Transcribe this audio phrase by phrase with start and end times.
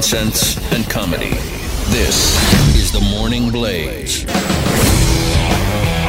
[0.00, 1.34] Of common sense and comedy.
[1.90, 2.34] This
[2.74, 4.24] is the Morning Blaze.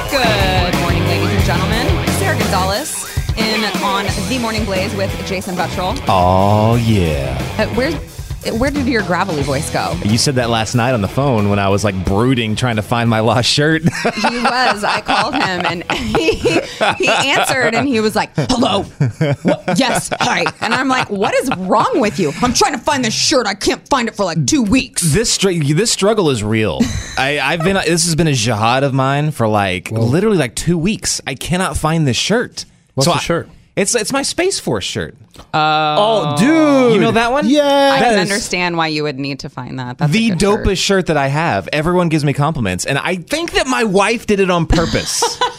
[0.10, 1.88] Good morning, ladies and gentlemen.
[2.18, 3.06] Sarah Gonzalez
[3.38, 6.02] in on The Morning Blaze with Jason Buttrill.
[6.08, 7.38] Oh yeah.
[7.58, 7.92] Uh, where,
[8.58, 9.96] where did your gravelly voice go?
[10.04, 12.82] You said that last night on the phone when I was like brooding trying to
[12.82, 13.84] find my lost shirt.
[13.84, 14.84] He was.
[14.84, 16.36] I called him and he,
[16.98, 18.84] he answered and he was like, hello.
[18.84, 19.78] What?
[19.78, 20.10] Yes.
[20.20, 20.46] Hi.
[20.62, 22.32] And I'm like, what is wrong with you?
[22.42, 23.46] I'm trying to find this shirt.
[23.46, 25.02] I can't find it for like two weeks.
[25.14, 26.80] this str- this struggle is real.
[27.18, 30.78] I, I've been this has been a jihad of mine for like literally like two
[30.78, 31.22] weeks.
[31.28, 32.66] I cannot find this shirt.
[32.96, 33.50] What's So the I- shirt?
[33.76, 35.16] It's it's my Space Force shirt.
[35.38, 36.94] Oh, oh dude.
[36.96, 37.48] You know that one?
[37.48, 37.64] Yeah.
[37.64, 39.98] I can That is understand why you would need to find that.
[39.98, 40.78] That's a the good dopest shirt.
[40.78, 41.06] shirt.
[41.08, 41.70] that I have.
[41.72, 45.24] Everyone gives me compliments, and I think that my wife did it on purpose.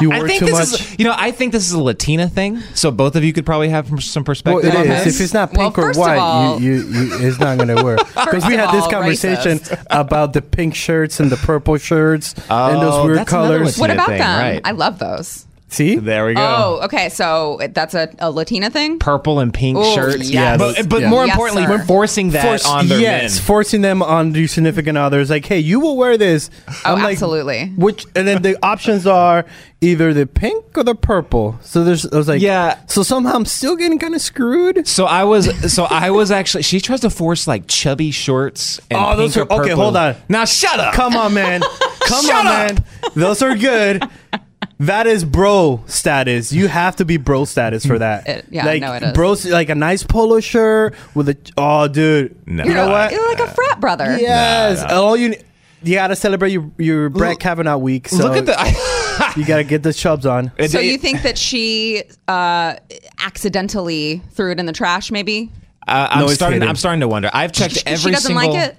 [0.00, 0.80] You I work think too this much.
[0.80, 2.58] is, you know, I think this is a Latina thing.
[2.74, 4.64] So both of you could probably have some well, perspective.
[4.64, 5.04] it on is.
[5.04, 5.14] this.
[5.14, 7.58] If it's not Well, pink or first of white, all- you, you, you, it's not
[7.58, 8.00] going to work.
[8.14, 9.86] Because we of had this all, conversation racist.
[9.90, 13.78] about the pink shirts and the purple shirts and those Oh, weird that's another colors.
[13.78, 14.40] Latina What about thing, them?
[14.40, 14.60] right.
[14.64, 15.46] I love those.
[15.74, 15.96] See?
[15.96, 16.40] There we go.
[16.80, 17.08] Oh, okay.
[17.08, 18.98] So that's a, a Latina thing?
[18.98, 20.30] Purple and pink Oh, shirts.
[20.30, 20.58] yes.
[20.58, 21.08] but, but yeah.
[21.10, 21.70] more Yes, importantly, sir.
[21.78, 23.44] we're forcing that Force- on their yes, men.
[23.46, 25.30] forcing them on the significant others.
[25.30, 26.50] Like, hey, you will wear this.
[26.68, 27.66] Oh, I'm like, absolutely.
[27.76, 29.44] Which and then the options are
[29.80, 31.58] either the pink or the purple.
[31.62, 32.78] So there's, I was like, Yeah.
[32.86, 34.86] So somehow I'm still getting kind of screwed.
[34.88, 36.62] So I was, so I was actually.
[36.62, 38.80] She tries to force like chubby shorts.
[38.90, 40.16] And Oh, those are- or okay, hold on.
[40.28, 40.94] Now shut up.
[40.94, 41.60] Come on, man.
[42.06, 42.52] Come Shut on, up.
[42.76, 42.84] man.
[43.14, 44.02] Those are good.
[44.86, 46.52] That is bro status.
[46.52, 48.26] You have to be bro status for that.
[48.34, 49.12] It- yeah, like, no, it is.
[49.12, 51.36] Bro, like a nice polo shirt with a.
[51.56, 52.36] Oh, dude.
[52.46, 52.64] No.
[52.64, 53.12] You know what?
[53.12, 54.16] You're like a frat brother.
[54.18, 54.82] Yes.
[54.82, 55.00] Nah, nah.
[55.00, 55.34] All you.
[55.82, 58.08] You gotta celebrate your your Brett Kavanaugh week.
[58.08, 59.32] So Look at the.
[59.36, 60.50] you gotta get the chubs on.
[60.68, 62.76] So you think that she uh,
[63.18, 65.10] accidentally threw it in the trash?
[65.10, 65.50] Maybe
[65.86, 66.56] Uh, I'm No, starting.
[66.60, 66.68] kidding.
[66.68, 67.30] I'm starting to wonder.
[67.32, 68.54] I've checked every she doesn't single.
[68.54, 68.76] like it.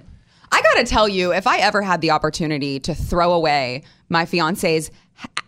[0.50, 4.88] I gotta tell you, if I ever had the opportunity to throw away my fiance's
[4.88, 4.94] h-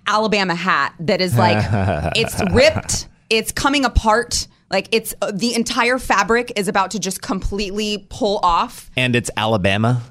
[0.08, 1.64] Alabama hat that is like
[2.16, 7.22] it's ripped, it's coming apart, like it's uh, the entire fabric is about to just
[7.22, 8.90] completely pull off.
[8.96, 10.02] And it's Alabama.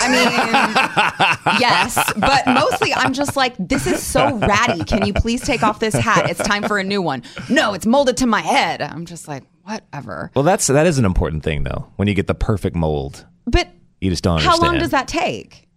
[0.00, 4.84] I mean, yes, but mostly I'm just like, this is so ratty.
[4.84, 6.30] Can you please take off this hat?
[6.30, 7.24] It's time for a new one.
[7.50, 8.80] No, it's molded to my head.
[8.80, 10.30] I'm just like, whatever.
[10.36, 11.90] Well, that's that is an important thing though.
[11.96, 13.68] When you get the perfect mold, But
[14.00, 14.72] you just don't how understand.
[14.74, 15.67] long does that take?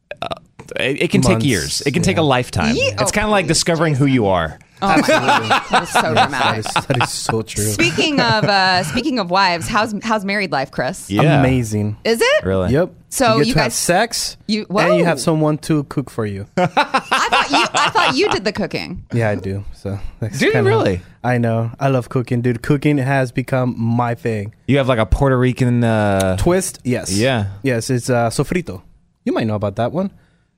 [0.80, 1.82] It, it can Months, take years.
[1.82, 2.26] It can take a yeah.
[2.28, 2.76] lifetime.
[2.76, 4.60] Ye- it's oh, kind of like please, discovering who you are.
[4.84, 6.66] Oh my god, that is so That dramatic.
[6.66, 7.66] is, that is so true.
[7.66, 11.08] Speaking of uh, speaking of wives, how's how's married life, Chris?
[11.10, 11.40] Yeah.
[11.40, 11.98] Amazing.
[12.04, 12.44] Is it?
[12.44, 12.72] Really?
[12.74, 12.92] Yep.
[13.10, 15.04] So you get you to have guys- sex, you- and you whoa.
[15.04, 16.48] have someone to cook for you.
[16.58, 19.06] I thought you I thought you did the cooking.
[19.14, 19.64] yeah, I do.
[19.76, 21.02] So that's Do you kinda- really?
[21.24, 21.70] I know.
[21.80, 22.64] I love cooking, dude.
[22.64, 24.56] Cooking has become my thing.
[24.68, 25.84] You have like a Puerto Rican.
[25.84, 27.12] Uh, Twist, yes.
[27.16, 27.52] Yeah.
[27.62, 28.82] Yes, it's uh, sofrito.
[29.26, 30.10] You might know about that one.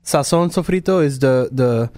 [0.04, 1.90] Sazon sofrito is the the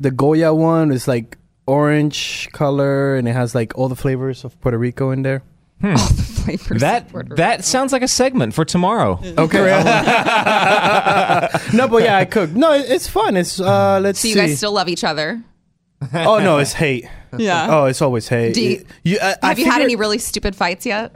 [0.00, 0.92] the Goya one.
[0.92, 5.22] It's like orange color, and it has like all the flavors of Puerto Rico in
[5.22, 5.42] there.
[5.80, 7.62] Flavors that of Puerto that Rico.
[7.62, 9.20] sounds like a segment for tomorrow.
[9.38, 9.58] Okay.
[11.74, 12.50] no, but yeah, I cook.
[12.50, 13.36] No, it's fun.
[13.36, 14.40] It's uh, let's So you see.
[14.40, 15.42] guys still love each other?
[16.14, 17.06] oh no, it's hate.
[17.36, 17.66] Yeah.
[17.70, 18.54] Oh, it's always hate.
[18.54, 21.14] Do you- You- I- I Have you had any really stupid fights yet?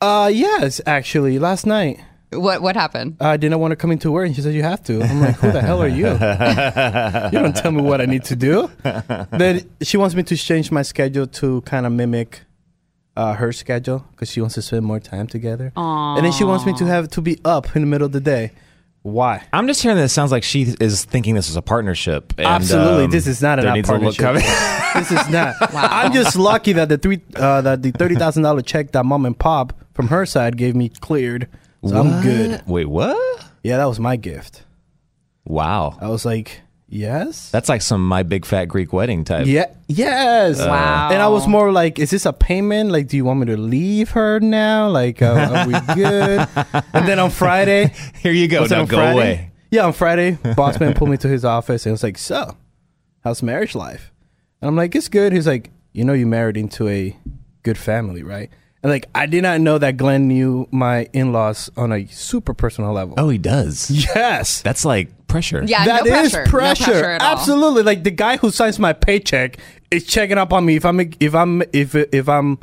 [0.00, 2.00] Uh, yes, actually, last night.
[2.34, 3.16] What what happened?
[3.20, 5.36] I didn't want to come into work, and she said, "You have to." I'm like,
[5.36, 6.06] "Who the hell are you?
[7.32, 8.70] you don't tell me what I need to do."
[9.30, 12.42] Then she wants me to change my schedule to kind of mimic
[13.16, 15.72] uh, her schedule because she wants to spend more time together.
[15.76, 16.16] Aww.
[16.16, 18.20] And then she wants me to have to be up in the middle of the
[18.20, 18.52] day.
[19.02, 19.42] Why?
[19.52, 22.32] I'm just hearing that it sounds like she is thinking this is a partnership.
[22.38, 24.34] and, Absolutely, um, this is not an needs a partnership.
[24.94, 25.56] this is not.
[25.74, 29.26] I'm just lucky that the three uh, that the thirty thousand dollar check that mom
[29.26, 31.48] and pop from her side gave me cleared.
[31.86, 32.62] So I'm good.
[32.66, 33.44] Wait, what?
[33.62, 34.64] Yeah, that was my gift.
[35.44, 37.50] Wow, I was like, yes.
[37.50, 39.46] that's like some my big fat Greek wedding type.
[39.46, 39.66] Yeah.
[39.88, 40.58] Yes.
[40.58, 41.10] Wow.
[41.12, 42.90] And I was more like, is this a payment?
[42.90, 44.88] Like, do you want me to leave her now?
[44.88, 46.48] Like, uh, are we good?
[46.94, 47.92] and then on Friday,
[48.22, 48.64] Here you go.
[48.64, 49.12] Now on go Friday?
[49.12, 49.50] away.
[49.70, 52.56] Yeah, on Friday, boss man pulled me to his office and was like, so,
[53.22, 54.12] how's marriage life?
[54.62, 55.32] And I'm like, it's good.
[55.32, 57.14] He's like, you know, you married into a
[57.62, 58.50] good family, right?
[58.84, 62.92] And like, I did not know that Glenn knew my in-laws on a super personal
[62.92, 63.14] level.
[63.18, 63.90] Oh, he does.
[63.90, 64.60] yes.
[64.62, 65.64] That's like pressure.
[65.66, 66.50] Yeah, That no is pressure.
[66.50, 66.82] pressure.
[66.82, 67.32] No pressure at all.
[67.38, 67.82] Absolutely.
[67.82, 69.56] Like the guy who signs my paycheck
[69.90, 72.58] is checking up on me if I'm if I'm if if I'm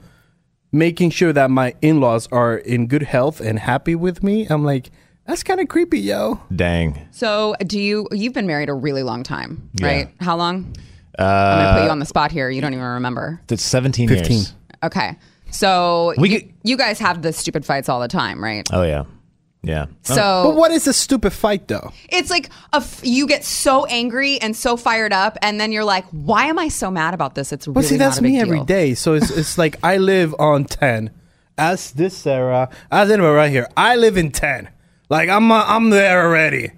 [0.72, 4.48] making sure that my in-laws are in good health and happy with me.
[4.50, 4.90] I'm like,
[5.26, 6.40] that's kind of creepy, yo.
[6.56, 7.08] Dang.
[7.12, 8.08] So, do you?
[8.12, 9.86] You've been married a really long time, Yeah.
[9.88, 10.10] right?
[10.20, 10.74] How long?
[11.18, 12.50] Uh, I'm gonna put you on the spot here.
[12.50, 13.42] You don't even remember.
[13.50, 14.32] It's 17 15.
[14.38, 14.54] years.
[14.84, 15.18] Okay.
[15.52, 18.68] So We you, get- you guys have the stupid fights all the time, right?
[18.72, 19.04] Oh, yeah.
[19.64, 19.86] Yeah.
[20.02, 20.16] So
[20.48, 21.92] But what is a stupid fight though?
[22.10, 25.84] it's like a f- you get so angry and so fired up, and then you're
[25.84, 28.22] like, "Why am I so mad about this?" It's really But see, not that's a
[28.24, 28.66] big me every deal.
[28.66, 28.96] day.
[28.96, 31.12] So it's it's like I live on ten.
[31.60, 34.68] As this Sarah, as anyway right here, I live in ten.
[35.10, 36.72] Like I'm uh, I'm there already.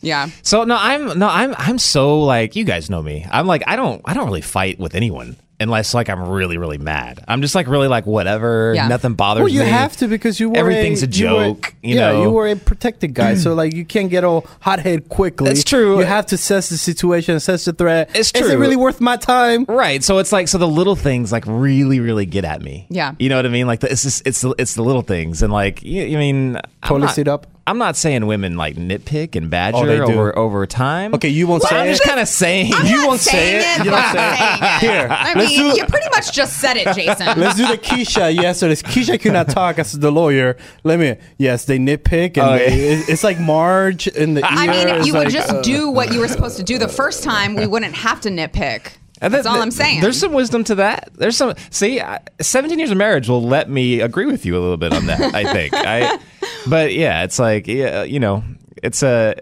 [0.00, 0.28] Yeah.
[0.42, 3.26] So no, I'm no, I'm I'm so like you guys know me.
[3.32, 6.78] I'm like I don't I don't really fight with anyone unless like I'm really really
[6.78, 7.22] mad.
[7.28, 8.72] I'm just like really like whatever.
[8.74, 8.88] Yeah.
[8.88, 9.44] Nothing bothers me.
[9.44, 9.68] Well, you me.
[9.68, 12.22] have to because you were Everything's a you were- joke, you yeah, know.
[12.22, 15.48] you were a protected guy, so like you can't get all hot head quickly.
[15.48, 15.98] That's true.
[15.98, 18.10] You have to assess the situation, assess the threat.
[18.14, 18.46] It's true.
[18.46, 19.64] Is it really worth my time?
[19.68, 20.02] Right.
[20.04, 22.86] So it's like so the little things like really really get at me.
[22.90, 23.14] Yeah.
[23.18, 23.66] You know what I mean?
[23.66, 26.56] Like the, it's just, it's the, it's the little things and like you, you mean
[26.56, 27.46] I'm Totally not- sit up.
[27.68, 30.02] I'm not saying women like nitpick and badger Oh, they do.
[30.04, 31.14] over over time.
[31.14, 31.90] Okay, you won't But say I'm it?
[31.90, 32.72] just kind of saying.
[32.74, 33.80] I'm You not won't say saying it.
[33.80, 33.84] it.
[33.84, 34.38] You but don't I'm say it.
[34.38, 34.80] saying it.
[34.80, 37.26] Here, I let's mean, do- you pretty much just said it, Jason.
[37.38, 38.34] Let's do the Keisha.
[38.34, 40.56] Yes, so this Keisha could not talk as the lawyer.
[40.84, 41.16] Let me.
[41.36, 44.42] Yes, they nitpick, and Oh, they, it- it's like Marge in the.
[44.44, 44.70] I ear.
[44.70, 46.88] mean, It's you would like, just uh, do what you were supposed to do the
[46.88, 47.54] first time.
[47.54, 48.92] We wouldn't have to nitpick.
[49.20, 50.00] And That's that- all I'm saying.
[50.00, 51.10] There's some wisdom to that.
[51.14, 51.54] There's some.
[51.70, 54.92] See, I, 17 years of marriage will let me agree with you a little bit
[54.92, 55.34] on that.
[55.34, 55.74] I think.
[55.74, 56.18] I,
[56.68, 58.44] but yeah, it's like yeah, you know,
[58.82, 59.34] it's a.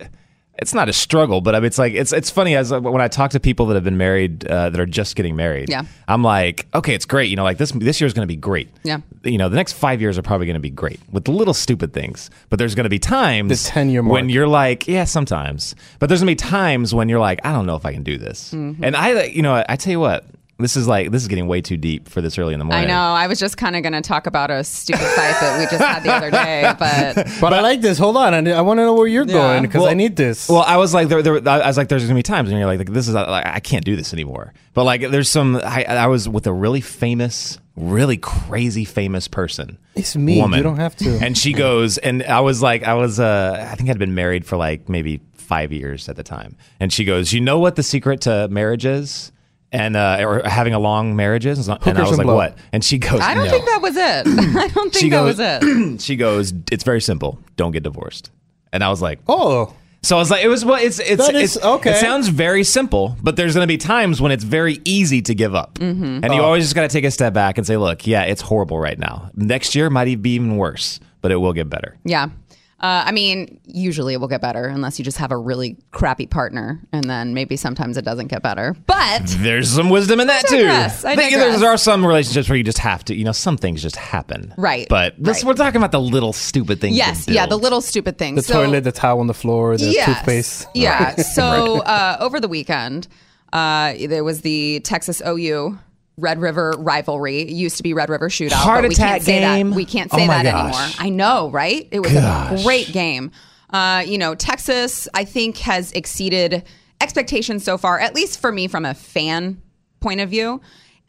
[0.59, 3.03] It's not a struggle, but I mean, it's like it's it's funny as uh, when
[3.03, 5.69] I talk to people that have been married uh, that are just getting married.
[5.69, 5.83] Yeah.
[6.09, 7.29] I'm like, okay, it's great.
[7.29, 8.69] You know, like this this year's going to be great.
[8.83, 9.01] Yeah.
[9.23, 11.93] You know, the next five years are probably going to be great with little stupid
[11.93, 12.31] things.
[12.49, 15.75] But there's going to be times The 10-year when you're like, yeah, sometimes.
[15.99, 18.03] But there's going to be times when you're like, I don't know if I can
[18.03, 18.53] do this.
[18.53, 18.85] Mm-hmm.
[18.85, 20.25] And I, you know, I tell you what,
[20.59, 22.85] this is like this is getting way too deep for this early in the morning.
[22.87, 22.99] I know.
[23.15, 25.85] I was just kind of going to talk about a stupid fight that we just
[25.85, 27.99] had the other day, but But I like this.
[27.99, 29.33] Hold on, I, I want to know where you're Yeah.
[29.35, 30.49] going because Well- I need this.
[30.49, 32.67] Well, I was like, there, there, I was like, there's gonna be times when you're
[32.67, 34.55] like, this is like, I can't do this anymore.
[34.73, 35.57] But like, there's some.
[35.57, 39.77] I, I was with a really famous, really crazy famous person.
[39.95, 40.41] It's me.
[40.41, 40.57] Woman.
[40.59, 41.19] You don't have to.
[41.19, 44.47] And she goes, and I was like, I was, uh, I think I'd been married
[44.47, 46.57] for like maybe five years at the time.
[46.81, 49.33] And she goes, you know what the secret to marriage is?
[49.77, 52.35] And uh, or having a long marriage is, and I was and like, blow.
[52.37, 52.57] what?
[52.73, 53.51] And she goes, I don't no.
[53.51, 54.27] think that was it.
[54.57, 56.01] I don't think She that goes- was it.
[56.01, 57.39] she goes, it's very simple.
[57.57, 58.31] Don't get divorced.
[58.73, 61.35] And I was like, oh, so I was like, it was well, it's it's, That
[61.35, 61.91] is- it's okay.
[61.91, 65.35] It sounds very simple, but there's going to be times when it's very easy to
[65.35, 66.25] give up, Mm-hmm.
[66.25, 66.45] and you Oh.
[66.45, 68.99] always just got to take a step back and say, look, yeah, it's horrible right
[68.99, 69.31] now.
[69.35, 71.97] Next year might be even worse, but it will get better.
[72.05, 72.29] Yeah.
[72.79, 76.27] Uh, I mean, usually it will get better unless you just have a really crappy
[76.27, 78.77] partner, and then maybe sometimes it doesn't get better.
[78.87, 80.57] But There's some wisdom in that I too.
[80.59, 81.03] digress.
[81.05, 81.59] I think digress.
[81.61, 84.53] there are some relationships where you just have to, you know, some things just happen,
[84.59, 85.45] Right, But this, right.
[85.47, 86.97] we're talking about the little stupid things.
[86.99, 88.37] yes, yeah, the little stupid things.
[88.47, 90.05] the So- toilet, the towel on the floor, the Yes.
[90.07, 90.67] toothpaste.
[90.75, 91.15] Yeah.
[91.35, 93.09] So uh, over the weekend,
[93.55, 95.79] uh, there was the Texas OU
[96.19, 97.41] Red River rivalry.
[97.41, 98.53] It used to be Red River Shootout.
[98.53, 99.71] Heart but we attack can't say game.
[99.71, 99.77] that.
[99.77, 100.75] We can't Oh say my that gosh.
[100.75, 100.95] anymore.
[100.99, 101.87] I know, right?
[101.91, 102.61] It was Gosh.
[102.61, 103.31] a great game.
[103.71, 106.65] Uh, you know, Texas, I think, has exceeded
[107.01, 109.61] expectations so far, at least for me from a fan
[110.01, 110.61] point of view.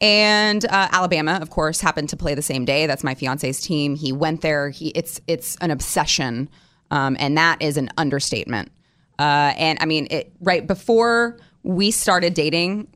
[0.01, 2.85] And uh, Alabama, of course, happened to play the same day.
[2.85, 3.95] That's my fiance's team.
[3.95, 4.69] He went there.
[4.69, 6.49] He it's it's an obsession,
[6.91, 8.71] um, and that is an understatement.
[9.17, 12.87] Uh, and I mean, it, right before we started dating,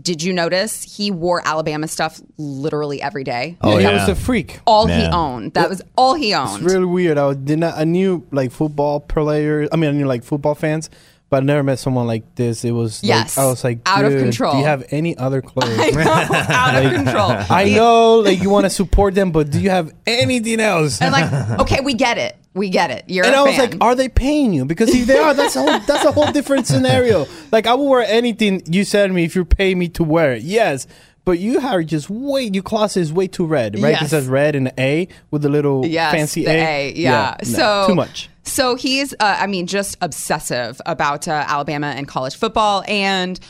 [0.00, 3.56] did you notice he wore Alabama stuff literally every day?
[3.60, 3.92] Oh, he yeah.
[3.92, 4.60] was a freak.
[4.66, 5.54] All he owned.
[5.54, 6.62] That was all he owned.
[6.62, 7.18] It's really weird.
[7.18, 7.74] I did not.
[7.76, 9.68] I knew like football players.
[9.72, 10.88] I mean, I knew like football fans,
[11.28, 12.64] but I never met someone like this.
[12.64, 13.36] It was like, Yes.
[13.36, 15.68] I was like, Out of control." Do you have any other clothes?
[15.78, 16.02] I know,
[16.48, 17.30] out of control.
[17.50, 21.02] I know, like you want to support them, but do you have anything else?
[21.02, 22.38] And like, okay, we get it.
[22.54, 23.04] We get it.
[23.08, 23.70] You're And a I was fan.
[23.70, 24.64] like, are they paying you?
[24.64, 27.26] Because if they are, that's a whole, that's a whole different scenario.
[27.52, 30.42] Like I will wear anything you send me if you pay me to wear it.
[30.42, 30.86] Yes.
[31.24, 34.00] But you are just way your closet is way too red, right?
[34.00, 36.50] It says red and A with the little yes, fancy A.
[36.50, 36.92] A.
[36.94, 37.36] Yeah.
[37.44, 38.28] no, so too much.
[38.42, 42.82] So he's, uh, I mean, just obsessive about uh, Alabama and college football.
[42.86, 43.40] And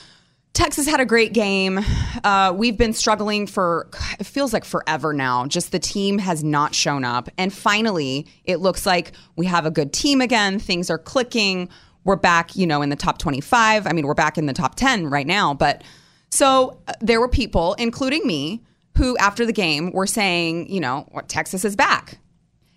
[0.55, 1.81] Texas had a great game.
[2.23, 3.89] Uh, we've been struggling for,
[4.21, 5.47] it feels like forever now.
[5.47, 7.29] Just the team has not shown up.
[7.37, 10.61] And finally, it looks like we have a good team again.
[10.61, 11.69] Things are clicking.
[12.05, 13.89] We're back, you know, in the top 25.
[13.89, 15.55] I mean, we're back in the top 10 right now.
[15.55, 15.83] But
[16.31, 18.63] so uh, there were people, including me,
[18.97, 22.19] who, after the game, were saying, you know, what Texas is back.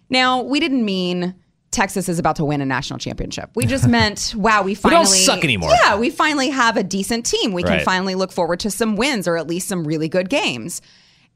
[0.09, 1.35] Now, we didn't mean
[1.71, 3.49] Texas is about to win a national championship.
[3.55, 5.71] We just meant, wow, we finally don't suck anymore.
[5.83, 7.51] Yeah, we finally have a decent team.
[7.51, 10.81] We can finally look forward to some wins or at least some really good games.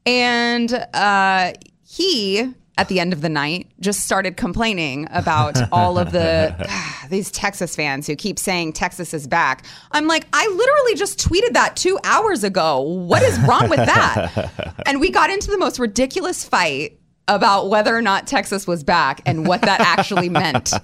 [0.04, 1.52] And uh,
[1.86, 6.54] he, at the end of the night, just started complaining about all of the
[7.10, 9.64] these Texas fans who keep saying Texas is back.
[9.92, 12.80] I'm like, I literally just tweeted that two hours ago.
[12.80, 14.74] What is wrong with that?
[14.86, 16.98] and we got into the most ridiculous fight
[17.34, 20.72] about whether or not Texas was back and what that actually meant.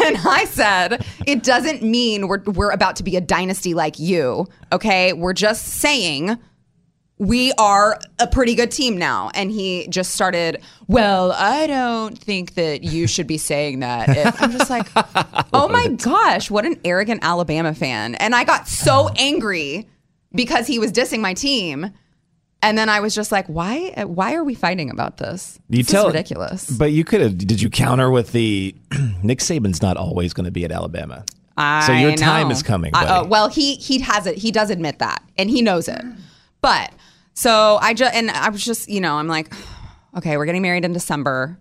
[0.00, 4.46] And I said, it doesn't mean we're, we're about to be a dynasty like you.
[4.72, 5.12] Okay.
[5.12, 6.38] We're just saying
[7.18, 9.30] we are a pretty good team now.
[9.34, 14.08] And he just started, well, I don't think that you should be saying that.
[14.08, 14.88] If, I'm just like,
[15.52, 18.14] oh my gosh, what an arrogant Alabama fan.
[18.16, 19.88] And I got so angry
[20.32, 21.92] because he was dissing my team.
[22.60, 25.60] And then I was just like, why why are we fighting about this?
[25.68, 26.68] You this tell is ridiculous.
[26.68, 27.38] But you could have.
[27.38, 28.74] Did you counter with the
[29.22, 31.24] Nick Saban's not always going to be at Alabama?
[31.56, 32.92] I so your I time is coming.
[32.94, 34.36] I- uh, well, he he has it.
[34.38, 36.02] He does admit that, and he knows it.
[36.60, 36.92] But
[37.34, 39.52] so I just and I was just you know I'm like,
[40.16, 41.58] okay, we're getting married in December.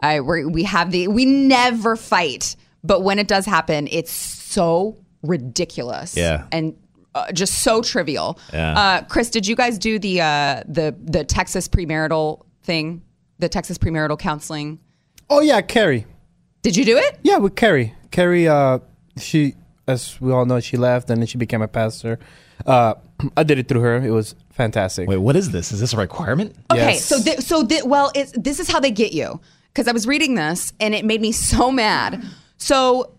[0.00, 4.96] I we we have the we never fight, but when it does happen, it's so
[5.22, 6.16] ridiculous.
[6.16, 6.46] Yeah.
[6.50, 6.74] and.
[7.14, 8.38] Uh, just so trivial.
[8.52, 8.72] Yeah.
[8.78, 13.02] Uh, Chris, did you guys do the uh, the the Texas premarital thing?
[13.38, 14.78] The Texas premarital counseling?
[15.28, 16.06] Oh yeah, Carrie.
[16.62, 17.18] Did you do it?
[17.22, 17.92] Yeah, with Carrie.
[18.12, 18.78] Carrie, uh,
[19.18, 19.54] she,
[19.86, 22.18] as we all know, she left and then she became a pastor.
[22.64, 22.94] Uh,
[23.36, 23.96] I did it through her.
[23.96, 25.08] It was fantastic.
[25.08, 25.72] Wait, what is this?
[25.72, 26.54] Is this a requirement?
[26.70, 27.04] Okay, Yes.
[27.04, 29.40] so th- so th- well, it's, this is how they get you
[29.72, 32.24] because I was reading this and it made me so mad.
[32.58, 33.12] So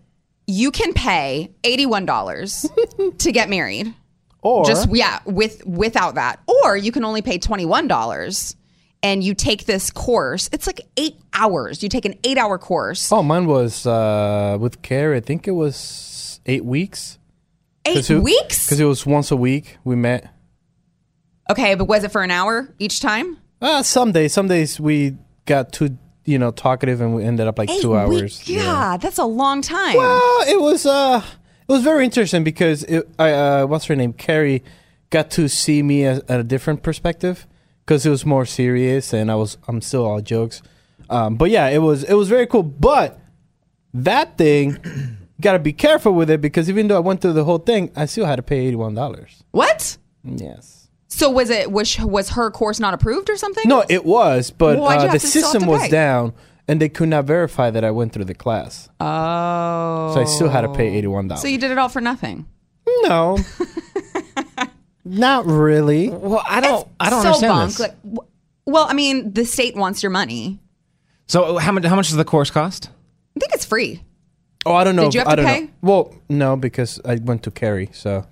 [0.46, 2.66] you can pay eighty one dollars
[3.18, 3.94] to get married,
[4.42, 8.56] Or just yeah, with without that, or you can only pay twenty one dollars
[9.02, 10.48] and you take this course.
[10.52, 11.82] It's like eight hours.
[11.82, 13.12] You take an eight hour course.
[13.12, 15.14] oh, mine was uh, with care.
[15.14, 17.18] I think it was eight weeks.
[17.84, 18.66] eight it, weeks.
[18.66, 20.30] Because it was once a week we met.
[21.50, 23.36] Okay, but was it for an hour each time?
[23.60, 27.58] Uh, some days, some days we got too, you know, talkative and we ended up
[27.58, 28.00] like Eight two weeks?
[28.20, 28.48] hours.
[28.48, 29.96] Yeah, that's a long time.
[29.96, 31.22] Well, it was uh,
[31.68, 34.62] it was very interesting because it, I uh, what's her name, Carrie,
[35.10, 37.46] got to see me as, at a different perspective
[37.84, 40.62] because it was more serious and I was I'm still all jokes.
[41.10, 42.62] Um, but yeah, it was it was very cool.
[42.62, 43.20] But
[43.92, 47.34] that thing, you got to be careful with it because even though I went through
[47.34, 49.44] the whole thing, I still had to pay eighty one dollars.
[49.50, 49.98] What?
[50.24, 50.83] Yes.
[51.08, 53.64] So was it was was her course not approved or something?
[53.68, 55.82] No, it was, but Why'd you uh, have the to still have system to was
[55.82, 55.88] pay?
[55.90, 56.32] down
[56.66, 58.88] and they could not verify that I went through the class.
[59.00, 60.12] Oh.
[60.14, 61.42] So I still had to pay eighty one dollars.
[61.42, 62.46] So you did it all for nothing.
[63.02, 63.38] No.
[65.04, 66.08] Not really.
[66.08, 66.88] Well, I don't.
[66.98, 67.70] I don't so understand bunk.
[67.70, 67.80] this.
[67.80, 68.28] Like, w-
[68.66, 70.60] well, I mean, the state wants your money.
[71.26, 71.84] so how much?
[71.84, 72.88] How much does the course cost?
[73.36, 74.02] I think it's free.
[74.64, 75.04] Oh, I don't know.
[75.04, 75.60] Did you have I to don't pay?
[75.60, 75.68] know.
[75.82, 78.26] Well, no, because I went to Carrie, so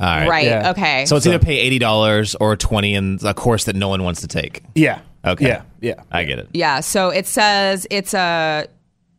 [0.00, 0.28] All right.
[0.28, 0.46] Right.
[0.46, 0.70] Yeah.
[0.70, 1.04] Okay.
[1.06, 4.22] So it's either pay eighty dollars or twenty in a course that no one wants
[4.22, 4.62] to take.
[4.74, 5.00] yeah.
[5.24, 5.46] Okay.
[5.48, 5.62] Yeah.
[5.82, 6.02] Yeah.
[6.10, 6.48] I get it.
[6.54, 6.80] yeah.
[6.80, 8.66] So it says it's a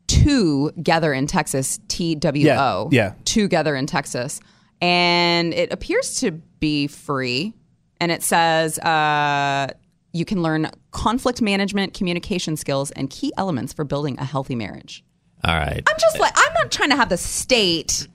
[0.08, 1.80] two together in Texas.
[1.88, 2.90] T W O.
[2.92, 3.14] Yeah, yeah.
[3.26, 4.40] Together in Texas,
[4.82, 7.54] and it appears to be free.
[8.00, 9.68] And it says uh,
[10.12, 15.04] you can learn conflict management, communication skills, and key elements for building a healthy marriage.
[15.46, 15.84] All right.
[15.88, 18.08] I'm just like I'm not trying to have the state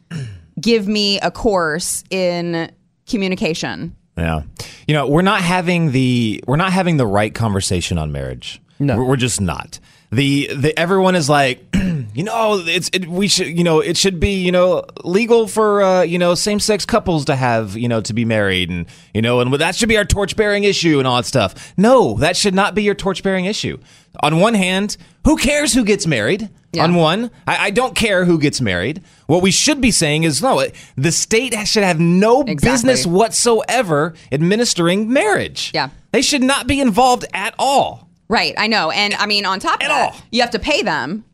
[0.61, 2.71] give me a course in
[3.07, 3.95] communication.
[4.17, 4.43] Yeah.
[4.87, 8.61] You know, we're not having the we're not having the right conversation on marriage.
[8.79, 8.97] No.
[8.97, 9.79] We're, we're just not.
[10.11, 11.67] The the everyone is like,
[12.15, 15.83] you know, it's it, we should, you know, it should be, you know, legal for
[15.83, 19.41] uh, you know, same-sex couples to have, you know, to be married and, you know,
[19.41, 21.75] and that should be our torch-bearing issue and all that stuff.
[21.77, 23.79] No, that should not be your torch-bearing issue.
[24.21, 26.49] On one hand, who cares who gets married?
[26.77, 26.85] Yeah.
[26.85, 29.03] On one, I, I don't care who gets married.
[29.27, 30.65] What we should be saying is no,
[30.97, 32.71] the state should have no Exactly.
[32.71, 35.71] business whatsoever administering marriage.
[35.75, 35.89] Yeah.
[36.13, 38.09] They should not be involved at all.
[38.29, 38.91] Right, I know.
[38.91, 40.21] And I mean, on top of At that, all.
[40.31, 41.25] you have to pay them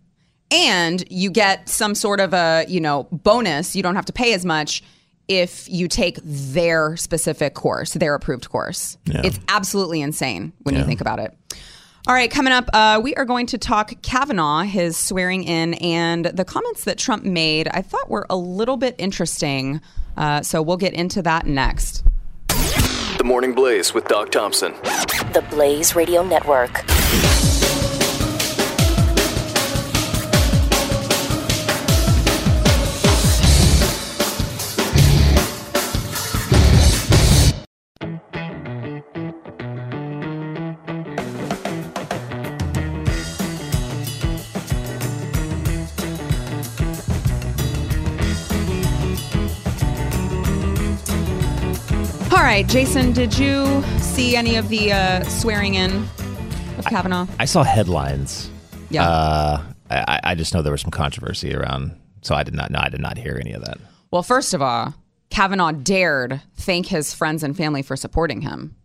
[0.50, 3.74] and you get some sort of a, you know, bonus.
[3.74, 4.82] You don't have to pay as much
[5.28, 8.98] if you take their specific course, their approved course.
[9.06, 11.34] It's absolutely insane when you think about it.
[12.08, 16.24] All right, coming up, uh, we are going to talk Kavanaugh, his swearing in, and
[16.24, 17.68] the comments that Trump made.
[17.68, 19.80] I thought were a little bit interesting.
[20.16, 22.04] Uh, so we'll get into that next.
[22.48, 24.72] The Morning Blaze with Doc Thompson.
[25.32, 26.82] The Blaze Radio Network.
[52.52, 56.06] Right, Jason, did you see any of the uh, swearing in
[56.76, 57.26] of Kavanaugh?
[57.38, 58.50] I saw headlines.
[58.90, 59.08] Yeah.
[59.08, 62.70] Uh, I, I just know there was some controversy around, so I did not.
[62.70, 63.78] No, I did not hear any of that.
[64.10, 64.92] Well, first of all,
[65.30, 68.76] Kavanaugh dared thank his friends and family for supporting him.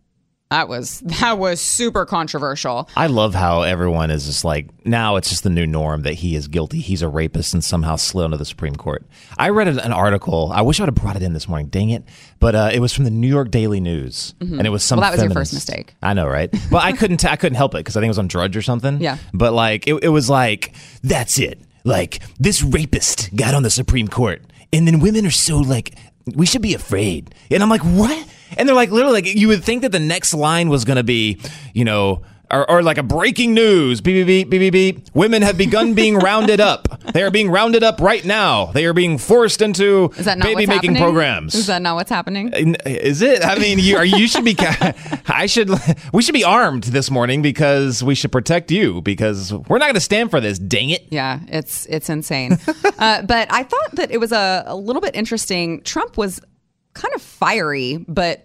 [0.50, 2.88] That was that was super controversial.
[2.96, 6.36] I love how everyone is just like now it's just the new norm that he
[6.36, 9.04] is guilty, he's a rapist, and somehow slid onto the Supreme Court.
[9.36, 10.50] I read an article.
[10.52, 11.66] I wish I would have brought it in this morning.
[11.66, 12.02] Dang it!
[12.40, 14.96] But uh, it was from the New York Daily News, and it was some.
[14.96, 15.02] Mm-hmm.
[15.02, 15.94] Well, that was your first mistake.
[16.02, 16.50] I know, right?
[16.70, 17.24] But I couldn't.
[17.24, 19.00] I I couldn't help it because I think it was on Drudge or something.
[19.00, 19.18] Yeah.
[19.34, 21.60] But like, it, it was like that's it.
[21.84, 25.94] Like this rapist got on the Supreme Court, and then women are so like
[26.34, 27.34] we should be afraid.
[27.50, 28.26] And I'm like, what?
[28.56, 31.04] And they're like, literally, like you would think that the next line was going to
[31.04, 31.38] be,
[31.74, 32.22] you know.
[32.50, 35.14] Or, or like a breaking news, beep, beep, beep, beep, beep, beep.
[35.14, 36.88] Women have begun being rounded up.
[37.12, 38.72] They are being rounded up right now.
[38.72, 41.02] They are being forced into Is that not baby making happening?
[41.02, 41.54] programs.
[41.54, 42.54] Is that not what's happening?
[42.86, 43.44] Is it?
[43.44, 44.04] I mean, you are.
[44.06, 44.56] You should be.
[45.26, 45.68] I should.
[46.14, 49.94] We should be armed this morning because we should protect you because we're not going
[49.96, 50.58] to stand for this.
[50.58, 51.04] Dang it!
[51.10, 52.52] Yeah, it's it's insane.
[52.98, 55.82] uh, but I thought that it was a, a little bit interesting.
[55.82, 56.40] Trump was
[56.98, 58.44] kind of fiery, but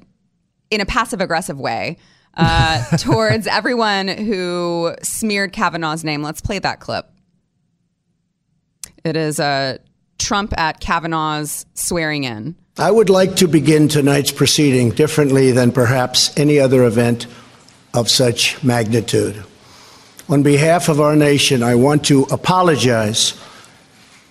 [0.70, 1.98] in a passive aggressive way
[2.36, 6.22] uh, towards everyone who smeared Kavanaugh's name.
[6.24, 7.10] Let's play that clip.
[9.04, 9.78] It is uh,
[10.18, 12.56] Trump at Kavanaugh's swearing in.
[12.78, 17.28] I would like to begin tonight's proceeding differently than perhaps any other event
[17.94, 19.44] of such magnitude.
[20.30, 23.40] On behalf of our nation, I want to apologize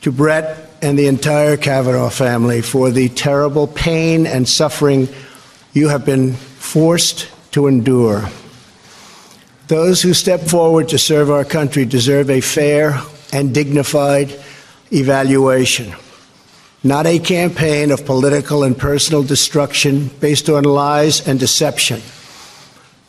[0.00, 5.08] to Brett and the entire Kavanaugh family for the terrible pain and suffering
[5.72, 8.28] you have been forced to endure.
[9.68, 13.00] Those who step forward to serve our country deserve a fair
[13.32, 14.38] and dignified
[14.92, 15.94] evaluation
[16.84, 22.00] not a campaign of political and personal destruction based on lies and deception.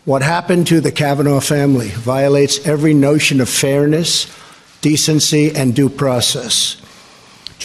[0.06, 4.28] What happened to the Kavanaugh family violates every notion of fairness,
[4.82, 6.78] decency, and due process.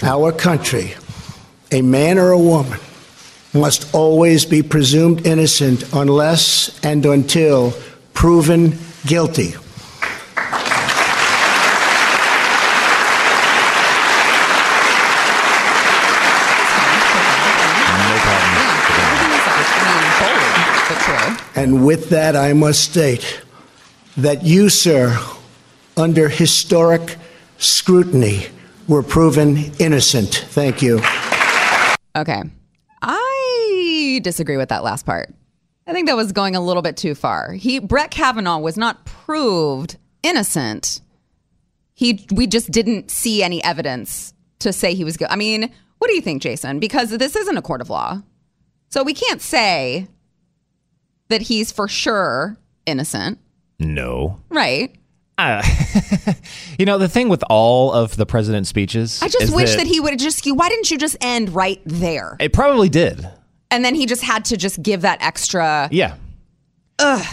[0.02, 0.94] Our country,
[1.72, 2.78] a man or a woman,
[3.52, 7.72] must always be presumed innocent unless and until
[8.14, 9.54] proven guilty.
[21.56, 23.42] And with that, I must state
[24.16, 25.18] that you, sir,
[25.96, 27.16] under historic
[27.58, 28.46] scrutiny,
[28.88, 30.34] were proven innocent.
[30.50, 31.00] Thank you.
[32.16, 32.42] Okay.
[33.02, 35.32] I disagree with that last part.
[35.86, 37.52] I think that was going a little bit too far.
[37.52, 41.00] He Brett Kavanaugh was not proved innocent.
[41.94, 45.32] He we just didn't see any evidence to say he was guilty.
[45.32, 46.78] I mean, what do you think, Jason?
[46.80, 48.22] Because this isn't a court of law.
[48.90, 50.08] So we can't say
[51.28, 53.38] that he's for sure innocent,
[53.78, 54.40] No.
[54.48, 54.94] right?
[55.36, 55.62] Uh,
[56.78, 59.20] you know the thing with all of the president's speeches.
[59.22, 61.80] I just is wish that, he would have just why didn't you just end right
[61.84, 62.36] there?
[62.40, 63.28] It probably did.
[63.70, 66.16] And then he just had to just give that extra Yeah.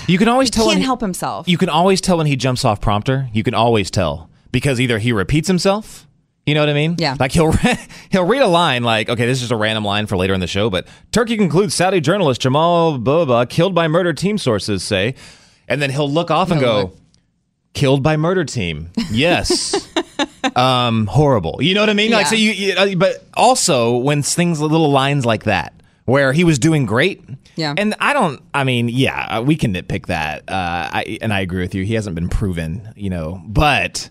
[0.07, 0.67] You can always tell.
[0.67, 1.47] He can't help himself.
[1.47, 3.29] You can always tell when he jumps off prompter.
[3.33, 6.07] You can always tell because either he repeats himself.
[6.45, 6.95] You know what I mean?
[6.99, 7.15] Yeah.
[7.19, 7.51] Like he'll
[8.09, 10.39] he'll read a line like, okay, this is just a random line for later in
[10.39, 15.15] the show, but Turkey concludes Saudi journalist Jamal blah killed by murder team sources say,
[15.67, 16.97] and then he'll look off and He'll go, look.
[17.75, 18.89] Killed by murder team.
[19.11, 19.75] Yes.
[20.55, 21.61] um, horrible.
[21.61, 22.11] You know what I mean?
[22.11, 25.73] Like so you, you uh, but also when things little lines like that
[26.05, 27.23] where he was doing great.
[27.55, 27.73] Yeah.
[27.77, 28.41] And I don't.
[28.53, 30.49] I mean, yeah, uh, we can nitpick that.
[30.49, 31.83] Uh, I and I agree with you.
[31.83, 34.09] He hasn't been proven, you know, but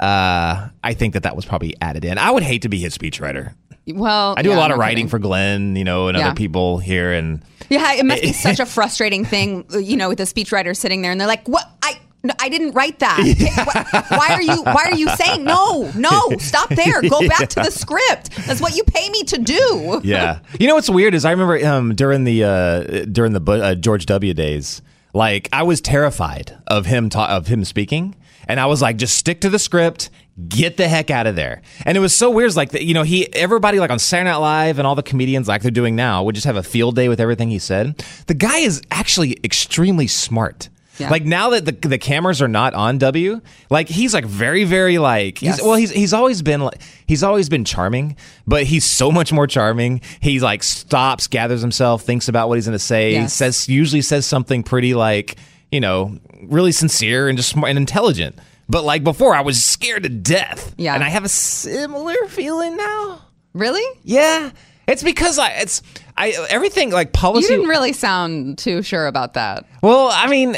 [0.00, 2.18] uh, I think that that was probably added in.
[2.18, 3.54] I would hate to be his speechwriter.
[3.86, 5.08] Well, I do yeah, a lot no of writing kidding.
[5.08, 6.26] for Glenn, you know, and Yeah.
[6.26, 10.18] other people here, and Yeah, it must be such a frustrating thing, you know, with
[10.18, 11.68] the speechwriter sitting there and they're like, "What?
[11.82, 13.18] I no, I didn't write that.
[13.98, 15.90] Why, why are you Why are you saying no?
[15.96, 17.02] No, stop there.
[17.02, 18.30] Go back to the script.
[18.46, 20.38] That's what you pay me to do." yeah.
[20.58, 24.06] You know what's weird is I remember um, during the uh, during the uh, George
[24.06, 24.34] W.
[24.34, 24.82] days,
[25.12, 28.14] like I was terrified of him ta- of him speaking,
[28.46, 30.10] and I was like, just stick to the script,
[30.48, 31.62] get the heck out of there.
[31.84, 34.36] And it was so weird, it's like you know, he everybody like on Saturday Night
[34.36, 37.08] Live and all the comedians like they're doing now would just have a field day
[37.08, 38.04] with everything he said.
[38.28, 40.68] The guy is actually extremely smart.
[40.98, 41.08] Yeah.
[41.10, 44.98] Like now that the the cameras are not on W, like he's like very very
[44.98, 49.10] like he's well he's he's always been like he's always been charming, but he's so
[49.10, 50.02] much more charming.
[50.20, 53.32] He like stops, gathers himself, thinks about what he's going to say, Yes.
[53.32, 55.36] says usually says something pretty like
[55.70, 58.38] you know really sincere and just smart and intelligent.
[58.68, 60.74] But like before, I was scared to death.
[60.76, 60.94] Yeah.
[60.94, 63.22] and I have a similar feeling now.
[63.54, 63.84] Really?
[64.02, 64.50] Yeah,
[64.86, 65.82] it's because I it's
[66.16, 67.50] I everything like policy.
[67.52, 69.64] You didn't really sound too sure about that.
[69.82, 70.56] Well, I mean,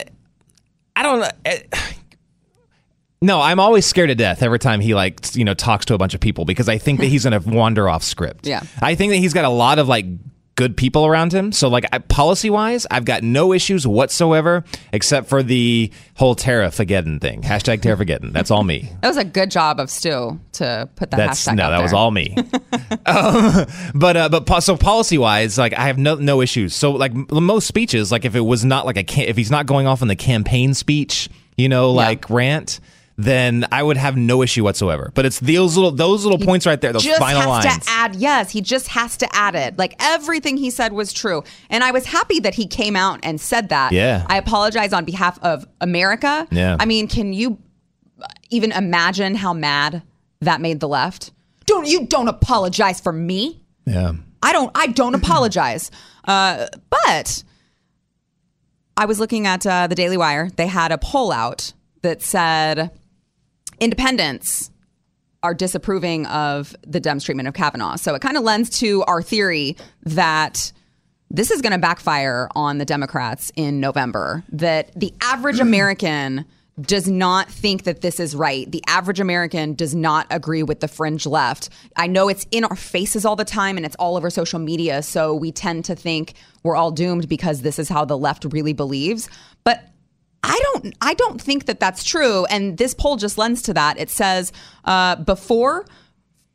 [0.96, 1.30] I don't know.
[1.44, 1.60] Eh,
[3.22, 5.98] No, I'm always scared to death every time he like you know talks to a
[5.98, 8.46] bunch of people because I think that he's going to wander off script.
[8.46, 8.62] Yeah.
[8.82, 10.04] I think that he's got a lot of like
[10.56, 11.52] good people around him.
[11.52, 17.42] So like policy wise, I've got no issues whatsoever except for the whole tariff-ageddon thing.
[17.42, 18.32] Hashtag tariff-ageddon.
[18.32, 18.90] That's all me.
[19.02, 21.92] That was a good job of Stu to put that That's hashtag no, that was
[21.92, 22.36] all me.
[23.06, 26.74] um, but uh, but so policy wise, like I have no no issues.
[26.74, 29.86] So like most speeches, like if it was not like a if he's not going
[29.86, 32.80] off on the campaign speech, you know, like rant.
[33.16, 35.12] Then I would have no issue whatsoever.
[35.14, 37.84] But it's those little those little points right there, those just final has lines.
[37.86, 41.42] to add yes he just has to add it like everything he said was true
[41.70, 44.26] and i was happy that he came out and said that Yeah.
[44.28, 46.76] i apologize on behalf of america Yeah.
[46.80, 47.58] i mean can you
[48.50, 50.02] even imagine how mad
[50.40, 51.30] that made the left
[51.66, 54.12] don't you don't apologize for me yeah.
[54.42, 55.90] I don't I don't apologize.
[56.26, 57.44] Uh, but
[58.96, 60.50] I was looking at uh, the Daily Wire.
[60.56, 61.72] They had a poll out
[62.02, 62.90] that said
[63.80, 64.70] independents
[65.42, 67.96] are disapproving of the Dems treatment of Kavanaugh.
[67.96, 70.72] So it kind of lends to our theory that
[71.30, 74.42] this is going to backfire on the Democrats in November.
[74.50, 76.46] That the average American
[76.80, 78.70] does not think that this is right.
[78.70, 81.68] The average American does not agree with the fringe left.
[81.94, 85.02] I know it's in our faces all the time and it's all over social media.
[85.02, 86.34] So we tend to think
[86.64, 89.28] we're all doomed because this is how the left really believes.
[89.62, 89.88] But
[90.44, 92.44] I don't I don't think that that's true.
[92.46, 93.98] And this poll just lends to that.
[93.98, 94.52] It says
[94.84, 95.86] uh, before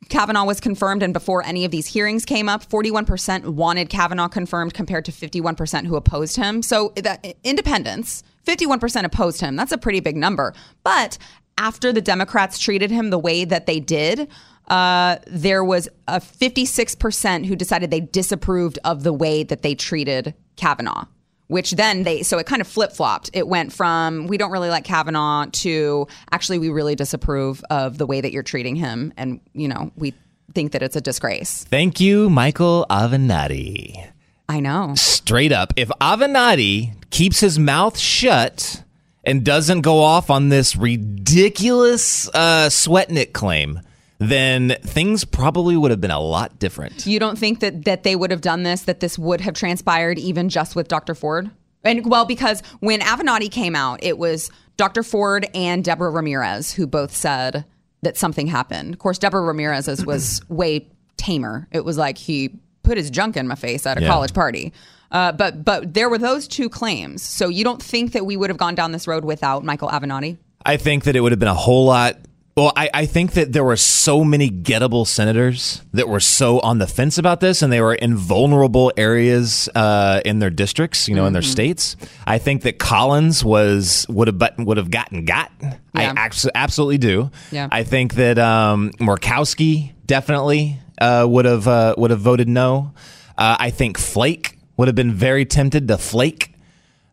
[0.09, 4.73] Kavanaugh was confirmed and before any of these hearings came up, 41% wanted Kavanaugh confirmed
[4.73, 6.61] compared to 51% who opposed him.
[6.61, 9.55] So that independence, 51% opposed him.
[9.55, 10.53] That's a pretty big number.
[10.83, 11.17] But
[11.57, 14.29] after the Democrats treated him the way that they did,
[14.69, 20.33] uh, there was a 56% who decided they disapproved of the way that they treated
[20.55, 21.05] Kavanaugh
[21.49, 23.29] which then they so it kind of flip flopped.
[23.33, 28.05] It went from we don't really like Kavanaugh to actually we really disapprove of the
[28.05, 30.13] way that you're treating him, and you know we
[30.53, 31.65] think that it's a disgrace.
[31.65, 34.11] Thank you, Michael Avenatti.
[34.47, 34.93] I know.
[34.95, 38.83] Straight up, if Avenatti keeps his mouth shut
[39.23, 43.81] and doesn't go off on this ridiculous uh, Swetnick claim,
[44.19, 47.05] then things probably would have been a lot different.
[47.07, 50.19] You don't think that that they would have done this, that this would have transpired
[50.19, 51.15] even just with Dr.
[51.15, 51.49] Ford?
[51.83, 55.01] And well, because when Avenatti came out, it was Dr.
[55.03, 57.63] Ford and Deborah Ramirez who both said
[58.01, 58.93] that something happened.
[58.93, 61.67] Of course, Deborah Ramirez's was way tamer.
[61.71, 64.07] It was like he put his junk in my face at a Yeah.
[64.07, 64.73] college party.
[65.11, 67.21] Uh, but but there were those two claims.
[67.23, 70.37] So you don't think that we would have gone down this road without Michael Avenatti?
[70.65, 72.17] I think that it would have been a whole lot.
[72.59, 76.77] Well, I, I think that there were so many gettable senators that were so on
[76.77, 81.15] the fence about this, and they were in vulnerable areas uh, in their districts, you
[81.15, 81.95] know, in their states.
[82.27, 85.53] I think that Collins was would have but would have gotten got.
[85.95, 87.31] I abs- absolutely do.
[87.49, 87.69] Yeah.
[87.71, 92.93] I think that um, Murkowski definitely uh, would have uh, would have voted no.
[93.37, 96.53] Uh, I think Flake would have been very tempted to flake.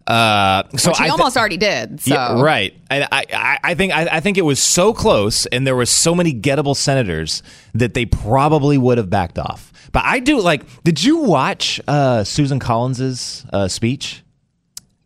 [0.07, 2.01] Uh, so Which he I thi- almost already did.
[2.01, 2.75] So yeah, right.
[2.91, 5.87] And I, I, I think I, I think it was so close, and there were
[5.87, 7.43] so many gettable senators
[7.75, 9.73] that they probably would have backed off.
[9.93, 10.63] But I do like.
[10.85, 14.23] Did you watch uh, Susan Collins's uh, speech?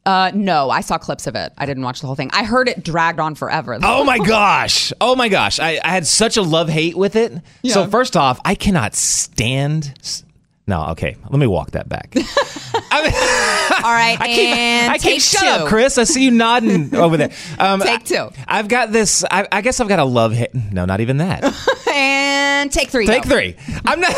[0.05, 1.53] Uh, no, I saw clips of it.
[1.59, 2.31] I didn't watch the whole thing.
[2.33, 3.79] I heard it dragged on forever.
[3.83, 4.93] Oh my gosh!
[5.01, 5.61] Oh my gosh!
[5.61, 7.33] I, I had such a love hate with it.
[7.67, 9.95] So first off, I cannot stand.
[10.71, 11.17] S- No, okay.
[11.29, 12.13] Let me walk that back.
[12.93, 13.13] I mean,
[13.85, 15.47] All right, I keep, and I keep shut two.
[15.49, 15.99] up, Chris.
[15.99, 17.31] I see you nodding over there.
[17.59, 18.31] Um, Take two.
[18.49, 19.25] I've got this.
[19.31, 20.55] I, I guess I've got a love hit.
[20.55, 21.45] No, not even that.
[21.89, 23.07] And take three.
[23.07, 23.31] Take go.
[23.31, 23.57] three.
[23.87, 24.13] I'm not.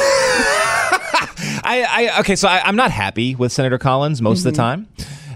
[1.64, 2.36] I, I okay.
[2.36, 4.84] So I, I'm not happy with Senator Collins most of the Mm-hmm.
[4.84, 4.88] time.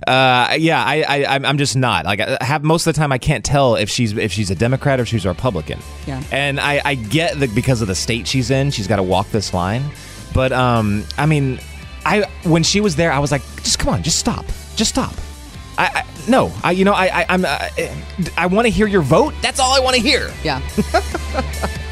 [0.07, 2.05] Uh, yeah, I, I, I'm- I'm just not.
[2.05, 4.55] Like, I have most of the time, I can't tell if she's if she's a
[4.55, 5.81] Democrat or if she's a Republican.
[6.07, 6.23] Yeah.
[6.31, 9.31] And I, I get that because of the state she's in, she's got to walk
[9.31, 9.83] this line.
[10.37, 11.59] But um, I mean,
[12.05, 14.45] I when she was there, I was like, just come on, just stop,
[14.77, 15.15] just stop.
[15.79, 17.69] I, I no, I you know I, I I'm uh,
[18.37, 19.33] I want to hear your vote.
[19.41, 20.31] That's all I want to hear.
[20.45, 20.61] Yeah.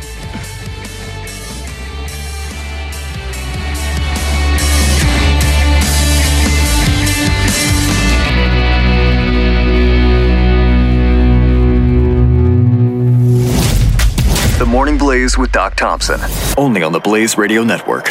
[14.95, 16.21] Morning Blaze with Doc Thompson.
[16.57, 18.07] Only on the Blaze Radio Network.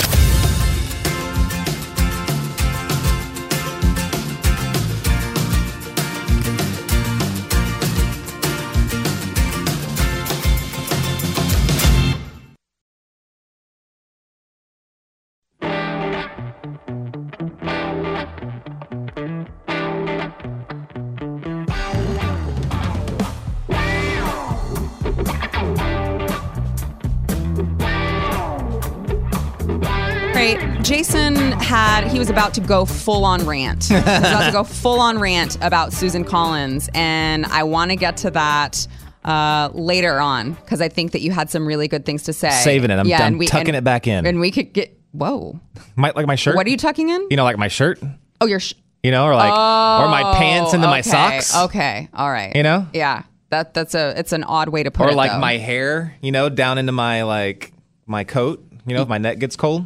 [32.24, 33.84] Was about to go full on rant.
[33.84, 37.98] he was about to go full on rant about Susan Collins, and I want to
[37.98, 38.88] get to that
[39.26, 42.50] uh, later on because I think that you had some really good things to say.
[42.50, 42.94] Saving it.
[42.94, 44.26] I'm- I'm tucking and- it back in.
[44.26, 44.98] and we could get.
[45.12, 45.60] Whoa,
[45.98, 46.56] My, like my shirt.
[46.56, 47.28] what are you tucking in?
[47.30, 48.00] You know, like my shirt.
[48.42, 48.62] Oh, your.
[48.62, 51.54] Sh- You know, or like or my pants into my socks.
[51.66, 52.56] Okay, all right.
[52.56, 52.88] You know?
[52.94, 55.14] Yeah, that that's a it's an odd way to put Or it.
[55.14, 55.40] Or like though.
[55.40, 56.16] my hair.
[56.22, 57.74] You know, down into my like
[58.08, 58.66] my coat.
[58.88, 59.86] You know, if my neck gets cold.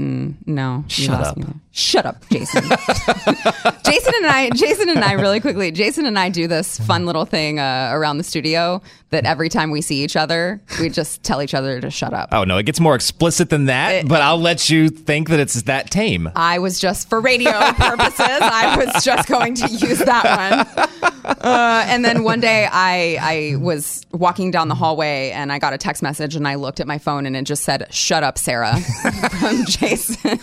[0.00, 0.84] Mm, no.
[0.88, 1.36] you Shut up.
[1.36, 1.44] me.
[1.78, 2.62] Shut up, Jason.
[3.84, 7.26] Jason and I, Jason and I, really quickly, Jason and I do this fun little
[7.26, 11.42] thing uh, around the studio that every time we see each other, we just tell
[11.42, 12.30] each other to shut up.
[12.32, 13.90] Oh no, it gets more explicit than that.
[13.92, 16.30] It- but I'll let you think that it's that tame.
[16.34, 18.20] I was just for radio purposes.
[18.20, 20.88] I was just going to use that one.
[21.26, 25.72] Uh, and then one day, I I was walking down the hallway and I got
[25.74, 28.38] a text message and I looked at my phone and it just said "Shut up,
[28.38, 28.80] Sarah"
[29.40, 30.38] from Jason.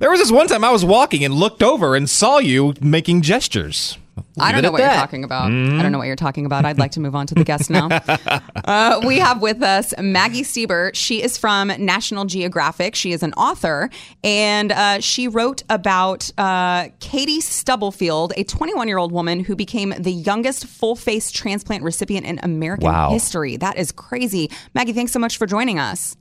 [0.00, 3.98] There was one time I was walking and looked over and saw you making gestures.
[4.38, 5.46] I don't know at what you're talking about.
[5.46, 6.64] I don't know what you're talking about.
[6.64, 7.88] I'd like to move on to the guest now.
[8.64, 10.90] Uh, we have with us Maggie Steber.
[10.94, 12.94] She is from National Geographic.
[12.94, 13.90] She is an author,
[14.22, 19.92] and uh, she wrote about uh, Katie Stubblefield, a 21 year old woman who became
[19.98, 23.10] the youngest full face transplant recipient in American Wow.
[23.10, 23.58] history.
[23.58, 24.50] That is crazy.
[24.74, 26.16] Maggie, thanks so much for joining us.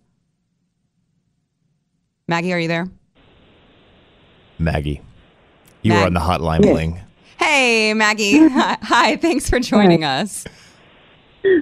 [2.27, 2.87] Maggie, are you there?
[4.63, 5.02] Maggie,
[5.82, 6.99] you Mag- were on the hotline bling.
[7.38, 8.47] Hey, Maggie.
[8.47, 10.45] Hi, Hi, thanks for joining us.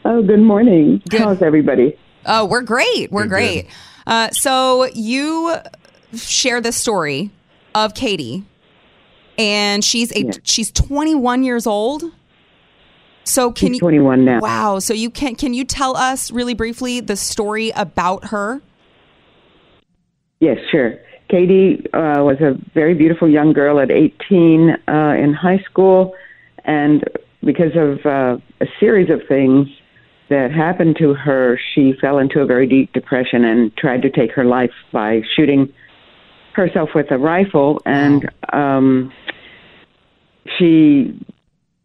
[0.06, 1.02] Oh, good morning.
[1.10, 1.22] Good.
[1.22, 1.98] How's everybody?
[2.26, 3.12] Oh, we're great.
[3.12, 3.68] We're Good, great.
[4.06, 5.56] Uh, so you
[6.14, 7.32] share the story
[7.74, 8.44] of Katie,
[9.38, 10.32] and she's a Yeah.
[10.44, 12.04] she's 21 years old.
[13.24, 13.80] So can She's you?
[13.82, 14.40] 21 now.
[14.40, 14.80] Wow.
[14.80, 18.62] So you can can you tell us really briefly the story about her?
[20.40, 20.96] Yes, sure.
[21.32, 26.14] Katie uh, was a very beautiful young girl at 18 uh, in high school,
[26.66, 27.06] and
[27.42, 29.70] because of uh, a series of things
[30.30, 34.32] that happened to her, she fell into a very deep depression and tried to take
[34.34, 35.72] her life by shooting
[36.54, 37.82] herself with a rifle.
[37.86, 39.14] And um,
[40.58, 41.18] she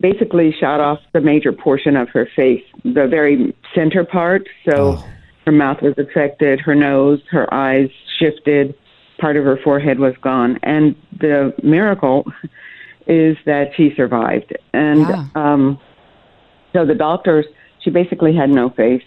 [0.00, 4.48] basically shot off the major portion of her face, the very center part.
[4.68, 5.02] So
[5.44, 8.74] her mouth was affected, her nose, her eyes shifted,
[9.18, 10.58] part of her forehead was gone.
[10.62, 12.30] And the miracle
[13.06, 14.56] is that she survived.
[14.72, 15.24] And Yeah.
[15.34, 15.78] um,
[16.72, 17.46] so the doctors,
[17.78, 19.02] she basically had no face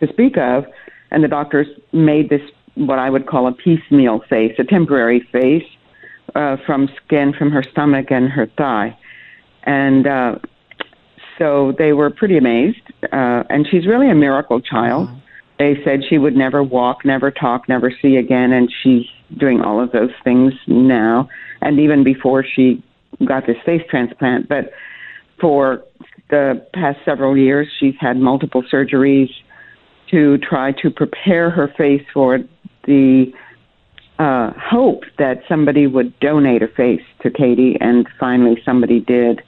[0.00, 0.64] to speak of,
[1.10, 2.42] and the doctors made this
[2.76, 5.66] what I would call a piecemeal face, a temporary face
[6.34, 8.96] uh, from skin from her stomach and her thigh.
[9.64, 10.38] And uh,
[11.36, 12.80] so they were pretty amazed.
[13.12, 15.08] Uh, and she's really a miracle child.
[15.60, 19.04] They said she would never walk, never talk, never see again, and she's
[19.38, 21.28] doing all of those things now.
[21.60, 22.82] And even before she
[23.26, 24.70] got this face transplant, but
[25.38, 25.84] for
[26.30, 29.28] the past several years, she's had multiple surgeries
[30.10, 32.38] to try to prepare her face for
[32.86, 33.30] the
[34.18, 39.42] uh, hope that somebody would donate a face to Katie, and finally somebody did.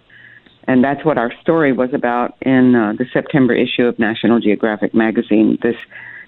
[0.68, 4.94] And that's what our story was about in uh, the September issue of National Geographic
[4.94, 5.76] magazine this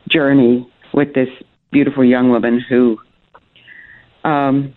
[0.09, 1.29] journey with this
[1.71, 2.99] beautiful young woman who,
[4.25, 4.75] um,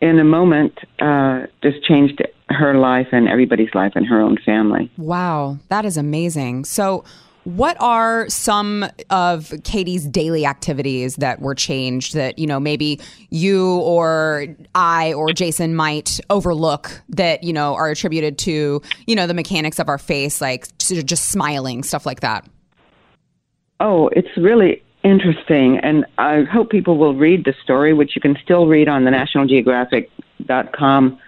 [0.00, 4.90] in a moment, uh, just changed her life and everybody's life and her own family.
[4.96, 6.64] Wow, that is amazing.
[6.64, 7.04] So,
[7.48, 13.76] what are some of Katie's daily activities that were changed that, you know, maybe you
[13.76, 19.32] or I or Jason might overlook that, you know, are attributed to, you know, the
[19.32, 22.46] mechanics of our face, like just smiling, stuff like that?
[23.80, 28.36] Oh, it's really interesting, and I hope people will read the story, which you can
[28.42, 31.18] still read on the National NationalGeographic.com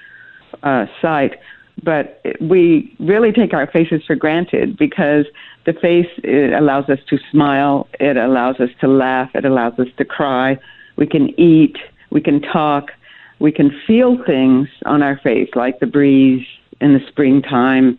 [0.62, 1.38] uh, site.
[1.82, 5.24] But we really take our faces for granted because
[5.66, 9.88] the face it allows us to smile, it allows us to laugh, it allows us
[9.98, 10.58] to cry.
[10.96, 11.76] We can eat,
[12.10, 12.90] we can talk,
[13.38, 16.46] we can feel things on our face, like the breeze
[16.80, 17.98] in the springtime.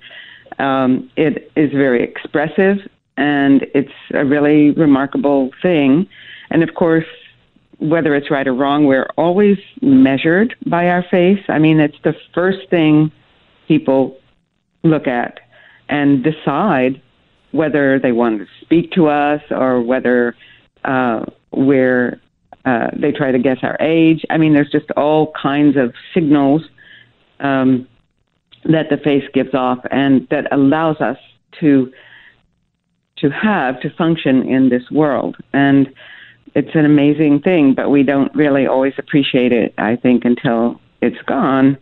[0.60, 2.78] Um, it is very expressive
[3.17, 6.08] and it's a really remarkable thing.
[6.50, 7.06] And of course,
[7.80, 11.43] whether it's right or wrong, we're always measured by our face.
[11.47, 13.12] I mean, it's the first thing
[13.67, 14.17] people
[14.84, 15.39] look at
[15.89, 17.02] and decide
[17.52, 20.36] whether they want to speak to us or whether
[20.84, 22.20] uh, we're
[22.64, 24.24] uh, they try to guess our age.
[24.30, 26.62] I mean, there's just all kinds of signals
[27.40, 27.88] um,
[28.66, 31.18] that the face gives off, and that allows us
[31.60, 31.92] to
[33.18, 35.38] to have to function in this world.
[35.54, 35.94] And
[36.56, 39.74] it's an amazing thing, but we don't really always appreciate it.
[39.78, 41.78] I think until it's gone,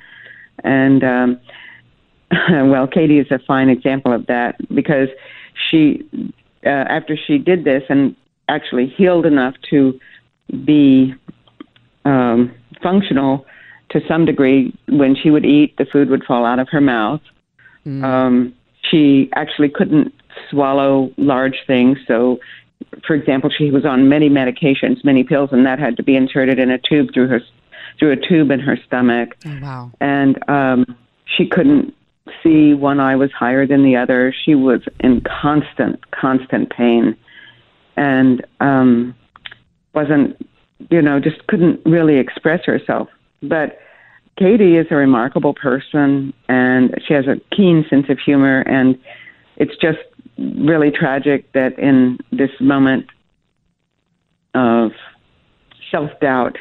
[0.64, 1.40] and um,
[2.50, 5.10] well, Katie is a fine example of that because
[5.69, 6.06] she,
[6.65, 8.15] uh, after she did this and
[8.48, 10.00] actually healed enough to
[10.65, 11.13] be
[12.06, 13.45] um, functional
[13.89, 17.22] to some degree, when she would eat, the food would fall out of her mouth.
[18.04, 20.13] Um, she actually couldn't
[20.50, 22.39] swallow large things, so
[23.06, 26.60] for example, she was on many medications, many pills, and that had to be inserted
[26.60, 27.41] in a tube through her
[27.98, 29.36] through a tube in her stomach.
[29.45, 29.91] Oh, wow.
[30.00, 31.93] And um, she couldn't
[32.44, 32.74] see.
[32.74, 34.34] One eye was higher than the other.
[34.46, 37.15] She was in constant, constant pain,
[37.96, 39.15] and um,
[39.94, 40.38] wasn't,
[40.89, 43.10] you know, just couldn't really express herself.
[43.42, 43.80] But
[44.38, 48.98] Katie is a remarkable person, and she has a keen sense of humor, and
[49.58, 50.00] it's just
[50.38, 53.08] really tragic that in this moment
[54.54, 54.92] of
[55.92, 56.58] self doubt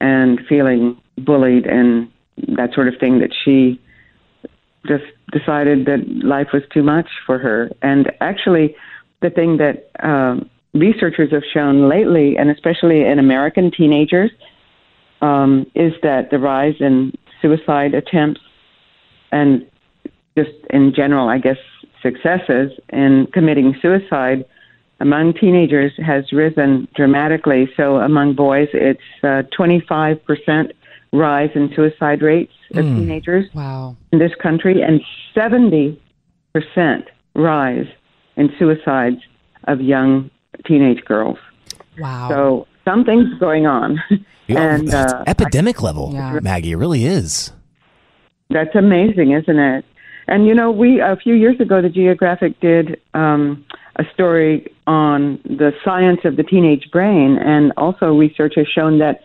[0.00, 2.10] and feeling bullied and
[2.56, 3.80] that sort of thing that she
[4.86, 7.70] just decided that life was too much for her.
[7.82, 8.74] And actually,
[9.20, 14.30] the thing that um, researchers have shown lately, and especially in American teenagers,
[15.20, 17.12] um, is that the rise in
[17.42, 18.40] suicide attempts
[19.32, 19.66] and
[20.36, 21.58] just in general, I guess,
[22.02, 24.44] successes in committing suicide
[25.00, 27.70] among teenagers has risen dramatically.
[27.76, 30.72] So among boys, it's uh, 25%
[31.12, 33.96] rise in suicide rates of teenagers Wow.
[34.12, 35.00] in this country and
[35.36, 35.98] 70%
[37.34, 37.86] rise
[38.36, 39.16] in suicides
[39.64, 40.30] of young
[40.66, 41.38] teenage girls.
[41.98, 42.28] Wow.
[42.30, 44.00] So something's going on.
[44.46, 46.40] Yeah, and uh, epidemic level, Yeah.
[46.42, 46.72] Maggie.
[46.72, 47.52] It really is.
[48.50, 49.84] That's amazing, isn't it?
[50.26, 53.64] And you know, we a few years ago, the Geographic did um,
[53.96, 59.20] a story on the science of the teenage brain, and also research has shown that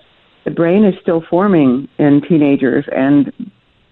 [0.46, 3.34] the brain is still forming in teenagers, and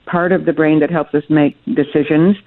[0.06, 2.38] part of the brain that helps us make decisions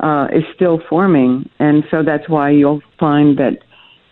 [0.00, 3.58] uh, is still forming, and so that's why you'll find that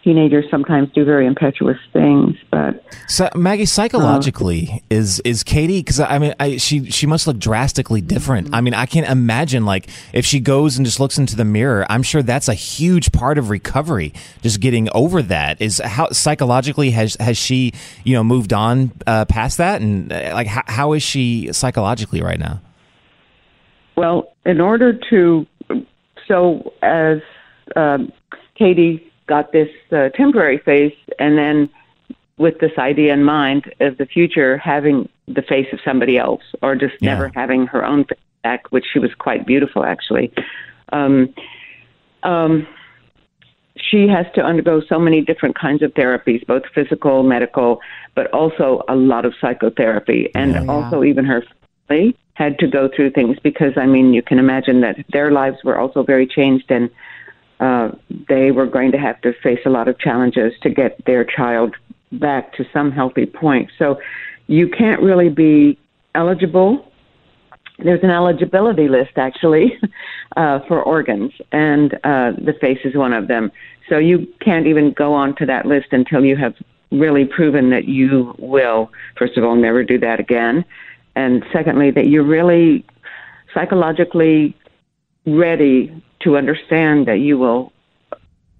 [0.08, 5.80] teenagers sometimes do very impetuous things, but So, Maggie, psychologically, is is Katie?
[5.80, 8.54] Because I mean, I, she she must look drastically different.
[8.54, 11.84] I mean, I can't imagine like if she goes and just looks into the mirror.
[11.90, 14.14] I'm sure that's a huge part of recovery.
[14.40, 19.26] Just getting over that is how psychologically has has she you know moved on uh,
[19.26, 22.62] past that and uh, like how, how is she psychologically right now?
[23.94, 25.46] Well, in order to,
[26.26, 27.18] so as
[27.76, 28.12] um,
[28.56, 31.70] Katie got this uh, temporary face, and then
[32.38, 36.74] with this idea in mind of the future having the face of somebody else, or
[36.74, 37.10] just Yeah.
[37.10, 40.32] never having her own face back, which she was quite beautiful actually.
[40.92, 41.34] Um,
[42.22, 42.66] um,
[43.76, 47.80] she has to undergo so many different kinds of therapies, both physical, medical,
[48.14, 50.64] but also a lot of psychotherapy, and Yeah.
[50.68, 51.42] also even her
[51.88, 55.58] family had to go through things because I mean you can imagine that their lives
[55.64, 56.88] were also very changed and
[57.60, 57.90] uh,
[58.28, 61.74] they were going to have to face a lot of challenges to get their child
[62.12, 63.70] back to some healthy point.
[63.78, 64.00] So
[64.46, 65.78] you can't really be
[66.14, 66.90] eligible.
[67.78, 69.78] There's an eligibility list actually
[70.36, 73.50] uh, for organs, and uh, the face is one of them.
[73.88, 76.54] So you can't even go on to that list until you have
[76.90, 80.64] really proven that you will, first of all, never do that again,
[81.14, 82.84] and secondly, that you're really
[83.52, 84.56] psychologically
[85.26, 87.72] ready to understand that you will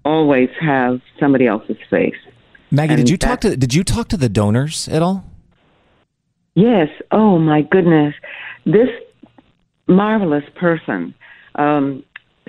[0.05, 2.15] always have somebody else's face.
[2.71, 5.25] Maggie, did And you talk to did you talk to the donors at all?
[6.55, 6.89] Yes.
[7.13, 8.15] Oh my goodness,
[8.65, 8.89] this
[9.87, 11.15] marvelous person,
[11.55, 12.05] um,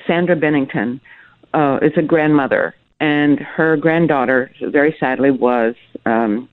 [0.06, 1.00] Sandra Bennington,
[1.54, 5.76] uh, is a grandmother, and her granddaughter, very sadly, was
[6.06, 6.50] um,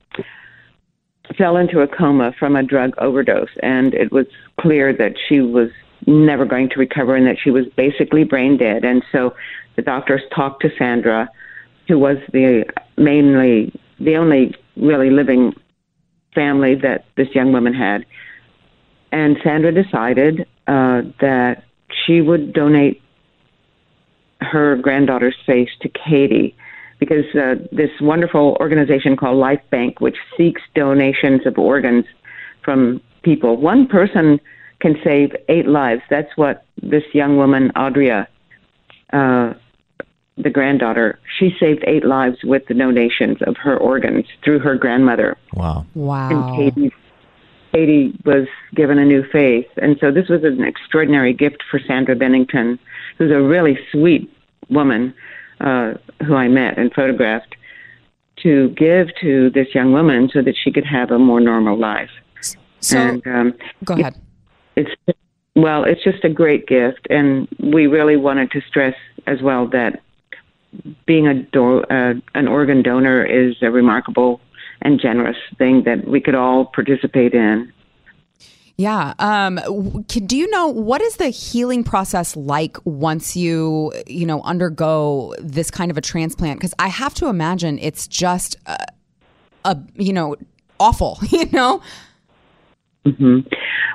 [1.36, 4.26] fell into a coma from a drug overdose, and it was
[4.60, 5.70] clear that she was
[6.06, 8.84] never going to recover and that she was basically brain dead.
[8.84, 9.34] And so
[9.76, 11.28] the doctors talked to Sandra,
[11.88, 12.64] who was the
[12.96, 15.54] mainly the only really living
[16.34, 18.04] family that this young woman had.
[19.12, 21.64] And Sandra decided uh, that
[22.04, 23.00] she would donate
[24.40, 26.54] her granddaughter's face to Katie
[26.98, 32.04] because uh, this wonderful organization called Life Bank, which seeks donations of organs
[32.62, 34.40] from people, one person
[34.80, 36.02] can save eight lives.
[36.10, 38.26] That's what this young woman, Adrea,
[39.12, 39.54] uh,
[40.36, 45.36] the granddaughter, she saved eight lives with the donations of her organs through her grandmother.
[45.54, 45.86] Wow.
[45.94, 46.28] Wow.
[46.30, 46.94] And Katie,
[47.72, 49.68] Katie was given a new face.
[49.80, 52.78] And so this was an extraordinary gift for Sandra Bennington,
[53.16, 54.30] who's a really sweet
[54.68, 55.14] woman
[55.60, 55.94] uh,
[56.26, 57.56] who I met and photographed.
[58.42, 62.10] to give to this young woman so that she could have a more normal life.
[62.80, 63.54] So and um,
[63.84, 64.14] go ahead.
[64.76, 64.90] It's
[65.54, 68.94] well, it's just a great gift, and we really wanted to stress
[69.26, 70.02] as well that
[71.06, 74.40] being a do- uh, an organ donor is a remarkable
[74.82, 77.72] and generous thing that we could all participate in.
[78.76, 79.14] Yeah.
[79.18, 79.58] Um,
[80.04, 85.70] do you know what is the healing process like once you, you know, undergo this
[85.70, 86.60] kind of a transplant?
[86.60, 88.76] Because I have to imagine it's just a,
[89.64, 90.36] a you know,
[90.78, 91.18] awful.
[91.30, 91.80] You know.
[93.06, 93.40] Hmm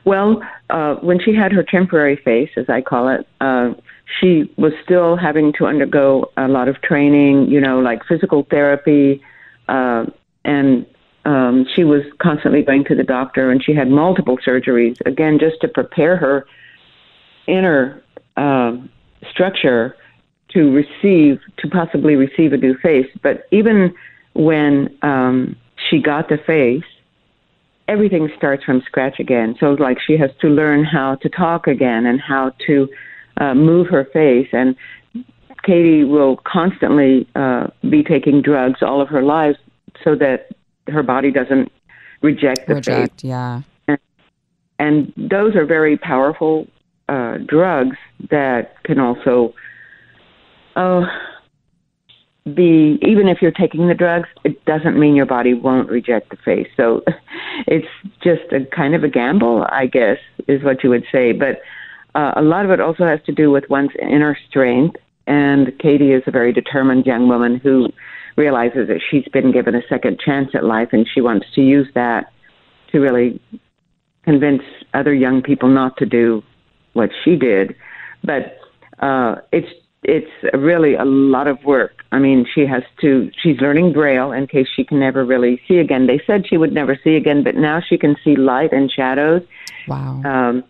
[0.06, 3.74] Well, uh, when she had her temporary face, as I call it, uh,
[4.20, 9.22] she was still having to undergo a lot of training, you know, like physical therapy,
[9.68, 10.06] uh,
[10.44, 10.86] and
[11.26, 15.62] um, she was constantly going to the doctor, and she had multiple surgeries, again, just
[15.62, 16.46] to prepare her
[17.48, 18.02] inner
[18.38, 18.76] uh,
[19.30, 19.96] structure
[20.50, 23.08] to receive, to possibly receive a new face.
[23.22, 23.94] But even
[24.34, 25.56] when um,
[25.90, 26.84] she got the face,
[27.92, 29.56] everything starts from scratch again.
[29.60, 32.88] So, like, she has to learn how to talk again and how to
[33.40, 34.48] uh, move her face.
[34.54, 34.76] And
[35.64, 39.58] Katie will constantly uh, be taking drugs all of her life
[40.04, 40.50] so that
[40.88, 41.72] her body doesn't
[42.22, 42.88] reject the face.
[42.88, 43.24] Reject.
[43.24, 43.62] Yeah.
[43.88, 44.00] And
[44.80, 46.68] and those are very powerful
[47.10, 47.98] uh, drugs
[48.30, 49.54] that can also
[50.76, 51.02] uh,
[52.46, 56.38] be, even if you're taking the drugs, it doesn't mean your body won't reject the
[56.38, 56.68] face.
[56.76, 57.04] So
[57.68, 57.88] it's
[58.24, 60.18] just a kind of a gamble, I guess,
[60.48, 61.34] is what you would say.
[61.34, 61.62] But
[62.16, 64.98] uh, a lot of it also has to do with one's inner strength.
[65.28, 67.90] And Katie is a very determined young woman who
[68.38, 71.88] realizes that she's been given a second chance at life and she wants to use
[71.94, 72.32] that
[72.92, 73.40] to really
[74.24, 74.64] convince
[74.94, 76.44] other young people not to do
[76.94, 77.76] what she did.
[78.24, 78.58] But
[79.00, 79.70] uh, it's
[80.04, 82.04] it's really a lot of work.
[82.12, 83.30] I mean, she has to.
[83.42, 86.08] She's learning Braille in case she can never really see again.
[86.08, 89.44] They said she would never see again, but now she can see light and shadows.
[89.88, 90.22] Wow.
[90.26, 90.64] Um,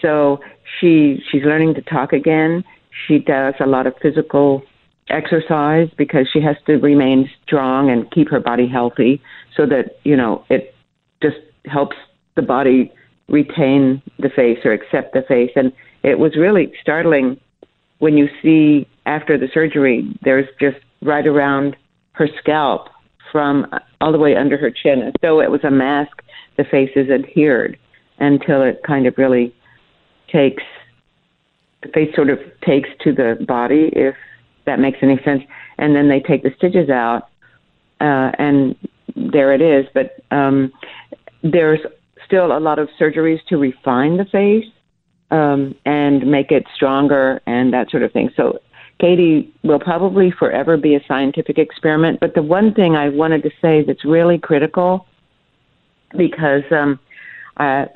[0.00, 0.40] so
[0.80, 2.64] she she's learning to talk again.
[3.06, 4.62] She does a lot of physical
[5.08, 9.22] exercise because she has to remain strong and keep her body healthy
[9.56, 10.74] so that you know it
[11.22, 11.96] just helps
[12.34, 12.92] the body
[13.28, 17.38] retain the face or accept the face and it was really startling
[18.02, 21.76] when you see after the surgery there's just right around
[22.12, 22.88] her scalp
[23.30, 23.66] from
[24.00, 26.22] all the way under her chin so it was a mask
[26.56, 27.78] the face is adhered
[28.18, 29.54] until it kind of really
[30.30, 30.62] takes
[31.82, 34.14] the face sort of takes to the body if
[34.64, 35.42] that makes any sense.
[35.78, 37.28] And then they take the stitches out,
[38.00, 38.76] uh, and
[39.16, 39.86] there it is.
[39.94, 40.72] But um,
[41.42, 41.80] there's
[42.24, 44.70] still a lot of surgeries to refine the face
[45.32, 48.30] um, and make it stronger and that sort of thing.
[48.36, 48.60] So
[49.00, 52.20] Katie will probably forever be a scientific experiment.
[52.20, 55.06] But the one thing I wanted to say that's really critical,
[56.16, 57.00] because um,
[57.56, 57.86] uh,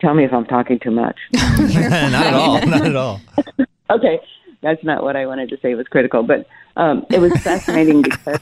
[0.00, 1.18] tell me if I'm talking too much.
[1.32, 2.64] not at all.
[2.64, 3.20] Not at all.
[3.90, 4.20] okay,
[4.62, 6.46] that's not what I wanted to say was critical, but
[6.76, 8.40] um, it was fascinating because,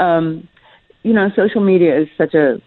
[0.00, 0.48] um,
[1.02, 2.62] you know, social media is such a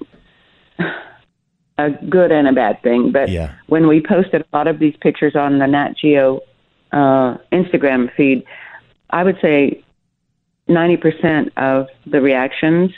[1.77, 3.11] a good and a bad thing.
[3.11, 3.51] But Yeah.
[3.67, 6.41] when we posted a lot of these pictures on the Nat Geo
[6.91, 8.43] uh, Instagram feed,
[9.09, 9.83] I would say
[10.67, 12.91] ninety percent of the reactions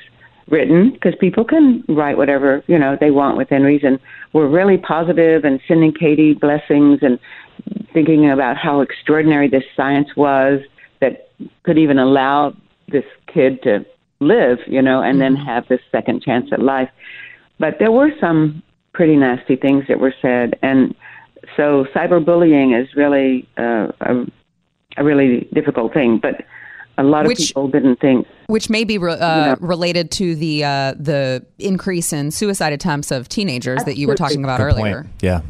[0.47, 3.99] written because people can write whatever you know they want within reason
[4.33, 7.19] were really positive and sending Katie blessings and
[7.93, 10.61] thinking about how extraordinary this science was
[11.01, 11.29] that
[11.63, 12.53] could even allow
[12.87, 13.85] this kid to
[14.19, 16.89] live, you know, and then have this second chance at life.
[17.57, 18.61] But there were some
[18.93, 20.95] pretty nasty things that were said, and
[21.55, 24.25] so cyberbullying is really uh, a,
[24.97, 26.19] a really difficult thing.
[26.21, 26.45] But
[26.97, 29.55] a lot of Which- people didn't think Which may be re- uh, Yeah.
[29.61, 34.43] related to the uh, the increase in suicide attempts of teenagers that you were talking
[34.43, 35.03] about Good earlier.
[35.03, 35.07] point.
[35.21, 35.41] Yeah.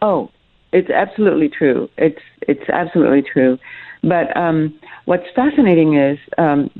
[0.00, 0.30] Oh,
[0.72, 1.88] it's absolutely true.
[1.98, 3.58] It's it's absolutely true.
[4.04, 4.74] But um,
[5.06, 6.70] what's fascinating is um,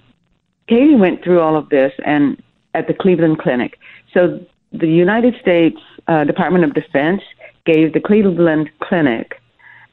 [0.69, 2.41] Katie went through all of this and
[2.75, 3.79] at the Cleveland Clinic.
[4.15, 4.41] So
[4.73, 5.79] the United States
[6.13, 7.23] uh, Department of Defense
[7.65, 9.41] gave the Cleveland Clinic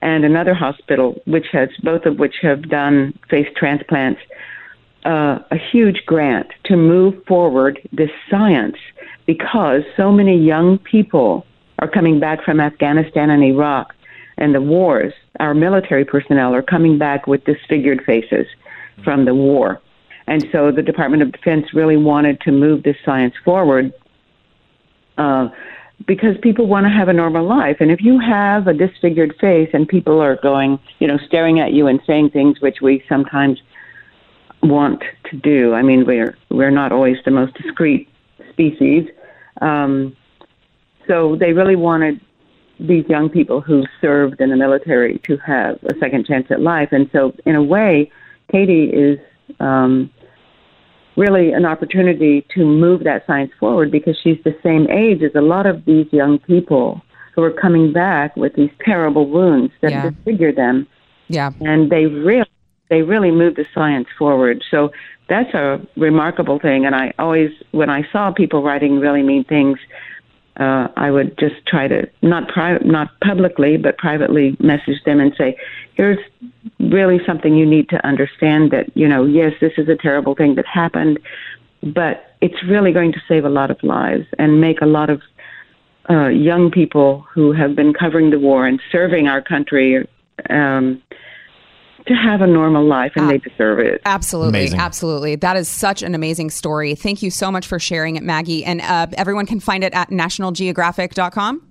[0.02, 4.22] and another hospital, which has both of which have done face transplants,
[5.06, 8.78] uh, a huge grant to move forward this science
[9.26, 11.46] because so many young people
[11.80, 13.94] are coming back from Afghanistan and Iraq
[14.38, 15.14] and the wars.
[15.40, 18.48] Our military personnel are coming back with disfigured faces
[19.04, 19.80] from the war.
[20.28, 23.94] And so the Department of Defense really wanted to move this science forward
[25.18, 25.50] uh,
[26.08, 27.78] because people want to have a normal life.
[27.80, 31.74] And if you have a disfigured face and people are going, you know, staring at
[31.74, 33.62] you and saying things which we sometimes
[34.64, 35.74] want to do.
[35.74, 38.10] I mean, we're we're not always the most discreet
[38.52, 39.08] species,
[39.62, 40.16] um,
[41.08, 42.20] so they really wanted
[42.80, 46.90] these young people who served in the military to have a second chance at life.
[46.92, 48.12] And so, in a way,
[48.52, 49.20] Katie is
[49.60, 50.10] um,
[51.20, 55.42] really an opportunity to move that science forward because she's the same age as a
[55.42, 57.02] lot of these young people
[57.36, 60.10] who are coming back with these terrible wounds that Yeah.
[60.10, 60.88] disfigure them
[61.28, 61.52] Yeah.
[61.62, 62.46] and they really
[62.90, 64.64] they really moved the science forward.
[64.72, 64.92] So
[65.28, 66.88] that's a remarkable thing.
[66.88, 69.78] And I always, when I saw people writing really mean things,
[70.60, 75.34] uh, I would just try to not private, not publicly, but privately message them and
[75.38, 75.58] say,
[75.94, 76.20] "Here's
[76.80, 78.72] really something you need to understand.
[78.72, 81.20] That you know, yes, this is a terrible thing that happened,
[81.82, 85.22] but it's really going to save a lot of lives and make a lot of
[86.10, 90.08] uh, young people who have been covering the war and serving our country
[90.50, 91.02] um,
[92.10, 94.02] to have a normal life, and they deserve it.
[94.04, 94.80] Absolutely, Amazing.
[94.80, 95.36] absolutely.
[95.36, 96.96] That is such an amazing story.
[96.96, 98.66] Thank you so much for sharing it, Maggie.
[98.66, 101.62] And uh, everyone can find it at nationalgeographic.com.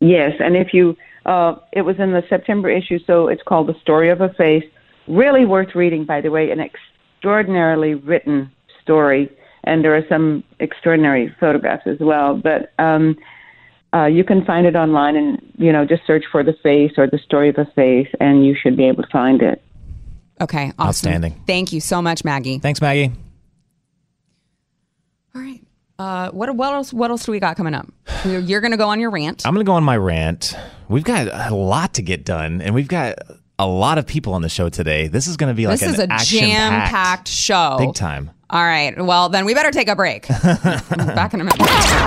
[0.00, 3.78] Yes, and if you, uh, it was in the September issue, so it's called The
[3.80, 4.64] Story of a Face.
[5.06, 8.50] Really worth reading, by the way, an extraordinarily written
[8.82, 9.30] story,
[9.64, 12.36] and there are some extraordinary photographs as well.
[12.36, 13.16] But um,
[13.94, 17.06] uh, you can find it online, and you know, just search for the face or
[17.06, 19.62] the story of the face, and you should be able to find it.
[20.40, 20.88] Okay, awesome.
[20.88, 21.42] Outstanding.
[21.46, 22.58] Thank you so much, Maggie.
[22.58, 23.12] Thanks, Maggie.
[25.34, 25.60] All right.
[25.98, 26.92] Uh, what what else?
[26.92, 27.88] What else do we got coming up?
[28.24, 29.44] You're, you're going to go on your rant.
[29.46, 30.54] I'm going to go on my rant.
[30.88, 33.16] We've got a lot to get done, and we've got
[33.58, 35.08] a lot of people on the show today.
[35.08, 37.76] This is going to be like this is a action-packed, jam-packed show.
[37.78, 38.30] big time.
[38.50, 38.96] All right.
[38.98, 40.26] Well, then we better take a break.
[40.28, 41.58] Back in a minute.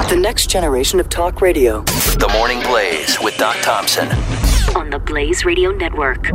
[0.10, 1.82] The next generation of talk radio.
[1.84, 4.08] The Morning Blaze with Doc Thompson.
[4.76, 6.32] On the Blaze Radio Network.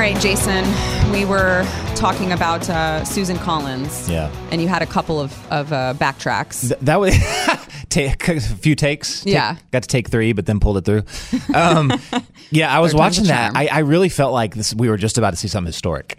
[0.00, 0.64] Right, Jason.
[1.12, 4.08] We were talking about uh, Susan Collins.
[4.08, 4.32] Yeah.
[4.50, 6.68] And you had a couple of of uh, backtracks.
[6.68, 7.14] Th- that was
[7.90, 9.20] take a few takes.
[9.22, 9.56] Take- Yeah.
[9.72, 11.02] got to take three, but then pulled it through.
[11.54, 11.92] Um,
[12.50, 13.52] yeah, I was watching that.
[13.54, 14.74] I, I really felt like this.
[14.74, 16.18] We were just about to see something historic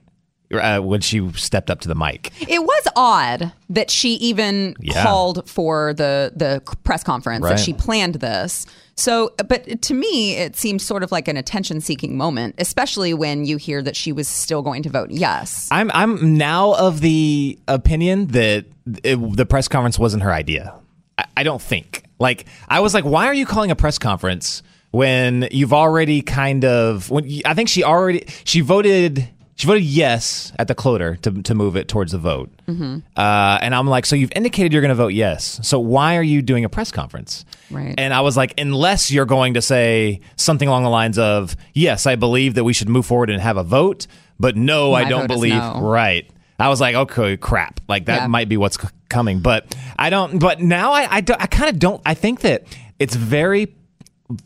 [0.54, 2.32] uh, when she stepped up to the mic.
[2.48, 5.02] It was odd that she even Yeah.
[5.04, 8.66] called for the the press conference that she planned this.
[9.02, 13.58] So, but to me, it seems sort of like an attention-seeking moment, especially when you
[13.58, 15.68] hear that she was still going to vote yes.
[15.72, 18.66] I'm I'm now of the opinion that
[19.04, 20.76] it, the press conference wasn't her idea.
[21.18, 22.04] I, I don't think.
[22.20, 26.64] Like I was like, why are you calling a press conference when you've already kind
[26.64, 27.10] of?
[27.10, 29.28] When I think she already she voted.
[29.56, 32.50] She voted yes at the cloture to, to move it towards the vote.
[32.68, 33.00] Mm-hmm.
[33.16, 35.60] Uh, and I'm like, so you've indicated you're going to vote yes.
[35.62, 37.46] So why are you doing a press conference?
[37.70, 37.94] Right.
[37.98, 42.08] And I was like, unless you're going to say something along the lines of, yes,
[42.08, 44.08] I believe that we should move forward and have a vote,
[44.40, 45.54] but no, I don't believe.
[45.54, 45.80] no.
[45.82, 46.28] Right.
[46.58, 47.80] I was like, okay, crap.
[47.88, 48.28] Like that Yeah.
[48.28, 50.40] might be what's c- coming, but I don't.
[50.40, 52.02] But now I, I, I kind of don't.
[52.06, 52.66] I think that
[53.00, 53.74] it's very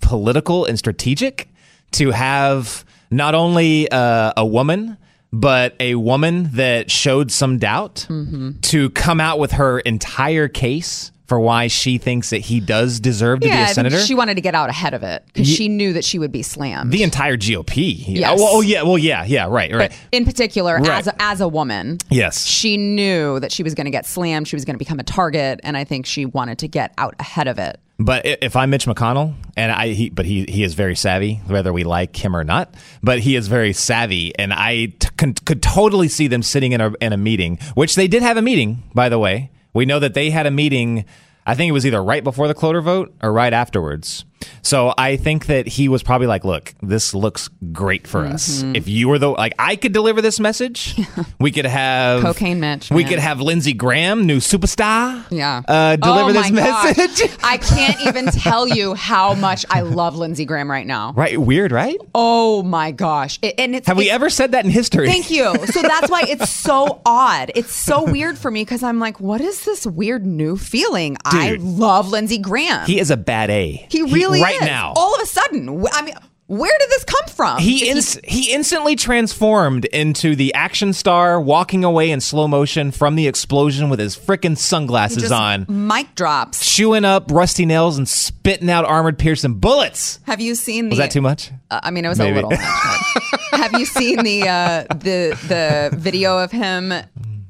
[0.02, 1.50] political and strategic
[1.92, 4.98] to have not only uh, a woman
[5.32, 8.60] but a woman that showed some doubt Mm-hmm.
[8.62, 13.40] to come out with her entire case for why she thinks that he does deserve
[13.42, 13.98] to yeah, be a senator.
[14.00, 16.44] she wanted to get out ahead of it because she knew that she would be
[16.44, 16.92] slammed.
[16.92, 17.98] the entire GOP.
[18.08, 18.30] Yeah.
[18.32, 18.40] Yes.
[18.40, 18.84] Oh, oh, yeah.
[18.84, 19.26] Well, yeah.
[19.26, 19.48] Yeah.
[19.50, 19.74] Right.
[19.74, 19.90] Right.
[19.90, 20.88] but in particular, Right.
[20.90, 22.46] as a, as a woman, yes.
[22.46, 24.48] she knew that she was going to get slammed.
[24.48, 27.16] She was going to become a target, and I think she wanted to get out
[27.20, 27.80] ahead of it.
[27.98, 31.72] But if I'm Mitch McConnell, and I, he, but he he is very savvy, whether
[31.72, 32.74] we like him or not.
[33.02, 36.94] But he is very savvy, and I t- could totally see them sitting in a
[37.00, 39.50] in a meeting, which they did have a meeting, by the way.
[39.74, 41.06] We know that they had a meeting.
[41.46, 44.26] I think it was either right before the Cloture vote or right afterwards.
[44.62, 48.62] So I think that he was probably like, "Look, this looks great for us.
[48.62, 48.76] Mm-hmm.
[48.76, 50.96] If you were the like, I could deliver this message.
[51.40, 52.90] we could have Cocaine Mitch.
[52.90, 53.10] We man.
[53.12, 55.24] could have Lindsey Graham, new superstar.
[55.30, 55.62] Yeah.
[55.68, 56.98] uh, deliver oh this gosh.
[56.98, 57.38] message.
[57.44, 61.14] I can't even tell you how much I love Lindsey Graham right now.
[61.16, 61.98] Right, weird, right?
[62.14, 63.40] Oh my gosh.
[63.42, 65.08] It, and it's Have we ever said that in history?
[65.08, 65.54] Thank you.
[65.68, 67.52] So that's why it's so odd.
[67.56, 71.18] It's so weird for me because I'm like, what is this weird new feeling?
[71.26, 72.86] I love Lindsey Graham.
[72.86, 73.86] He is a bad A.
[73.90, 74.62] He really right is.
[74.62, 74.94] now.
[74.96, 76.16] All of a sudden, I mean,
[76.48, 77.58] Where did this come from?
[77.60, 83.16] He ins- he instantly transformed into the action star walking away in slow motion from
[83.16, 86.64] the explosion with his frickin' sunglasses on, mic drops.
[86.76, 90.20] chewing up rusty nails and spitting out armored piercing bullets.
[90.28, 90.90] Have you seen the?
[90.92, 91.50] Was that too much?
[91.72, 92.34] Uh, I mean, it was Maybe.
[92.34, 92.52] a little.
[92.52, 92.60] much,
[93.52, 96.94] Have you seen the uh, the the video of him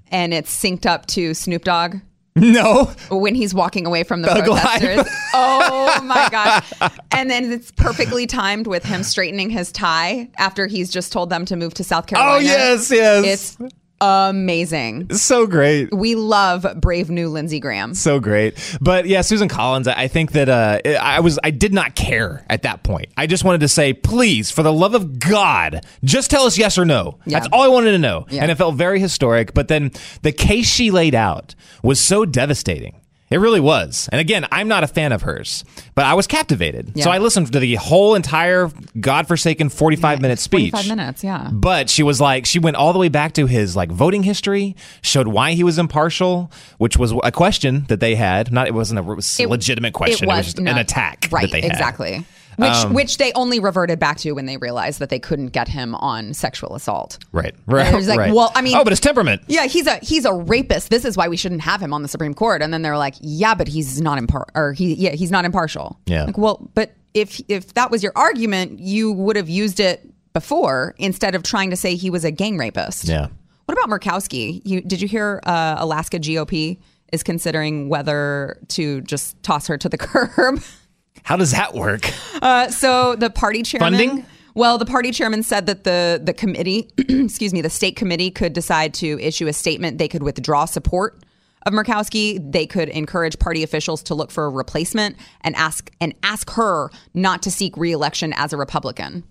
[0.10, 1.96] and it's synced up to Snoop Dogg?
[2.36, 2.92] No.
[3.10, 4.82] when he's walking away from the Thug life.
[4.82, 5.14] protesters.
[5.34, 6.74] oh my gosh.
[7.12, 11.46] And then it's perfectly timed with him straightening his tie after he's just told them
[11.46, 12.36] to move to South oh, Carolina.
[12.36, 13.58] Oh yes, yes.
[13.60, 15.10] It's amazing.
[15.14, 15.93] so great.
[15.93, 17.93] We love brave new Lindsey Graham.
[17.93, 18.78] So great.
[18.82, 22.64] But yeah, Susan Collins, I think that uh, I was I did not care at
[22.64, 23.08] that point.
[23.18, 26.78] I just wanted to say, please, for the love of God, just tell us yes
[26.78, 27.20] or no.
[27.26, 27.39] Yeah.
[27.39, 28.26] That's all I wanted to know.
[28.30, 28.41] Yeah.
[28.41, 29.54] And it felt very historic.
[29.54, 29.91] But then
[30.22, 33.00] the case she laid out was so devastating.
[33.36, 34.08] It really was.
[34.14, 36.94] And again, I'm not a fan of hers, but I was captivated.
[36.96, 37.04] Yeah.
[37.04, 40.72] So I listened to the whole entire godforsaken 45 minute speech.
[40.72, 41.50] 45 minutes, yeah.
[41.52, 44.78] But she was like, she went all the way back to his like voting history,
[45.02, 48.54] showed why he was impartial, which was a question that they had.
[48.54, 50.30] Not it wasn't a, it was It- legitimate question.
[50.30, 51.72] It was, just no, an attack Right, that they had.
[51.72, 52.24] exactly.
[52.58, 55.68] Which, Um, which they only reverted back to when they realized that they couldn't get
[55.68, 57.18] him on sexual assault.
[57.32, 58.34] Right, right, it was like, right.
[58.34, 59.41] well, I mean- oh, but his temperament.
[59.47, 60.89] Yeah, he's a he's a rapist.
[60.89, 62.62] This is why we shouldn't have him on the Supreme Court.
[62.62, 65.99] And then they're like, yeah, but he's not impar or he yeah he's not impartial.
[66.06, 66.24] Yeah.
[66.26, 70.95] Like, well, but if if that was your argument, you would have used it before
[70.97, 73.06] instead of trying to say he was a gang rapist.
[73.06, 73.28] Yeah.
[73.66, 74.62] What about Murkowski?
[74.66, 76.78] You did you hear uh, Alaska GOP
[77.14, 80.62] is considering whether to just toss her to the curb?
[81.24, 82.09] How does that work?
[82.41, 83.93] Uh, so the party chairman.
[83.93, 84.26] Funding?
[84.53, 88.53] Well, the party chairman said that the the committee, excuse me, the state committee could
[88.53, 89.97] decide to issue a statement.
[89.97, 91.24] They could withdraw support
[91.66, 92.39] of Murkowski.
[92.51, 96.89] They could encourage party officials to look for a replacement and ask and ask her
[97.13, 99.24] not to seek reelection as a Republican.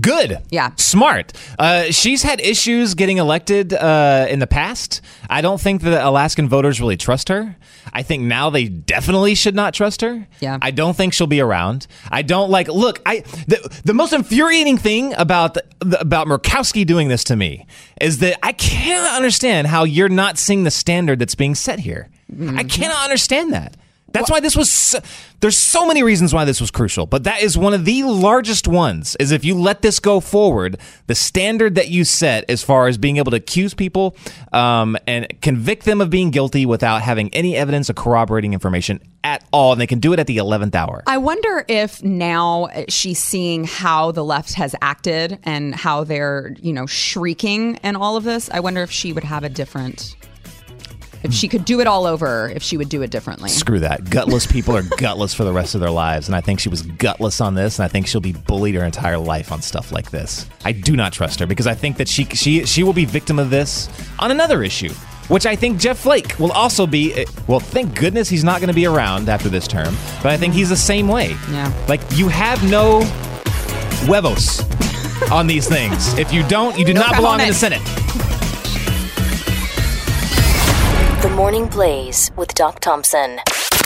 [0.00, 0.38] Good.
[0.50, 0.70] Yeah.
[0.76, 1.32] Smart.
[1.58, 5.00] Uh, she's had issues getting elected uh, in the past.
[5.30, 7.56] I don't think the Alaskan voters really trust her.
[7.92, 10.26] I think now they definitely should not trust her.
[10.40, 10.58] Yeah.
[10.60, 11.86] I don't think she'll be around.
[12.10, 12.68] I don't like.
[12.68, 17.36] Look, I the, the most infuriating thing about the, the, about Murkowski doing this to
[17.36, 17.66] me
[18.00, 22.08] is that I cannot understand how you're not seeing the standard that's being set here.
[22.30, 23.74] I cannot understand that.
[24.12, 24.70] That's why this was.
[24.70, 25.00] So,
[25.40, 28.66] there's so many reasons why this was crucial, but that is one of the largest
[28.66, 29.16] ones.
[29.20, 32.98] Is if you let this go forward, the standard that you set as far as
[32.98, 34.16] being able to accuse people
[34.52, 39.44] um, and convict them of being guilty without having any evidence or corroborating information at
[39.52, 41.02] all, and they can do it at the eleventh hour.
[41.06, 46.72] I wonder if now she's seeing how the left has acted and how they're, you
[46.72, 48.48] know, shrieking and all of this.
[48.50, 50.16] I wonder if she would have a different.
[51.22, 53.48] If she could do it all over, if she would do it differently.
[53.48, 54.08] Screw that.
[54.08, 56.28] Gutless people are gutless for the rest of their lives.
[56.28, 58.84] And I think she was gutless on this, and I think she'll be bullied her
[58.84, 60.46] entire life on stuff like this.
[60.64, 63.38] I do not trust her because I think that she she she will be victim
[63.38, 63.88] of this
[64.18, 64.92] on another issue.
[65.28, 67.12] Which I think Jeff Flake will also be.
[67.12, 69.94] eh, Well, thank goodness he's not going to be around after this term.
[70.22, 71.36] But I think he's the same way.
[71.50, 71.70] Yeah.
[71.86, 73.02] Like, you have no
[74.06, 74.60] huevos
[75.30, 76.14] on these things.
[76.14, 77.54] If you don't, you do No not belong in the.
[77.54, 77.82] Senate.
[81.20, 83.40] The Morning Blaze with Doc Thompson.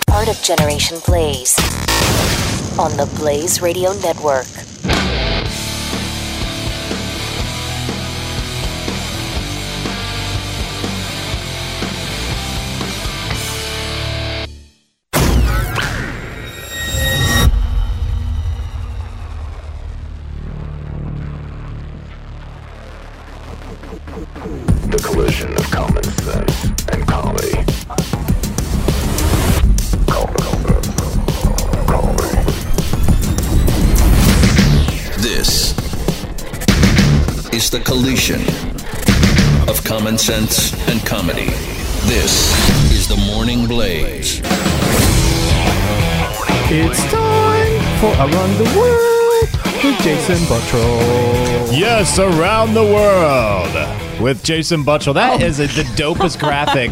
[0.07, 1.57] Part of Generation Blaze.
[2.79, 4.45] On the Blaze Radio Network.
[40.03, 41.47] Common sense and comedy.
[42.09, 42.51] This
[42.91, 44.41] is the Morning Blaze.
[46.69, 51.79] It's time for Around the World with Jason Buttrill.
[51.79, 55.15] Yes, around the world with Jason Buttrill.
[55.15, 56.91] That is a, the dopest graphic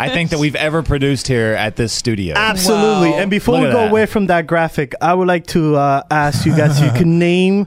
[0.00, 2.34] I think that we've ever produced here at this studio.
[2.36, 3.14] Absolutely.
[3.14, 3.90] And before Look we go that.
[3.92, 7.18] away from that graphic, I would like to uh, ask you guys if you can
[7.20, 7.66] name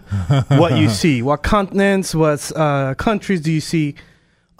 [0.49, 1.21] what you see.
[1.21, 3.95] What continents, what uh, countries do you see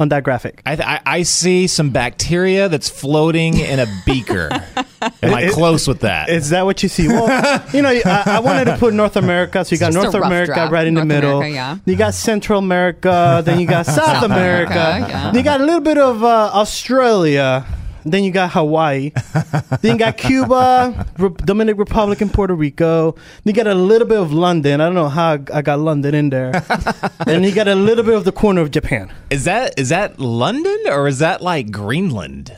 [0.01, 0.61] on that graphic?
[0.65, 4.49] I, th- I, I see some bacteria that's floating in a beaker.
[5.23, 6.29] Am I It- close with that?
[6.29, 7.07] Is that what you see?
[7.07, 10.13] Well, you know, I, I wanted to put North America, so you got It's just
[10.13, 10.71] North America draft.
[10.73, 11.37] right in the middle.
[11.37, 11.77] America, yeah.
[11.85, 15.33] You got Central America, then you got South, South America, America, yeah.
[15.33, 17.65] you got a little bit of uh, Australia
[18.05, 19.11] Then you got Hawaii.
[19.81, 23.11] then you got Cuba, Re- Dominican Republic, and Puerto Rico.
[23.11, 24.81] Then you got a little bit of London.
[24.81, 26.51] I don't know how I- I got London in there.
[27.27, 29.11] and you got a little bit of the corner of Japan.
[29.29, 32.57] Is that is that London or is that like Greenland?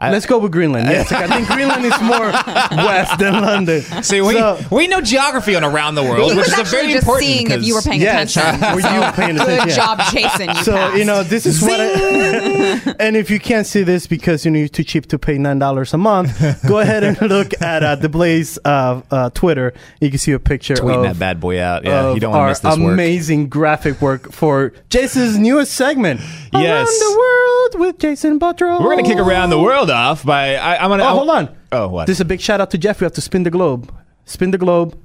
[0.00, 0.88] Let's go with Greenland.
[0.88, 2.30] Yes, I think Greenland is more
[2.86, 3.82] west than London.
[4.02, 7.02] See, we So- we know geography on around the world, which is a very just
[7.04, 7.26] important.
[7.26, 8.60] seeing if you were paying Yes, attention.
[8.74, 9.76] were you So, paying Good attention?
[9.76, 10.48] job, Jason.
[10.48, 10.96] You so passed.
[10.98, 14.58] you know this is what I, and if you can't see this because you know
[14.58, 16.32] you're too cheap to pay nine dollars a month
[16.66, 20.38] go ahead and look at uh, the blaze uh, uh, twitter you can see a
[20.38, 21.84] picture tweeting of, that bad boy out.
[21.84, 22.92] Yeah, you don't want to our miss this work.
[22.92, 26.20] amazing graphic work for jason's newest segment
[26.52, 26.54] Yes.
[26.54, 28.80] around the world with jason Buttrill.
[28.82, 30.56] We're gonna kick around the world off by.
[30.56, 31.04] I, I'm gonna.
[31.04, 32.06] oh hold on Oh, what?
[32.06, 33.92] this is a big shout out to jeff we have to spin the globe
[34.24, 34.98] spin the globe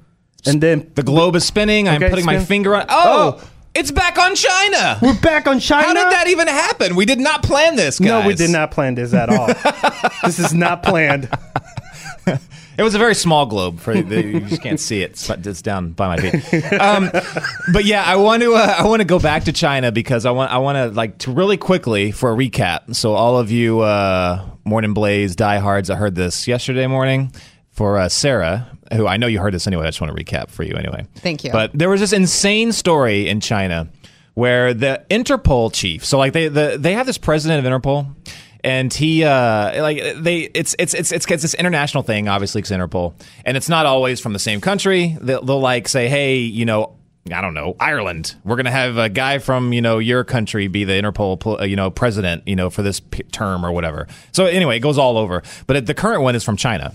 [0.48, 1.88] and then the globe is spinning.
[1.90, 2.86] I'm Okay, putting my finger on.
[2.90, 3.40] Oh!
[3.42, 5.00] oh, it's back on China.
[5.02, 6.96] we're back on china How did that even happen?
[6.96, 8.08] We did not plan this, guys.
[8.08, 9.48] no we did not plan this at all
[10.24, 11.28] this is not planned
[12.78, 13.80] It was a very small globe.
[13.80, 15.12] For the, you just can't see it.
[15.12, 16.74] It's, it's down by my feet.
[16.74, 17.10] Um,
[17.72, 18.54] but yeah, I want to.
[18.54, 20.52] Uh, I want to go back to China because I want.
[20.52, 22.96] I want to like to really quickly for a recap.
[22.96, 27.32] So all of you uh, Morning Blaze diehards, I heard this yesterday morning
[27.72, 29.84] for uh, Sarah, who I know you heard this anyway.
[29.84, 31.06] I just want to recap for you anyway.
[31.16, 31.52] Thank you.
[31.52, 33.90] But there was this insane story in China
[34.34, 36.06] where the Interpol chief.
[36.06, 38.14] So like they the, they have this president of Interpol
[38.66, 42.72] and he uh like they it's it's it's it's, it's this international thing obviously it's
[42.72, 43.14] interpol
[43.46, 46.96] and it's not always from the same country they'll, they'll like say hey you know
[47.34, 48.36] I don't know Ireland.
[48.44, 51.76] We're gonna have a guy from you know your country be the Interpol uh, you
[51.76, 54.06] know president you know for this p- term or whatever.
[54.32, 55.42] So anyway, it goes all over.
[55.66, 56.94] But the current one is from China,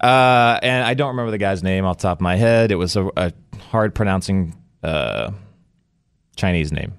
[0.00, 2.72] uh, and I don't remember the guy's name off top of my head.
[2.72, 3.32] It was a, a
[3.70, 5.32] hard pronouncing uh,
[6.34, 6.94] Chinese name.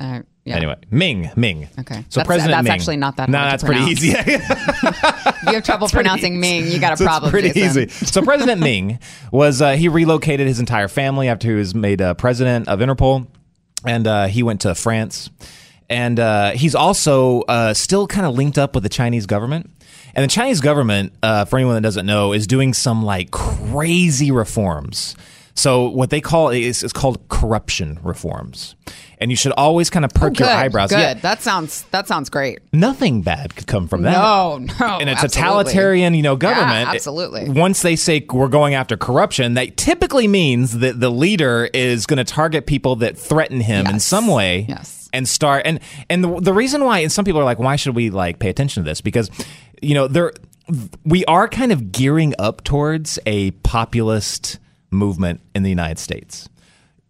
[0.00, 0.56] Uh, yeah.
[0.56, 1.68] Anyway, Ming Ming.
[1.78, 2.04] Okay.
[2.08, 2.72] So That's- President that's Ming.
[2.72, 4.08] actually not that No, hard that's pretty easy.
[5.44, 7.30] You have trouble pronouncing Ming, you got a So it's problem.
[7.30, 7.82] pretty Jason.
[7.84, 8.06] easy.
[8.06, 8.98] So President Ming
[9.32, 13.26] was uh, he relocated his entire family after he was made uh, president of Interpol,
[13.84, 15.30] and uh, he went to France,
[15.90, 19.68] and uh, he's also uh, still kind of linked up with the Chinese government.
[20.14, 24.30] And the Chinese government, uh, for anyone that doesn't know, is doing some like crazy
[24.30, 25.16] reforms.
[25.54, 28.74] So what they call is, is called corruption reforms,
[29.18, 30.88] and you should always kind of perk Oh, your eyebrows.
[30.90, 30.98] Good.
[30.98, 32.60] Yeah, That sounds that sounds great.
[32.72, 34.12] nothing bad could come from that.
[34.12, 34.98] No, no.
[34.98, 35.28] In a absolutely.
[35.28, 37.50] totalitarian, you know, government, Yeah, absolutely.
[37.50, 42.16] Once they say we're going after corruption, that typically means that the leader is going
[42.18, 44.64] to target people that threaten him in some way.
[44.68, 45.10] Yes.
[45.12, 47.94] And start and and the, the reason why and some people are like, why should
[47.94, 49.02] we like pay attention to this?
[49.02, 49.30] Because
[49.82, 50.32] you know there
[51.04, 54.58] we are kind of gearing up towards a populist
[54.92, 56.48] movement in the United States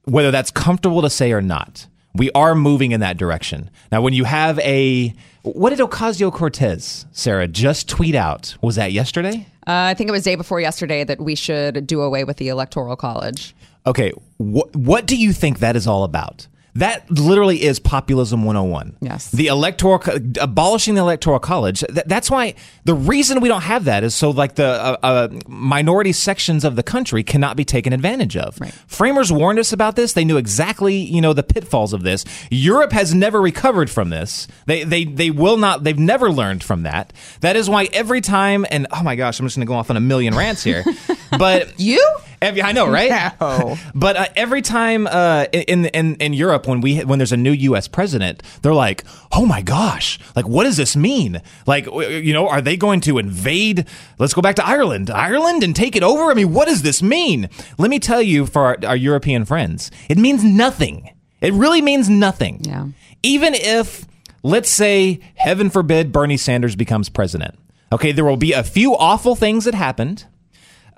[0.05, 3.71] whether that's comfortable to say or not, we are moving in that direction.
[3.91, 8.57] Now, when you have a, what did Ocasio Cortez, Sarah, just tweet out?
[8.61, 9.47] Was that yesterday?
[9.67, 12.49] Uh, I think it was day before yesterday that we should do away with the
[12.49, 13.55] electoral college.
[13.87, 16.47] Okay, wh- what do you think that is all about?
[16.75, 18.97] That literally is populism 101.
[19.01, 19.31] Yes.
[19.31, 20.03] The electoral,
[20.41, 21.81] abolishing the electoral college.
[21.81, 22.55] Th- that's why
[22.85, 26.77] the reason we don't have that is so like the uh, uh, minority sections of
[26.77, 28.59] the country cannot be taken advantage of.
[28.59, 28.73] Right.
[28.87, 30.15] Framers warned us about this.
[30.15, 32.25] They knew exactly, you know, the pitfalls of this.
[32.51, 34.49] Europe has never recovered from this.
[34.65, 37.13] They, they, they will not, they've never learned from that.
[37.41, 39.91] That is why every time, and oh my gosh, I'm just going to go off
[39.91, 40.85] on a million rants here.
[41.39, 42.03] but You?
[42.41, 43.33] Every, I know, right?
[43.41, 43.79] No.
[43.95, 47.53] But uh, every time uh, in in in Europe, when we when there's a new
[47.53, 47.89] U.S.
[47.89, 50.19] president, they're like, "Oh my gosh!
[50.35, 51.41] Like, what does this mean?
[51.67, 53.87] Like, you know, are they going to invade?
[54.19, 56.31] Let's go back to Ireland, Ireland, and take it over?
[56.31, 57.49] I mean, what does this mean?
[57.79, 61.11] Let me tell you, for our, our European friends, it means nothing.
[61.41, 62.61] It really means nothing.
[62.63, 62.87] Yeah.
[63.23, 64.07] Even if,
[64.43, 67.59] let's say, heaven forbid, Bernie Sanders becomes president.
[67.93, 70.25] Okay, there will be a few awful things that happened.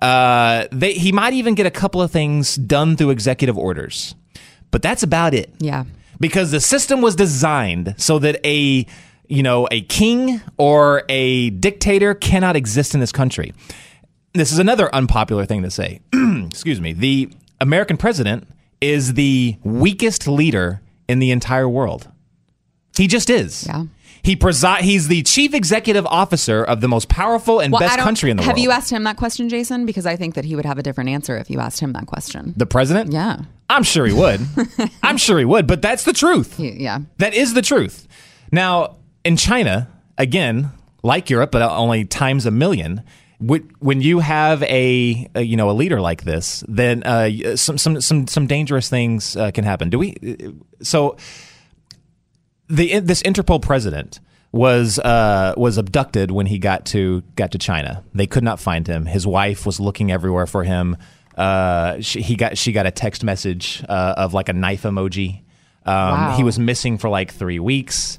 [0.00, 4.14] Uh, they, he might even get a couple of things done through executive orders,
[4.70, 5.52] but that's about it.
[5.58, 5.84] Yeah.
[6.20, 8.86] Because the system was designed so that a
[9.28, 13.52] you know a king or a dictator cannot exist in this country.
[14.32, 16.00] This is another unpopular thing to say.
[16.12, 16.92] Excuse me.
[16.92, 18.48] The American president
[18.80, 22.08] is the weakest leader in the entire world.
[22.96, 23.66] He just is.
[23.66, 23.84] Yeah.
[24.22, 28.30] He presi- He's the chief executive officer of the most powerful and Well, best country
[28.30, 28.58] in the have world.
[28.58, 29.84] Have you asked him that question, Jason?
[29.84, 32.06] Because I think that he would have a different answer if you asked him that
[32.06, 32.54] question.
[32.56, 33.12] the president?
[33.12, 33.40] Yeah.
[33.68, 34.40] I'm sure he would.
[35.02, 36.58] I'm sure he would, but that's the truth.
[36.58, 37.00] Yeah.
[37.18, 38.06] That is the truth.
[38.52, 39.88] Now, in China,
[40.18, 40.70] again,
[41.02, 43.02] like Europe, but only times a million,
[43.38, 48.00] when you have a, a you know a leader like this, then uh, some some
[48.00, 49.90] some some dangerous things uh, can happen.
[49.90, 50.16] Do we?
[50.82, 51.16] So
[52.68, 54.20] the this Interpol president
[54.52, 58.04] was uh, was abducted when he got to got to China.
[58.14, 59.06] They could not find him.
[59.06, 60.96] His wife was looking everywhere for him.
[61.36, 65.40] Uh, she, he got she got a text message uh, of like a knife emoji.
[65.86, 66.34] Um, Wow.
[66.36, 68.18] He was missing for like three weeks.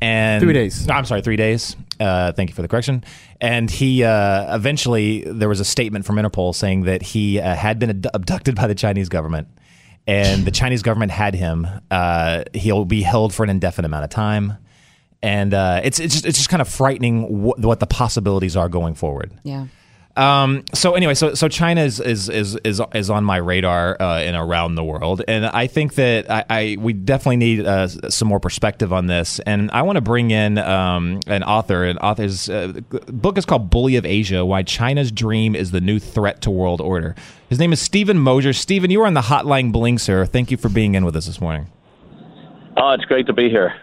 [0.00, 0.86] And Three days.
[0.86, 1.76] No, I'm sorry, three days.
[2.00, 3.04] Uh, thank you for the correction.
[3.40, 7.78] And he uh, eventually there was a statement from Interpol saying that he uh, had
[7.78, 9.46] been ad- abducted by the Chinese government,
[10.06, 11.66] and the Chinese government had him.
[11.90, 14.54] Uh, he'll be held for an indefinite amount of time,
[15.22, 18.68] and uh, it's it's just, it's just kind of frightening wh- what the possibilities are
[18.68, 19.32] going forward.
[19.44, 19.66] Yeah.
[20.14, 24.18] Um, so anyway, so so China is is is is, is on my radar uh,
[24.18, 28.28] and around the world, and I think that I, I we definitely need uh, some
[28.28, 29.40] more perspective on this.
[29.40, 31.84] And I want to bring in um, an author.
[31.84, 35.98] An author's uh, book is called "Bully of Asia: Why China's Dream is the New
[35.98, 37.14] Threat to World Order."
[37.48, 38.52] His name is Steven Mosher.
[38.52, 40.26] Steven, you are on the hotline bling, sir.
[40.26, 41.68] Thank you for being in with us this morning.
[42.76, 43.74] Oh, it's great to be here.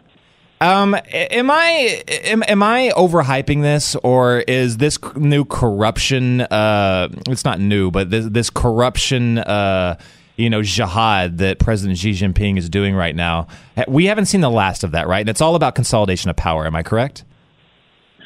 [0.62, 6.42] Um, am I am, am I overhyping this, or is this new corruption?
[6.42, 9.98] Uh, it's not new, but this, this corruption, uh,
[10.36, 13.48] you know, jihad that President Xi Jinping is doing right now.
[13.88, 15.22] We haven't seen the last of that, right?
[15.22, 16.66] And it's all about consolidation of power.
[16.66, 17.24] Am I correct?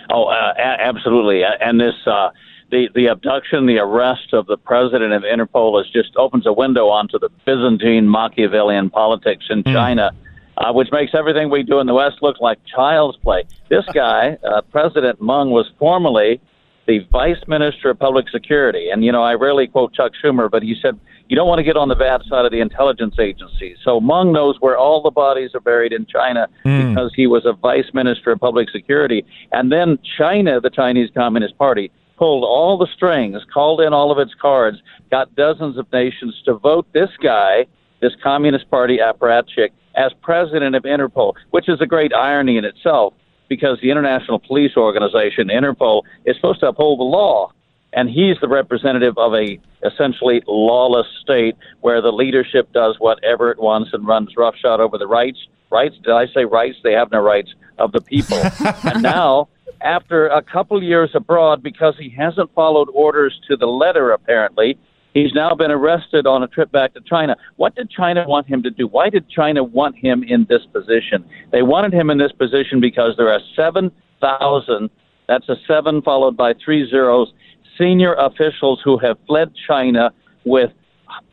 [0.09, 1.43] Oh, uh, a- absolutely.
[1.43, 2.31] And this, uh,
[2.71, 6.87] the the abduction, the arrest of the president of Interpol, is just opens a window
[6.89, 10.11] onto the Byzantine Machiavellian politics in China,
[10.57, 13.43] uh, which makes everything we do in the West look like child's play.
[13.69, 16.41] This guy, uh, President Meng, was formerly
[16.85, 20.63] the vice minister of public security, and you know I rarely quote Chuck Schumer, but
[20.63, 20.99] he said
[21.29, 23.77] you don't want to get on the bad side of the intelligence agencies.
[23.83, 27.53] So Meng knows where all the bodies are buried in China because he was a
[27.53, 29.25] vice minister of public security.
[29.51, 34.19] And then China, the Chinese Communist Party, pulled all the strings, called in all of
[34.19, 34.77] its cards,
[35.09, 37.65] got dozens of nations to vote this guy,
[38.01, 43.13] this Communist Party apparatchik, as president of Interpol, which is a great irony in itself
[43.49, 47.51] because the International Police Organization, Interpol, is supposed to uphold the law.
[47.95, 53.59] And he's the representative of a essentially lawless state where the leadership does whatever it
[53.59, 55.37] wants and runs roughshod over the rights.
[55.69, 55.95] Rights?
[56.03, 56.77] Did I say rights?
[56.83, 58.41] They have no rights of the people.
[58.83, 59.49] and now,
[59.81, 64.77] after a couple years abroad, because he hasn't followed orders to the letter, apparently,
[65.13, 67.35] he's now been arrested on a trip back to China.
[67.55, 68.87] What did China want him to do?
[68.87, 71.25] Why did China want him in this position?
[71.51, 74.89] They wanted him in this position because there are 7,000,
[75.27, 77.33] that's a seven followed by three zeros,
[77.77, 80.11] senior officials who have fled China
[80.45, 80.71] with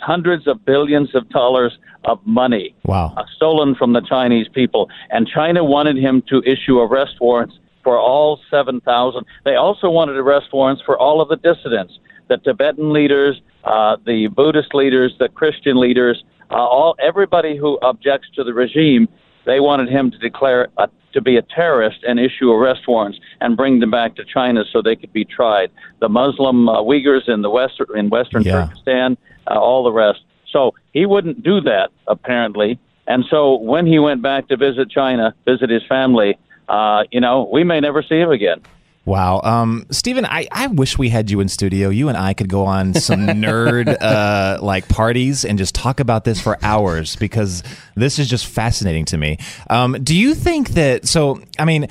[0.00, 3.12] hundreds of billions of dollars of money Wow.
[3.16, 4.88] uh, stolen from the Chinese people.
[5.10, 9.24] And China wanted him to issue arrest warrants for all 7,000.
[9.44, 14.28] They also wanted arrest warrants for all of the dissidents, the Tibetan leaders, uh, the
[14.28, 19.08] Buddhist leaders, the Christian leaders, uh, all everybody who objects to the regime.
[19.46, 23.56] They wanted him to declare a, to be a terrorist and issue arrest warrants and
[23.56, 25.70] bring them back to China so they could be tried.
[26.00, 28.66] The Muslim uh, Uyghurs in the west in Western Yeah.
[28.66, 29.16] Turkestan,
[29.50, 30.20] uh, all the rest.
[30.52, 32.78] So he wouldn't do that apparently.
[33.06, 36.38] And so when he went back to visit China, visit his family,
[36.68, 38.60] uh, you know, we may never see him again.
[39.06, 39.40] Wow.
[39.42, 41.88] Um, Steven, I, I wish we had you in studio.
[41.88, 46.24] You and I could go on some nerd uh, like parties and just talk about
[46.24, 47.62] this for hours because
[47.96, 49.38] this is just fascinating to me.
[49.70, 51.08] Um, do you think that?
[51.08, 51.88] So, I mean,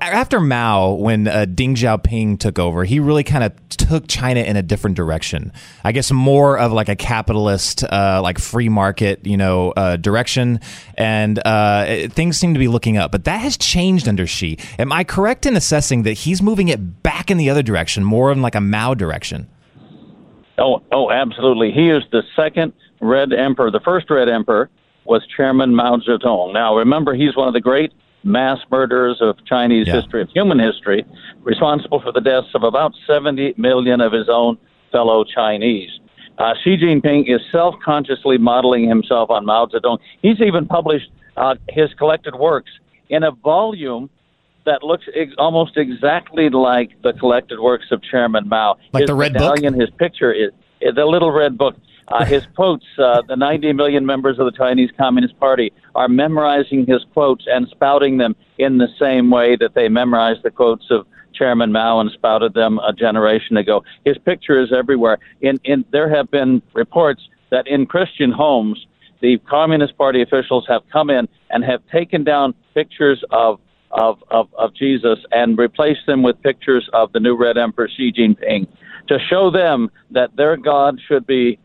[0.00, 4.56] after Mao, when uh, Deng Xiaoping took over, he really kind of took China in
[4.56, 5.52] a different direction.
[5.84, 10.60] I guess more of like a capitalist, uh, like free market, you know, uh, direction,
[10.94, 13.12] and uh, it- things seem to be looking up.
[13.12, 14.58] But that has changed under Xi.
[14.78, 18.32] Am I correct in assessing that he's moving it back in the other direction, more
[18.32, 19.46] in like a Mao direction?
[20.58, 21.70] Oh, oh, absolutely.
[21.70, 23.70] He is the second Red Emperor.
[23.70, 24.70] The first Red Emperor
[25.04, 26.52] was Chairman Mao Zedong.
[26.54, 27.92] Now, remember, he's one of the great
[28.26, 29.94] mass murderers of Chinese Yeah.
[29.94, 31.04] history, of human history,
[31.44, 34.58] responsible for the deaths of about 70 million of his own
[34.92, 35.90] fellow Chinese.
[36.38, 39.98] Uh, Xi Jinping is self-consciously modeling himself on Mao Zedong.
[40.20, 42.70] He's even published uh, his collected works
[43.08, 44.10] in a volume
[44.64, 48.76] that looks ex- almost exactly like the collected works of Chairman Mao.
[48.92, 49.42] Like his the Red Book?
[49.42, 50.50] medallion, his picture is
[50.94, 51.76] the little red book.
[52.08, 56.86] Uh, his quotes, uh, the 90 million members of the Chinese Communist Party are memorizing
[56.86, 61.06] his quotes and spouting them in the same way that they memorized the quotes of
[61.34, 63.82] Chairman Mao and spouted them a generation ago.
[64.04, 65.18] His picture is everywhere.
[65.40, 68.86] In, in, there have been reports that in Christian homes,
[69.20, 73.60] the Communist Party officials have come in and have taken down pictures of
[73.92, 78.12] of, of, of Jesus and replaced them with pictures of the new Red Emperor Xi
[78.12, 78.66] Jinping
[79.08, 81.58] to show them that their God should be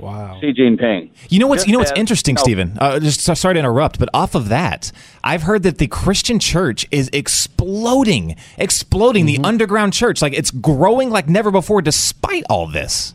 [0.00, 0.38] Wow.
[0.40, 1.10] Xi Jinping.
[1.28, 2.78] You know what's Just you know what's as- interesting, no, Steven?
[2.80, 4.92] Uh, just sorry to interrupt, but off of that,
[5.22, 9.26] I've heard that the Christian church is exploding, exploding.
[9.26, 9.42] Mm-hmm.
[9.42, 13.14] The underground church, like it's growing like never before, despite all this.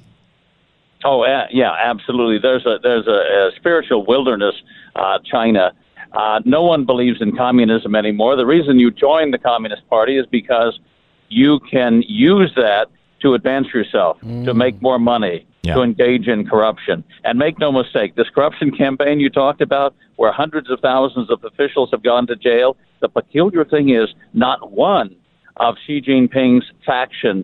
[1.04, 2.40] Oh uh, yeah, absolutely.
[2.40, 4.56] There's a there's a, a spiritual wilderness,
[4.96, 5.74] uh, China.
[6.14, 8.36] Uh, no one believes in communism anymore.
[8.36, 10.80] The reason you join the Communist Party is because
[11.28, 12.88] you can use that
[13.26, 17.04] to advance yourself, to make more money, to engage in corruption.
[17.24, 21.44] And make no mistake, this corruption campaign you talked about, where hundreds of thousands of
[21.44, 25.16] officials have gone to jail, the peculiar thing is not one
[25.58, 27.44] of Xi Jinping's faction,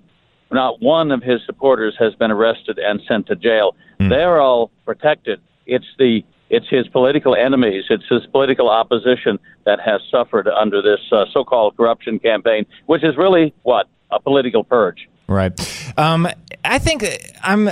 [0.51, 3.75] not one of his supporters has been arrested and sent to jail.
[3.97, 5.41] They're all protected.
[5.65, 10.99] It's the it's his political enemies, it's his political opposition that has suffered under this
[11.11, 15.07] uh, so-called corruption campaign, which is really what a political purge.
[15.32, 15.93] Right.
[15.97, 16.27] Um,
[16.63, 17.05] I think
[17.41, 17.69] I'm.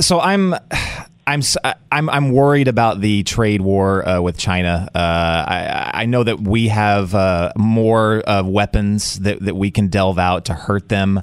[0.00, 0.54] So I'm.
[1.26, 1.42] I'm
[1.92, 4.88] I'm I'm worried about the trade war uh, with China.
[4.92, 10.18] Uh, I I know that we have uh, more weapons that that we can delve
[10.18, 11.22] out to hurt them.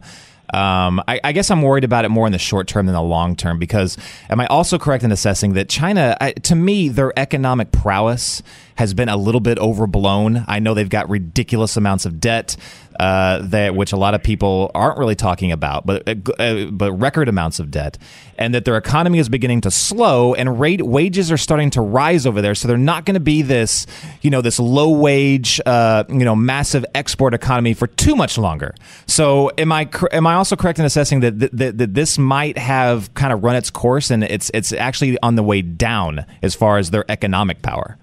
[0.53, 3.01] Um, I, I guess I'm worried about it more in the short term than the
[3.01, 3.97] long term because
[4.29, 8.41] am I also correct in assessing that China, I, to me, their economic prowess
[8.75, 10.45] has been a little bit overblown.
[10.47, 12.55] I know they've got ridiculous amounts of debt
[12.99, 16.91] uh, that which a lot of people aren't really talking about, but uh, uh, but
[16.93, 17.97] record amounts of debt,
[18.37, 22.25] and that their economy is beginning to slow, and rate wages are starting to rise
[22.25, 22.55] over there.
[22.55, 23.85] So they're not going to be this,
[24.21, 28.73] you know, this low wage, uh, you know, massive export economy for too much longer.
[29.05, 32.57] So am I am I also correct in assessing that that, that, that this might
[32.57, 36.55] have kind of run its course, and it's it's actually on the way down as
[36.55, 37.97] far as their economic power?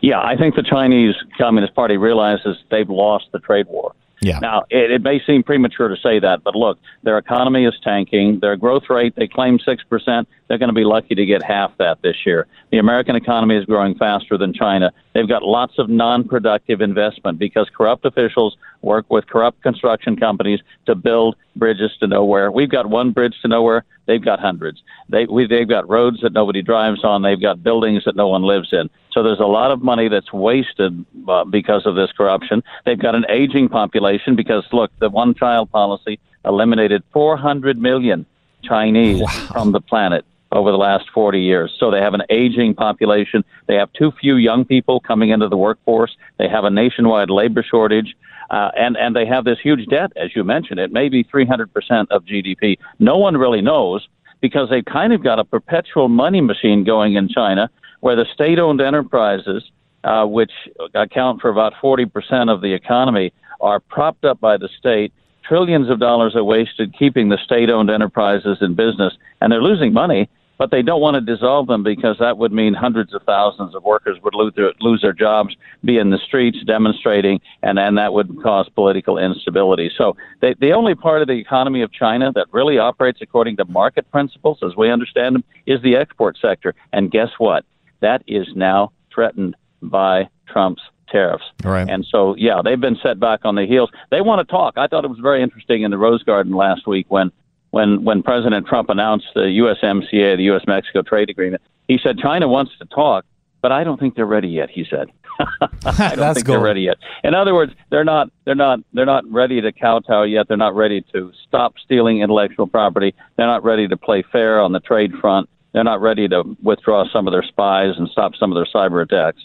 [0.00, 3.94] Yeah, I think the Chinese Communist Party realizes they've lost the trade war.
[4.22, 4.38] Yeah.
[4.40, 8.38] Now, it, it may seem premature to say that, but look, their economy is tanking.
[8.40, 10.26] Their growth rate, they claim 6%.
[10.46, 12.46] They're going to be lucky to get half that this year.
[12.70, 14.92] The American economy is growing faster than China.
[15.14, 20.60] They've got lots of non productive investment because corrupt officials work with corrupt construction companies
[20.84, 22.50] to build bridges to nowhere.
[22.50, 23.84] We've got one bridge to nowhere.
[24.06, 24.82] They've got hundreds.
[25.08, 27.22] They, we, they've got roads that nobody drives on.
[27.22, 28.90] They've got buildings that no one lives in.
[29.12, 32.62] So there's a lot of money that's wasted uh, because of this corruption.
[32.84, 38.26] They've got an aging population because, look, the one child policy eliminated 400 million
[38.62, 41.74] Chinese from the planet over the last 40 years.
[41.78, 43.44] So they have an aging population.
[43.66, 46.16] They have too few young people coming into the workforce.
[46.38, 48.16] They have a nationwide labor shortage.
[48.50, 50.80] Uh, and, and they have this huge debt, as you mentioned.
[50.80, 51.66] It may be 300%
[52.10, 52.78] of GDP.
[52.98, 54.08] No one really knows
[54.40, 57.70] because they've kind of got a perpetual money machine going in China
[58.00, 59.62] where the state owned enterprises,
[60.04, 60.52] uh, which
[60.94, 65.12] account for about 40% of the economy, are propped up by the state.
[65.46, 69.92] Trillions of dollars are wasted keeping the state owned enterprises in business, and they're losing
[69.92, 70.28] money.
[70.58, 73.82] But they don't want to dissolve them because that would mean hundreds of thousands of
[73.82, 78.12] workers would lose their, lose their jobs, be in the streets demonstrating, and then that
[78.12, 79.90] would cause political instability.
[79.96, 83.64] So they, the only part of the economy of China that really operates according to
[83.64, 86.74] market principles, as we understand them, is the export sector.
[86.92, 87.64] And guess what?
[88.00, 91.44] That is now threatened by Trump's tariffs.
[91.64, 91.88] Right.
[91.88, 93.90] And so, yeah, they've been set back on the heels.
[94.10, 94.74] They want to talk.
[94.76, 97.32] I thought it was very interesting in the Rose Garden last week when
[97.70, 100.62] when when President Trump announced the USMCA, the U.S.
[100.66, 101.62] Mexico trade agreement.
[101.88, 103.24] He said China wants to talk,
[103.62, 104.70] but I don't think they're ready yet.
[104.70, 105.08] He said.
[105.84, 106.56] I don't think gold.
[106.56, 106.96] they're ready yet.
[107.24, 110.48] In other words, they're not they're not they're not ready to kowtow yet.
[110.48, 113.14] They're not ready to stop stealing intellectual property.
[113.36, 115.48] They're not ready to play fair on the trade front.
[115.72, 119.02] They're not ready to withdraw some of their spies and stop some of their cyber
[119.02, 119.44] attacks.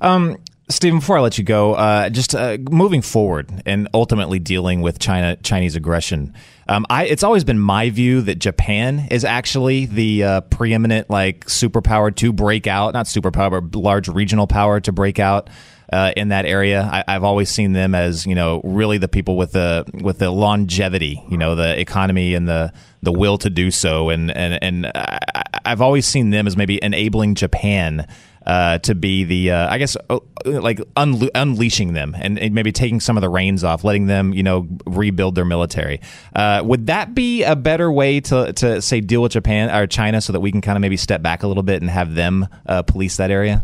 [0.00, 0.36] Um,
[0.68, 5.00] Steven, before I let you go, uh, just uh, moving forward and ultimately dealing with
[5.00, 6.34] China Chinese aggression,
[6.68, 11.46] um, I, it's always been my view that Japan is actually the uh, preeminent like
[11.46, 15.50] superpower to break out, not superpower, but large regional power to break out.
[15.92, 19.36] Uh, in that area, I, I've always seen them as you know really the people
[19.36, 22.72] with the with the longevity, you know, the economy and the
[23.02, 25.18] the will to do so, and and and I,
[25.64, 28.06] I've always seen them as maybe enabling Japan
[28.46, 32.72] uh, to be the uh, I guess uh, like unle- unleashing them and, and maybe
[32.72, 36.00] taking some of the reins off, letting them you know rebuild their military.
[36.34, 40.20] Uh, would that be a better way to to say deal with Japan or China
[40.20, 42.48] so that we can kind of maybe step back a little bit and have them
[42.66, 43.62] uh, police that area?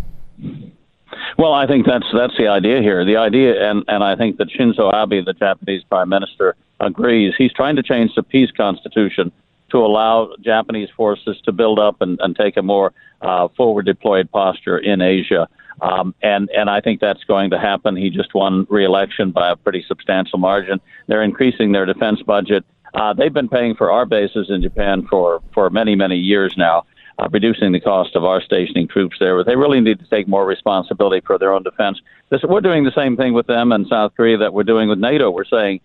[1.39, 3.05] Well, I think that's that's the idea here.
[3.05, 7.35] The idea, and and I think that Shinzo Abe, the Japanese Prime Minister, agrees.
[7.37, 9.31] He's trying to change the peace constitution
[9.71, 14.31] to allow Japanese forces to build up and, and take a more uh, forward deployed
[14.31, 15.49] posture in Asia.
[15.83, 17.97] Um, and and I think that's going to happen.
[17.97, 20.81] He just won re-election by a pretty substantial margin.
[21.07, 22.65] They're increasing their defense budget.
[22.95, 26.87] Uh, they've been paying for our bases in Japan for, for many, many years now,
[27.19, 29.37] uh, reducing the cost of our stationing troops there.
[29.37, 32.01] But they really need to take more responsibility for their own defense.
[32.31, 34.99] This, we're doing the same thing with them and South Korea that we're doing with
[34.99, 35.31] NATO.
[35.31, 35.81] We're saying,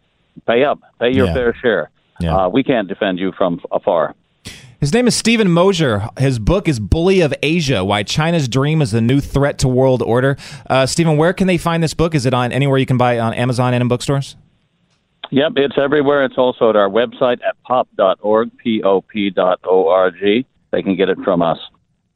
[0.47, 1.33] pay up, pay your Yeah.
[1.33, 1.89] fair share.
[2.19, 2.35] Yeah.
[2.45, 4.13] Uh, we can't defend you from afar.
[4.79, 6.07] His name is Steven Mosher.
[6.17, 10.01] His book is Bully of Asia Why China's Dream is the New Threat to World
[10.01, 10.37] Order.
[10.67, 12.15] Uh, Steven, where can they find this book?
[12.15, 14.35] Is it on anywhere you can buy it on Amazon and in bookstores?
[15.29, 16.25] Yep, it's everywhere.
[16.25, 20.45] It's also at our website at pop.org, P-O-P dot O-R-G.
[20.71, 21.59] They can get it from us.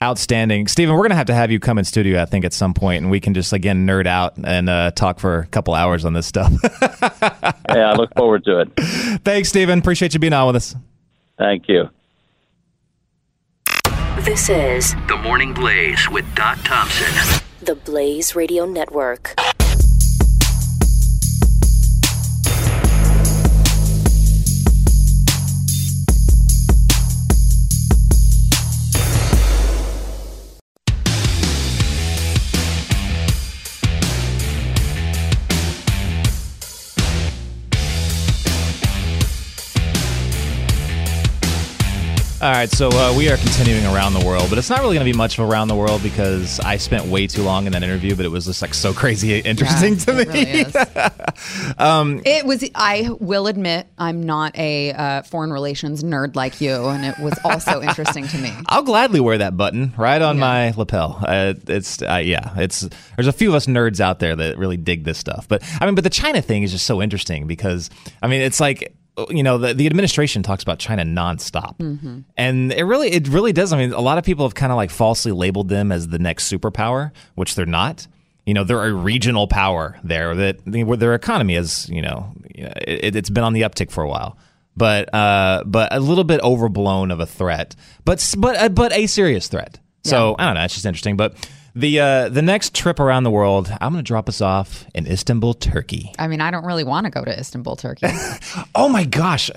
[0.03, 0.67] Outstanding.
[0.67, 2.73] Steven, we're going to have to have you come in studio, I think, at some
[2.73, 6.03] point, and we can just, again, nerd out and uh, talk for a couple hours
[6.05, 6.51] on this stuff.
[7.69, 8.69] yeah, I look forward to it.
[9.23, 9.79] Thanks, Steven.
[9.79, 10.75] Appreciate you being on with us.
[11.37, 11.89] Thank you.
[14.19, 17.41] This is The Morning Blaze with Doc Thompson.
[17.61, 19.35] the Blaze Radio Network.
[42.45, 45.03] All right, so uh, we are continuing around the world, but it's not really going
[45.03, 47.81] to be much of around the world because I spent way too long in that
[47.81, 50.21] interview, but it was just like so crazy interesting to me.
[50.21, 50.75] it really is.
[51.79, 52.63] um, It was.
[52.75, 57.33] I will admit, I'm not a uh, foreign relations nerd like you, and it was
[57.43, 58.53] also interesting to me.
[58.67, 61.17] I'll gladly wear that button right on my lapel.
[61.27, 62.87] Uh, it's uh, yeah, it's
[63.17, 65.47] there's a few of us nerds out there that really dig this stuff.
[65.47, 67.89] But I mean, but the China thing is just so interesting because
[68.21, 68.95] I mean, it's like
[69.29, 72.19] you know the, the administration talks about China nonstop, Mm-hmm.
[72.37, 73.71] and it really it really does.
[73.73, 76.19] I mean, a lot of people have kind of like falsely labeled them as the
[76.19, 78.07] next superpower, which they're not.
[78.45, 81.89] You know, they're a regional power there that where their economy is.
[81.89, 84.37] You know, it, it's been on the uptick for a while
[84.77, 89.07] but uh, but a little bit overblown of a threat, but but uh, but a
[89.07, 89.79] serious threat.
[90.03, 90.63] So I don't know.
[90.65, 91.15] It's just interesting.
[91.15, 91.35] But
[91.75, 95.05] the uh, the next trip around the world, I'm going to drop us off in
[95.05, 96.13] Istanbul, Turkey.
[96.17, 98.07] I mean, I don't really want to go to Istanbul, Turkey.
[98.73, 99.49] Oh my gosh!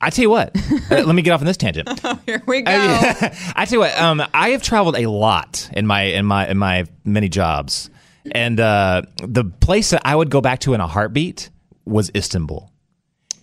[0.00, 0.56] I tell you what.
[0.90, 1.88] uh, let me get off on this tangent.
[2.26, 2.70] Here we go.
[2.72, 3.98] I tell you what.
[3.98, 7.90] Um, I have traveled a lot in my in my in my many jobs,
[8.32, 11.50] and uh, the place that I would go back to in a heartbeat
[11.84, 12.70] was Istanbul.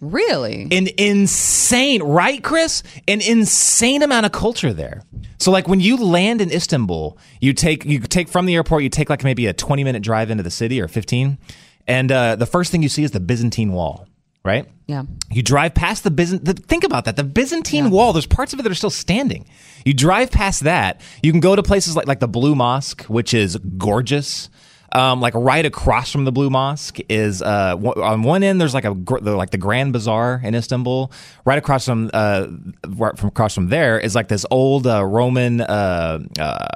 [0.03, 0.67] Really?
[0.71, 2.83] An insane, right, Chris?
[3.07, 5.03] An insane amount of culture there.
[5.39, 8.89] So, like when you land in Istanbul, you take you take from the airport, you
[8.89, 11.37] take like maybe a twenty minute drive into the city or fifteen,
[11.87, 14.07] and uh, the first thing you see is the Byzantine Wall,
[14.43, 14.67] right?
[14.87, 15.03] Yeah.
[15.31, 16.55] You drive past the Byzantine.
[16.55, 17.15] Think about that.
[17.15, 18.11] The Byzantine Wall.
[18.11, 19.47] There's parts of it that are still standing.
[19.85, 20.99] You drive past that.
[21.21, 24.49] You can go to places like like the Blue Mosque, which is gorgeous.
[24.95, 28.61] Um, like right across from the Blue Mosque is uh, on one end.
[28.61, 31.11] There's like a the, like the Grand Bazaar in Istanbul.
[31.45, 32.47] Right across from uh,
[32.89, 36.67] right from across from there is like this old uh, Roman uh, uh,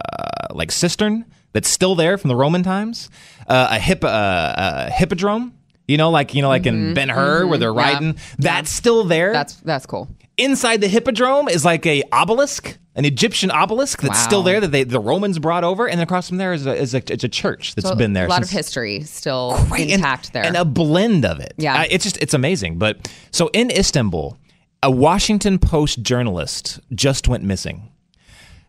[0.51, 3.09] like cistern that's still there from the Roman times.
[3.47, 5.53] Uh, a hip uh, uh, hippodrome.
[5.87, 7.77] You know, like you know, like in Ben Hur where they're Mhm.
[7.85, 7.93] Yeah.
[7.93, 8.15] riding.
[8.39, 9.31] That's still there.
[9.31, 10.09] That's that's cool.
[10.37, 14.25] Inside the hippodrome is like a obelisk, an Egyptian obelisk that's Wow.
[14.25, 16.93] still there that they the Romans brought over, and across from there is a, is
[16.93, 18.25] a it's a church that's So been there.
[18.25, 20.43] A lot of history still Great, and- intact there.
[20.43, 21.53] and a blend of it.
[21.57, 21.79] Yeah.
[21.81, 22.77] Uh, it's just it's amazing.
[22.77, 24.37] But so in Istanbul,
[24.83, 27.89] a Washington Post journalist just went missing.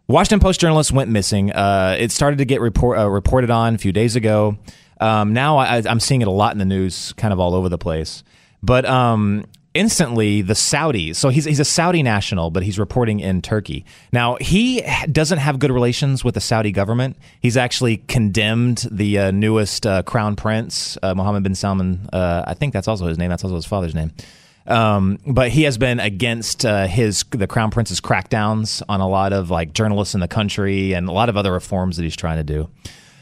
[0.07, 1.53] Washington Post journalist went missing.
[1.53, 4.57] Uh, it started to get report, uh, reported on a few days ago.
[5.01, 7.69] Um, now I, I'm seeing it a lot in the news, kind of all over
[7.69, 8.25] the place.
[8.63, 9.45] But um,
[9.75, 11.17] instantly, the Saudis.
[11.17, 13.85] So he's he's a Saudi national, but he's reporting in Turkey.
[14.13, 17.17] Now he doesn't have good relations with the Saudi government.
[17.41, 22.09] He's actually condemned the uh, newest uh, crown prince, uh, Mohammed bin Salman.
[22.13, 23.31] Uh, I think that's also his name.
[23.31, 24.13] That's also his father's name.
[24.67, 29.33] Um, but he has been against uh, his the crown prince's crackdowns on a lot
[29.33, 32.37] of like journalists in the country and a lot of other reforms that he's trying
[32.37, 32.69] to do.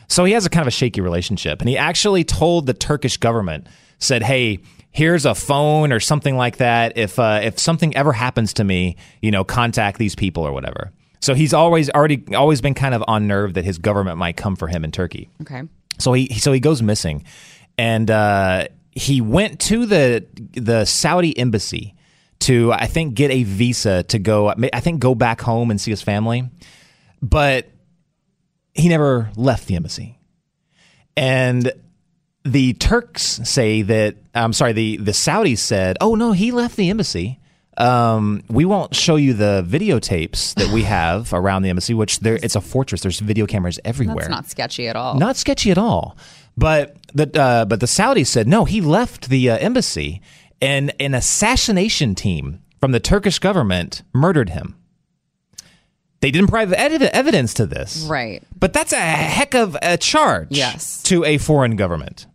[0.09, 3.17] So he has a kind of a shaky relationship, and he actually told the Turkish
[3.17, 3.67] government,
[3.99, 4.61] said, "Hey,
[4.97, 6.97] here's a phone or something like that.
[6.97, 10.91] If uh, if something ever happens to me, you know, contact these people or whatever."
[11.21, 14.57] So he's always already always been kind of on nerve that his government might come
[14.57, 15.29] for him in Turkey.
[15.43, 15.63] okay.
[15.99, 17.25] So he so he goes missing,
[17.79, 21.95] and uh, he went to the the Saudi embassy
[22.41, 24.49] to I think get a visa to go.
[24.51, 26.51] I think go back home and see his family,
[27.23, 27.71] but
[28.75, 30.19] he never left the embassy.
[31.17, 31.73] And
[32.47, 34.73] the Turks say that I'm sorry.
[34.73, 37.41] The the Saudis said, "Oh no, he left the embassy."
[37.79, 42.37] Um, we won't show you the videotapes that we have around the embassy, which there
[42.43, 43.03] it's a fortress.
[43.03, 44.17] There's video cameras everywhere.
[44.17, 45.17] That's not sketchy at all.
[45.19, 46.17] Not sketchy at all.
[46.57, 48.65] But the uh, but the Saudis said no.
[48.65, 50.23] He left the uh, embassy,
[50.63, 54.77] and an assassination team from the Turkish government murdered him.
[56.21, 58.07] They didn't provide ev- evidence to this.
[58.09, 58.43] Right.
[58.59, 61.03] But that's a heck of a charge Yes.
[61.05, 62.27] to a foreign government.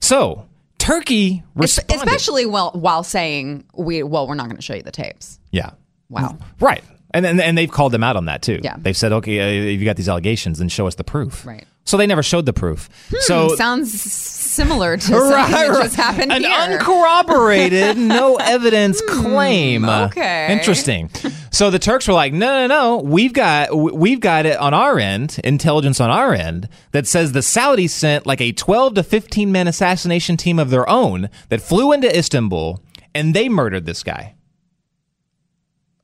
[0.00, 0.46] So,
[0.78, 1.96] Turkey responded.
[1.96, 5.38] Especially while while saying we well, we're not going to show you the tapes.
[5.50, 5.70] yeah.
[6.08, 6.38] Wow.
[6.60, 6.84] Right.
[7.12, 8.60] And, and and they've called them out on that too.
[8.62, 8.76] Yeah.
[8.78, 11.44] They've said, okay, uh, if you got these allegations, then show us the proof.
[11.46, 11.64] Right.
[11.84, 12.88] So they never showed the proof.
[13.20, 16.50] so Hmm, sounds similar to something that just happened An here.
[16.52, 19.84] uncorroborated, no evidence claim.
[19.88, 20.52] okay.
[20.52, 21.10] Interesting.
[21.56, 22.96] So the Turks were like, no, no, no.
[22.98, 27.40] We've got we've got it on our end, intelligence on our end that says the
[27.40, 31.92] Saudis sent like a 12 to 15 man assassination team of their own that flew
[31.92, 32.82] into Istanbul
[33.14, 34.34] and they murdered this guy.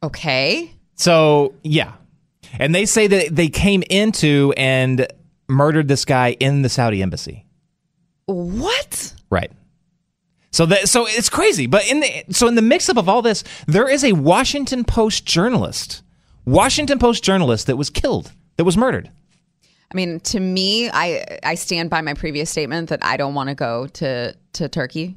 [0.03, 0.73] okay.
[0.95, 1.93] So yeah,
[2.59, 5.07] and they say that they came into and
[5.49, 7.45] murdered this guy in the Saudi embassy.
[8.25, 9.13] What?
[9.29, 9.53] Right.
[10.53, 13.23] So that so it's crazy, but in the so in the mix up of all
[13.23, 16.03] this, there is a Washington Post journalist,
[16.45, 19.11] Washington Post journalist that was killed, that was murdered.
[19.91, 23.49] I mean, to me, I I stand by my previous statement that I don't want
[23.49, 25.17] to go to to Turkey.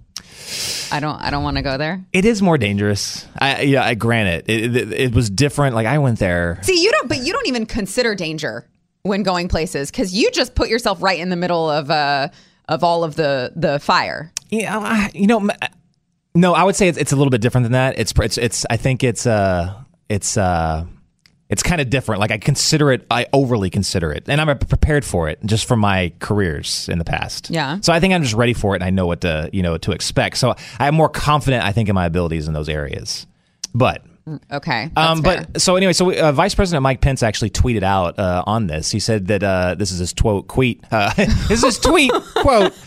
[0.91, 2.03] I don't I don't want to go there.
[2.13, 3.27] It is more dangerous.
[3.37, 4.49] I yeah, I grant it.
[4.49, 4.93] It, it.
[4.93, 5.75] it was different.
[5.75, 6.59] Like I went there.
[6.63, 8.65] See, you don't, but you don't even consider danger
[9.03, 12.29] when going places because you just put yourself right in the middle of uh
[12.67, 14.31] of all of the the fire.
[14.61, 15.49] Yeah, you know,
[16.34, 17.98] no, I would say it's, it's a little bit different than that.
[17.99, 18.65] It's it's it's.
[18.69, 19.73] I think it's uh
[20.10, 20.86] it's uh
[21.49, 22.19] it's kind of different.
[22.22, 25.80] Like I consider it, I overly consider it, and I'm prepared for it just from
[25.80, 27.49] my careers in the past.
[27.49, 27.80] Yeah.
[27.82, 29.77] So I think I'm just ready for it, and I know what to you know
[29.77, 30.38] to expect.
[30.38, 33.27] So I'm more confident, I think, in my abilities in those areas.
[33.73, 34.03] But
[34.52, 34.90] Okay.
[34.98, 35.48] um, that's fair.
[35.53, 38.90] but so anyway, so uh, Vice President Mike Pence actually tweeted out uh, on this.
[38.90, 40.49] He said that uh, this is his quote.
[40.49, 40.84] Tweet.
[40.91, 42.73] Uh, this is his tweet quote.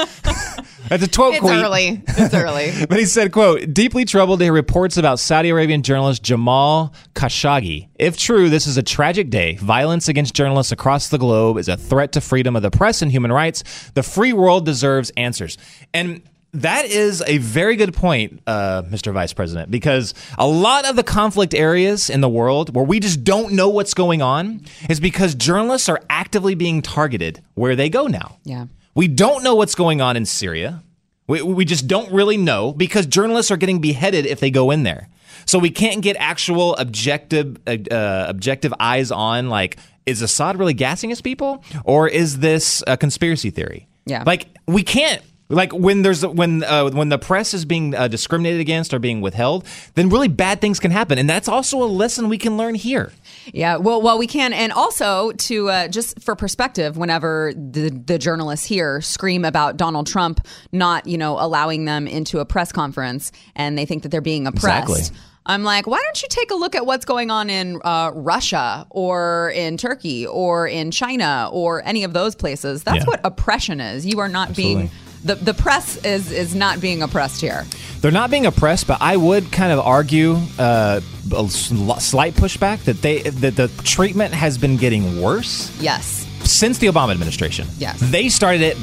[0.88, 1.34] That's a quote.
[1.34, 1.52] it's tweet.
[1.52, 2.02] early.
[2.06, 2.72] It's early.
[2.88, 7.88] But he said, quote, deeply troubled to hear reports about Saudi Arabian journalist Jamal Khashoggi.
[7.98, 9.56] If true, this is a tragic day.
[9.56, 13.10] Violence against journalists across the globe is a threat to freedom of the press and
[13.10, 13.90] human rights.
[13.94, 15.58] The free world deserves answers.
[15.92, 16.22] And
[16.54, 19.12] that is a very good point, uh, Mr.
[19.12, 23.22] Vice President, because a lot of the conflict areas in the world where we just
[23.22, 28.06] don't know what's going on is because journalists are actively being targeted where they go
[28.06, 28.38] now.
[28.44, 28.64] yeah.
[28.98, 30.82] We don't know what's going on in Syria.
[31.28, 34.82] We, we just don't really know because journalists are getting beheaded if they go in
[34.82, 35.08] there.
[35.46, 40.74] So we can't get actual objective uh, uh, objective eyes on like is Assad really
[40.74, 43.86] gassing his people or is this a conspiracy theory?
[44.04, 44.24] Yeah.
[44.26, 48.60] Like we can't like when there's when uh, when the press is being uh, discriminated
[48.60, 49.64] against or being withheld,
[49.94, 53.12] then really bad things can happen, and that's also a lesson we can learn here.
[53.52, 58.18] Yeah, well, well, we can, and also to uh, just for perspective, whenever the the
[58.18, 63.32] journalists here scream about Donald Trump not, you know, allowing them into a press conference,
[63.56, 64.90] and they think that they're being oppressed.
[64.90, 65.18] Exactly.
[65.46, 68.86] I'm like, why don't you take a look at what's going on in uh, Russia
[68.90, 72.82] or in Turkey or in China or any of those places?
[72.82, 73.04] That's Yeah.
[73.06, 74.04] what oppression is.
[74.04, 74.90] You are not being
[75.24, 77.66] the the press is is not being oppressed here.
[78.00, 81.00] They're not being oppressed, but I would kind of argue uh,
[81.36, 86.26] a slight pushback that they that the treatment has been getting worse Yes.
[86.44, 87.66] since the Obama administration.
[87.78, 87.98] Yes.
[88.00, 88.76] they started it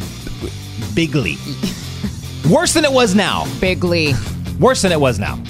[0.94, 1.38] bigly,
[2.50, 3.46] worse than it was now.
[3.60, 4.14] Bigly.
[4.60, 5.42] Worse than it was now.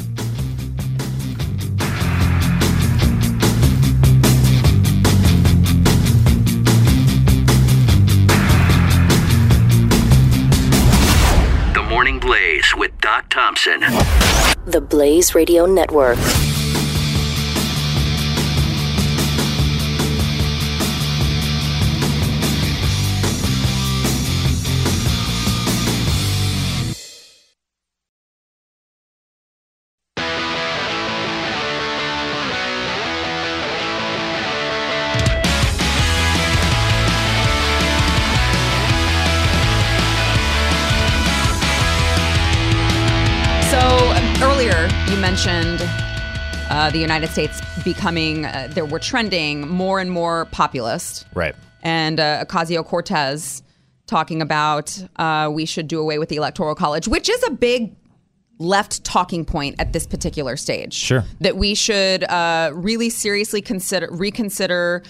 [13.66, 16.20] The Blaze Radio Network.
[46.86, 51.26] Uh, the United States becoming, uh, there were trending more and more populist.
[51.34, 51.56] Right.
[51.82, 53.64] And uh, Ocasio Cortez
[54.06, 57.96] talking about uh, we should do away with the Electoral College, which is a big
[58.60, 60.94] left talking point at this particular stage.
[60.94, 61.24] Sure.
[61.42, 65.02] That we should uh, really seriously consider reconsider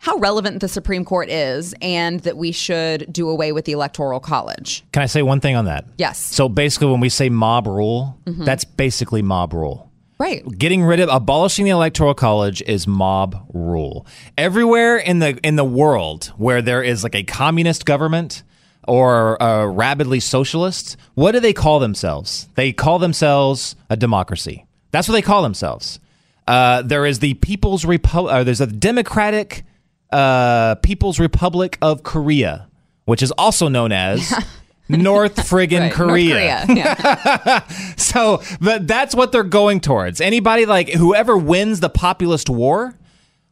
[0.00, 4.18] how relevant the Supreme Court is, and that we should do away with the Electoral
[4.18, 4.82] College.
[4.92, 5.84] Can I say one thing on that?
[5.98, 6.18] Yes.
[6.18, 8.46] So basically, when we say mob rule, Mhm.
[8.46, 9.89] that's basically mob rule.
[10.20, 10.46] Right.
[10.58, 14.06] Getting rid of abolishing the electoral college is mob rule.
[14.36, 18.42] Everywhere in the in the world where there is like a communist government
[18.86, 22.50] or a rabidly socialist, what do they call themselves?
[22.54, 24.66] They call themselves a democracy.
[24.90, 26.00] That's what they call themselves.
[26.46, 28.34] Uh, there is the People's Republic.
[28.34, 29.64] Uh, there's a Democratic
[30.12, 32.68] uh, People's Republic of Korea,
[33.06, 34.34] which is also known as
[34.98, 36.64] North friggin' Right, North Korea.
[36.66, 37.66] Korea, yeah.
[37.96, 40.20] so, but that's what they're going towards.
[40.20, 42.94] Anybody like whoever wins the populist war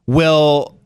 [0.07, 0.79] will.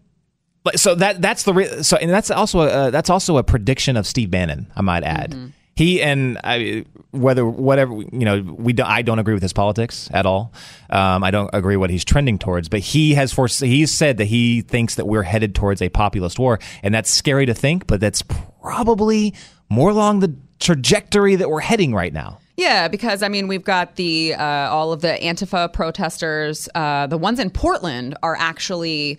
[0.65, 3.97] like, So that that's the re- so and that's also a, that's also a prediction
[3.97, 4.71] of Steve Bannon.
[4.77, 5.53] I might add.
[5.75, 10.07] He and I, whether whatever you know, we don't, I don't agree with his politics
[10.13, 10.53] at all.
[10.91, 13.63] Um, I don't agree what he's trending towards, but he has forced.
[13.63, 17.47] He's said that he thinks that we're headed towards a populist war, and that's scary
[17.47, 19.33] to think, but that's probably
[19.73, 22.39] more along the trajectory that we're heading right now.
[22.57, 26.69] Yeah, because I mean, we've got the uh, all of the Antifa protesters.
[26.75, 29.19] Uh, the ones in Portland are actually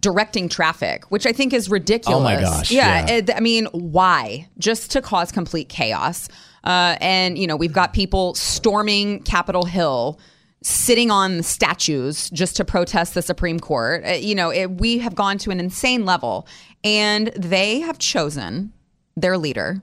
[0.00, 2.18] directing traffic, which I think is ridiculous.
[2.18, 3.12] Oh my gosh, Yeah, yeah.
[3.14, 4.48] it- I mean, why?
[4.58, 6.28] Just to cause complete chaos.
[6.64, 10.18] Uh, and you know, we've got people storming Capitol Hill.
[10.66, 14.02] Sitting on statues just to protest the Supreme Court.
[14.02, 16.48] Uh, you know, it, we have gone to an insane level,
[16.82, 18.72] and they have chosen
[19.16, 19.82] their leader,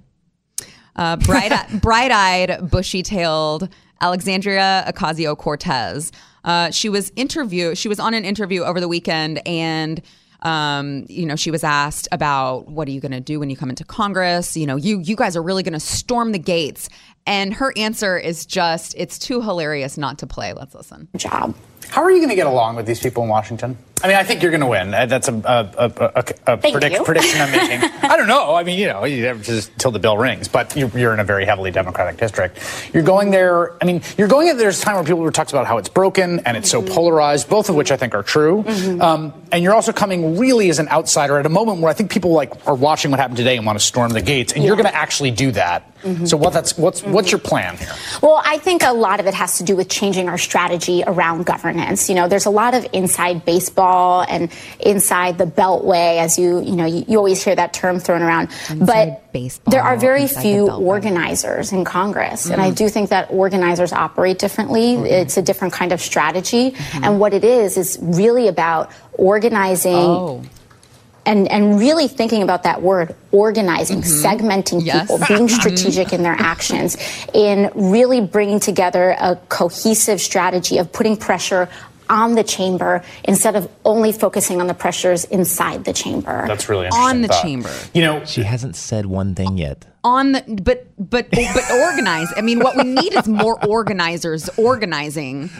[0.95, 1.51] uh, bright
[1.81, 3.69] bright-eyed, bushy-tailed
[4.01, 6.11] Alexandria Ocasio-Cortez.
[6.43, 7.75] Uh, she was interview.
[7.75, 10.01] She was on an interview over the weekend, and
[10.41, 13.55] um, you know, she was asked about what are you going to do when you
[13.55, 14.57] come into Congress?
[14.57, 16.89] You know, you you guys are really going to storm the gates.
[17.27, 20.53] And her answer is just, it's too hilarious not to play.
[20.53, 21.07] Let's listen.
[21.15, 21.55] Job.
[21.89, 23.77] How are you going to get along with these people in Washington?
[24.03, 24.93] I mean, I think you're going to win.
[24.95, 25.37] Uh, That's a, a,
[25.77, 27.87] a, a, a predict- prediction I'm making.
[28.09, 28.55] I don't know.
[28.55, 30.47] I mean, you know, you just till the bell rings.
[30.47, 32.57] But you're, you're in a very heavily Democratic district.
[32.95, 33.73] You're going there.
[33.81, 34.57] I mean, you're going.
[34.57, 37.47] There's a time where people were talks about how it's broken and it's so polarized.
[37.47, 38.65] Both of which I think are true.
[38.99, 42.09] Um, and you're also coming really as an outsider at a moment where I think
[42.11, 44.53] people like are watching what happened today and want to storm the gates.
[44.53, 45.87] And you're going to actually do that.
[46.25, 46.53] So what?
[46.53, 47.93] That's what's what's your plan here?
[48.23, 51.45] Well, I think a lot of it has to do with changing our strategy around
[51.71, 52.09] governance.
[52.09, 56.75] You know, there's a lot of inside baseball and inside the beltway, as you you
[56.75, 58.49] know, you, you always hear that term thrown around.
[58.79, 62.75] but baseball, there are very few organizers in Congress, and I Mm.
[62.75, 64.95] do think that organizers operate differently.
[64.95, 70.41] It's a different kind of strategy, and what it is is really about organizing Oh.
[71.25, 74.25] And and really thinking about that word organizing mm-hmm.
[74.25, 75.01] segmenting Yes.
[75.01, 75.59] people being mm-hmm.
[75.59, 76.97] strategic in their actions
[77.33, 81.69] in really bringing together a cohesive strategy of putting pressure
[82.09, 86.87] on the chamber instead of only focusing on the pressures inside the chamber That's really
[86.87, 87.71] On the chamber.
[87.93, 89.85] You know, she hasn't said one thing yet.
[90.03, 92.27] on the but but but organize.
[92.35, 95.49] I mean, what we need is more organizers organizing.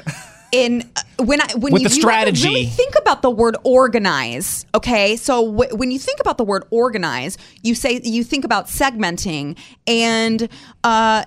[0.51, 2.47] In uh, when I when With you, the you have to strategy.
[2.47, 5.15] really think about the word organize, okay?
[5.15, 9.57] So w- when you think about the word organize, you say you think about segmenting
[9.87, 10.49] and
[10.83, 11.23] uh,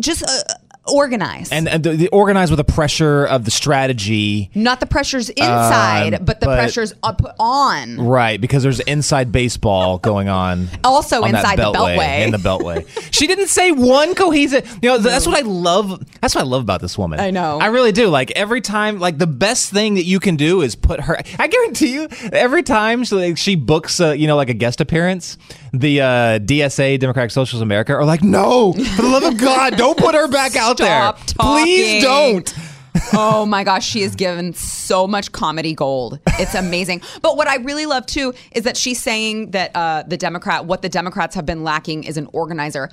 [0.00, 0.54] just uh,
[0.86, 1.50] organize.
[1.50, 4.50] And, and the, the organize with the pressure of the strategy.
[4.54, 7.96] not the pressures inside, Um, but the but- pressures up on.
[8.06, 10.68] Right, because there's inside baseball going on.
[10.84, 12.24] Also on inside the beltway.
[12.24, 12.86] In the beltway.
[13.12, 14.78] she didn't say one cohesive.
[14.82, 16.04] You know, that's what I love.
[16.20, 17.20] That's what I love about this woman.
[17.20, 17.58] I know.
[17.58, 18.08] I really do.
[18.08, 21.16] Like every time, like the best thing that you can do is put her.
[21.38, 24.80] I guarantee you, every time she, like, she books, uh, you know, like a guest
[24.80, 25.38] appearance,
[25.72, 26.06] the uh,
[26.38, 30.14] DSA, Democratic Socialists of America, are like, no, for the love of God, don't put
[30.14, 31.12] her back out there.
[31.26, 32.54] Stop Please don't.
[33.12, 36.20] oh my gosh, she is given so much comedy gold.
[36.38, 37.02] It's amazing.
[37.22, 40.82] But what I really love too is that she's saying that uh, the Democrat, what
[40.82, 42.88] the Democrats have been lacking is an organizer.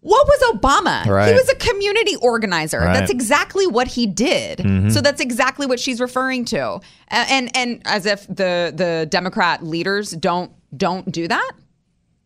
[0.00, 1.06] What was Obama?
[1.28, 2.80] He was a community organizer.
[2.80, 2.92] Right.
[2.92, 4.58] That's exactly what he did.
[4.58, 4.90] Mhm.
[4.90, 6.80] So that's exactly what she's referring to.
[6.80, 6.80] A-
[7.10, 11.52] And and as if the the Democrat leaders don't don't do that.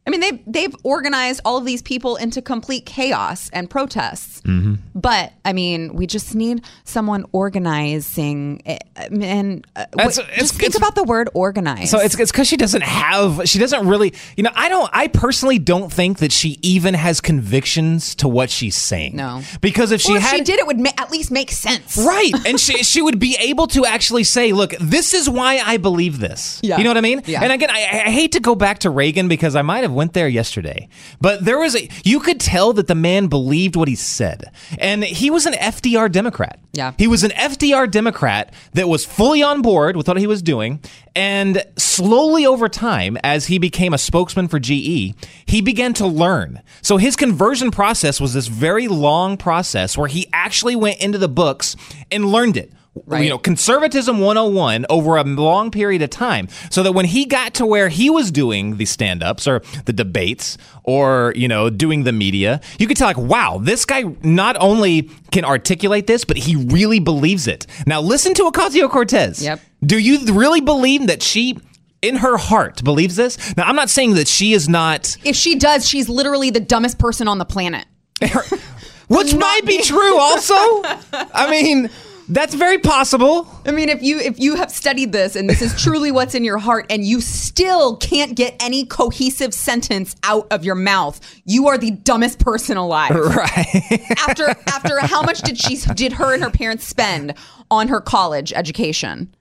[0.06, 4.40] I mean, they've they've organized all of these people into complete chaos and protests.
[4.42, 4.74] Mm-hmm.
[4.94, 8.62] But I mean, we just need someone organizing,
[8.96, 11.90] and uh, wait, it's- just think it's- about the word organize.
[11.90, 15.08] So it's it's because she doesn't have she doesn't really you know I don't I
[15.08, 19.16] personally don't think that she even has convictions to what she's saying.
[19.16, 19.42] No.
[19.60, 21.96] because if she Well, if had she did, it would ma- at least make sense,
[21.98, 22.32] Right.
[22.46, 26.18] And she she would be able to actually say, look, this is why I believe
[26.20, 26.60] this.
[26.62, 26.78] Yeah.
[26.78, 27.22] You know what I mean?
[27.26, 27.42] Yeah.
[27.42, 30.12] And again, I, I hate to go back to Reagan because I might have went
[30.12, 30.88] there yesterday.
[31.20, 34.52] But there was a you could tell that the man believed what he said.
[34.78, 36.60] And he was an FDR Democrat.
[36.72, 36.92] Yeah.
[36.98, 40.80] He was an FDR Democrat that was fully on board with what he was doing.
[41.14, 45.14] And slowly over time, as he became a spokesman for GE,
[45.46, 46.60] he began to learn.
[46.82, 51.28] So his conversion process was this very long process where he actually went into the
[51.28, 51.74] books
[52.10, 52.72] and learned it.
[53.12, 56.48] You know, conservatism 101 over a long period of time.
[56.70, 59.92] So that when he got to where he was doing the stand ups or the
[59.92, 64.56] debates or, you know, doing the media, you could tell, like, wow, this guy not
[64.58, 67.66] only can articulate this, but he really believes it.
[67.86, 69.42] Now, listen to Ocasio Cortez.
[69.42, 69.60] Yep.
[69.84, 71.58] Do you really believe that she.
[72.02, 73.56] In her heart, believes this.
[73.56, 76.98] Now, I'm not saying that she is not If she does, she's literally the dumbest
[76.98, 77.86] person on the planet.
[79.08, 80.54] Which might be true also.
[81.34, 81.90] I mean,
[82.28, 83.46] that's very possible.
[83.64, 86.44] I mean, if you if you have studied this and this is truly what's in
[86.44, 91.68] your heart and you still can't get any cohesive sentence out of your mouth, you
[91.68, 93.14] are the dumbest person alive.
[93.36, 94.00] Right.
[94.18, 97.34] after after how much did she did her and her parents spend
[97.70, 99.34] on her college education?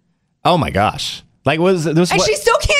[0.43, 1.23] Oh my gosh.
[1.45, 2.74] Like was this And what, she still can't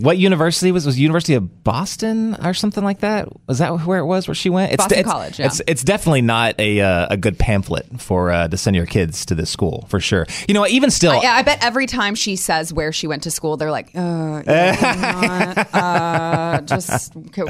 [0.00, 3.28] what university was was University of Boston or something like that?
[3.46, 4.72] Was that where it was where she went?
[4.72, 5.46] It's, Boston it's, College, yeah.
[5.46, 9.26] It's it's definitely not a uh, a good pamphlet for uh, to send your kids
[9.26, 10.26] to this school for sure.
[10.48, 13.24] You know, even still, I, yeah, I bet every time she says where she went
[13.24, 17.44] to school, they're like, uh, yeah, not, uh, just okay,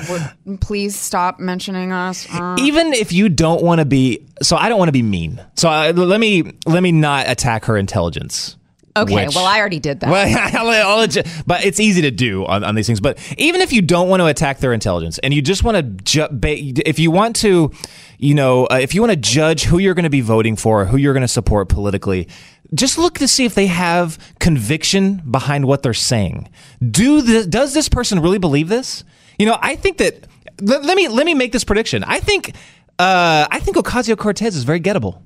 [0.61, 2.27] please stop mentioning us.
[2.33, 2.57] Uh.
[2.59, 5.69] even if you don't want to be so i don't want to be mean so
[5.69, 8.57] uh, let me let me not attack her intelligence
[8.97, 10.11] Okay, which- well, I already did that.
[10.11, 13.01] well, I'll let- I'll you- but it's easy to do on, on these things.
[13.01, 15.83] But even if you don't want to attack their intelligence and you just want to,
[15.83, 16.39] ju-
[16.87, 17.71] if you want to,
[18.19, 20.87] you know, uh, if you want to judge who you're going to be voting for,
[20.87, 22.29] who you're going to support politically,
[22.75, 26.49] just look to see if they have conviction behind what they're saying.
[26.91, 29.05] Do the, does this person really believe this?
[29.39, 30.27] You know, I think that.
[30.63, 32.03] Let, let me let me make this prediction.
[32.05, 32.55] I think
[32.99, 35.21] uh, I think Ocasio Cortez is very gettable.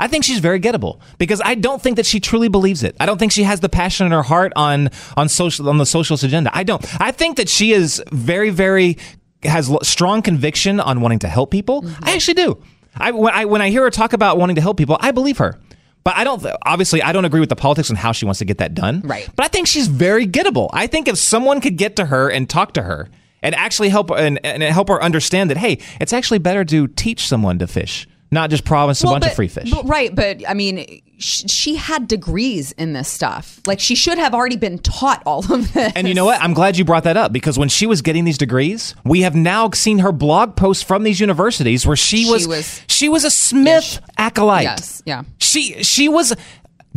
[0.00, 2.96] I think she's very gettable because I don't think that she truly believes it.
[2.98, 5.86] I don't think she has the passion in her heart on on social on the
[5.86, 6.50] socialist agenda.
[6.52, 6.84] I don't.
[7.00, 8.98] I think that she is very very
[9.44, 11.82] has strong conviction on wanting to help people.
[11.82, 12.04] Mm-hmm.
[12.04, 12.62] I actually do.
[12.96, 15.38] I when, I when I hear her talk about wanting to help people, I believe
[15.38, 15.58] her.
[16.02, 16.44] But I don't.
[16.64, 19.02] Obviously, I don't agree with the politics and how she wants to get that done.
[19.02, 19.28] Right.
[19.36, 20.70] But I think she's very gettable.
[20.72, 23.10] I think if someone could get to her and talk to her
[23.42, 27.26] and actually help and, and help her understand that, hey, it's actually better to teach
[27.26, 29.70] someone to fish, not just promise a bunch but- of free fish.
[29.70, 33.60] but- right, but I mean, sh- she had degrees in this stuff.
[33.66, 35.92] Like she should have already been taught all of this.
[35.96, 36.40] And you know what?
[36.40, 39.34] I'm glad you brought that up because when she was getting these degrees, we have
[39.34, 43.24] now seen her blog posts from these universities where she, She was, was- she was
[43.24, 44.62] a Smith acolyte.
[44.64, 45.22] Yes, yeah.
[45.38, 46.34] She she was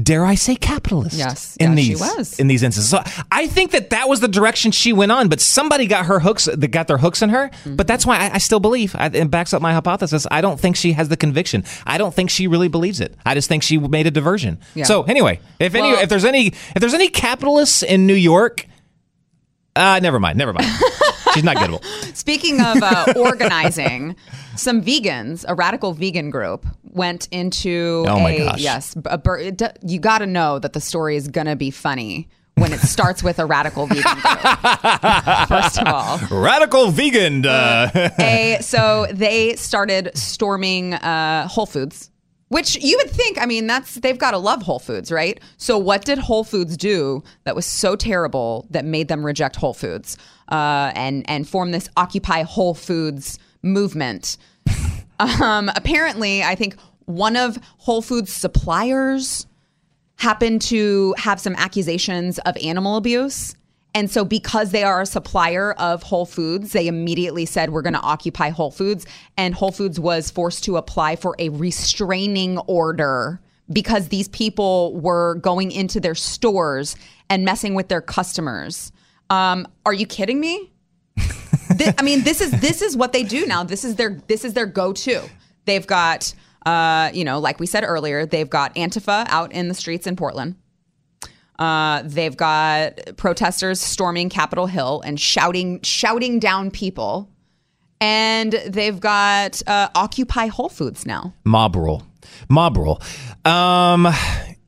[0.01, 1.15] dare I say capitalist.
[1.15, 2.39] Yes, in yes, she these was.
[2.39, 2.89] in these instances.
[2.89, 6.19] So I think that that was the direction she went on, but somebody got her
[6.19, 7.49] hooks that got their hooks in her.
[7.49, 7.75] Mm-hmm.
[7.75, 10.25] But that's why I, I still believe I, it backs up my hypothesis.
[10.31, 11.63] I don't think she has the conviction.
[11.85, 13.15] I don't think she really believes it.
[13.25, 14.59] I just think she made a diversion.
[14.73, 14.85] Yeah.
[14.85, 18.65] So anyway, if any Well- if there's any if there's any capitalists in New York,
[19.75, 20.67] uh, never mind, never mind.
[21.33, 21.83] She's not gettable.
[22.15, 24.15] Speaking of uh, organizing,
[24.55, 28.59] some vegans, a radical vegan group, went into Oh my a gosh.
[28.61, 28.95] yes.
[29.05, 29.51] A, bur-
[29.81, 33.39] you got to know that the story is gonna be funny when it starts with
[33.39, 34.23] a radical vegan group.
[35.47, 37.45] First of all, Radical vegan.
[37.45, 37.89] Uh,
[38.19, 42.11] a so they started storming uh, Whole Foods,
[42.53, 43.41] which you would think.
[43.41, 45.39] I mean, that's they've got to love Whole Foods, right?
[45.57, 49.73] So what did Whole Foods do that was so terrible that made them reject Whole
[49.73, 50.17] Foods
[50.49, 54.37] uh, and and form this Occupy Whole Foods movement?
[55.19, 56.75] um, apparently, I think
[57.05, 59.47] one of Whole Foods suppliers
[60.17, 63.55] happened to have some accusations of animal abuse.
[63.95, 67.93] And so, because they are a supplier of Whole Foods, they immediately said, We're going
[67.93, 69.05] to occupy Whole Foods.
[69.37, 73.39] And Whole Foods was forced to apply for a restraining order
[73.71, 76.95] because these people were going into their stores
[77.29, 78.91] and messing with their customers.
[79.29, 80.71] Um, are you kidding me?
[81.19, 83.63] Thi- I mean, this is this is what they do now.
[83.63, 85.21] This is their this is their go-to.
[85.65, 86.33] They've got,
[86.65, 90.15] uh, you know, like we said earlier, they've got Antifa out in the streets in
[90.15, 90.55] Portland.
[91.59, 97.29] Uh, they've got protesters storming Capitol Hill and shouting shouting down people,
[98.01, 101.33] and they've got uh, Occupy Whole Foods now.
[101.43, 102.03] mob rule.
[102.49, 103.01] Mob rule.
[103.45, 104.07] Um,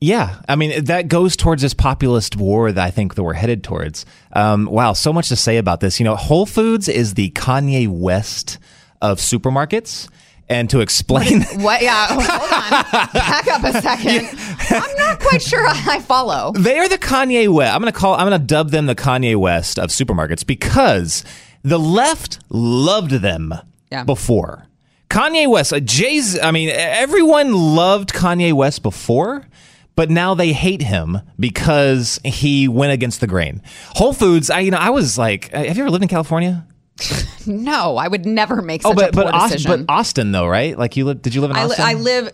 [0.01, 3.63] yeah, I mean that goes towards this populist war that I think that we're headed
[3.63, 4.05] towards.
[4.33, 5.99] Um, wow, so much to say about this.
[5.99, 8.59] You know, Whole Foods is the Kanye West
[9.01, 10.07] of supermarkets.
[10.47, 11.81] And to explain, What?
[11.81, 13.09] Yeah, hold on.
[13.13, 14.29] Back up a second.
[14.69, 16.51] I'm not quite sure I follow.
[16.53, 17.73] They are the Kanye West.
[17.73, 18.13] I'm gonna call.
[18.13, 21.23] I'm gonna dub them the Kanye West of supermarkets because
[21.63, 23.55] the left loved them
[23.91, 24.03] Yeah.
[24.03, 24.67] before.
[25.09, 26.39] Kanye West, uh, Jay's.
[26.39, 29.47] I mean, everyone loved Kanye West before.
[29.95, 33.61] But now they hate him because he went against the grain.
[33.95, 36.67] Whole Foods, I you know, I was like, uh, have you ever lived in California?
[37.47, 39.85] No, I would never make oh, such oh, but a poor but Austin, decision.
[39.85, 40.75] but Austin though, right?
[40.77, 41.21] Like you live?
[41.21, 41.85] Did you live in I, li- Austin?
[41.85, 42.31] I live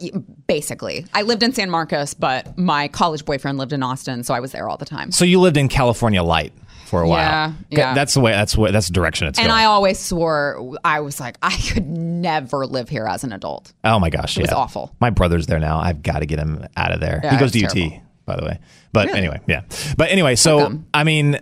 [0.47, 4.39] Basically, I lived in San Marcos, but my college boyfriend lived in Austin, so I
[4.39, 5.11] was there all the time.
[5.11, 6.53] So you lived in California Light
[6.85, 7.19] for a while.
[7.19, 7.93] Yeah, yeah.
[7.93, 8.31] That's the way.
[8.31, 8.71] That's what.
[8.73, 9.49] That's the direction it's going.
[9.49, 9.63] And going.
[9.63, 13.73] I always swore I was like, I could never live here as an adult.
[13.83, 14.95] oh my gosh, It was awful.
[14.99, 15.79] My brother's there now.
[15.79, 17.21] I've got to get him out of there.
[17.23, 18.59] Yeah, he goes to it's UT, by the way.
[18.93, 19.19] But Really?
[19.19, 19.63] anyway, yeah.
[19.97, 21.39] But anyway, so I mean,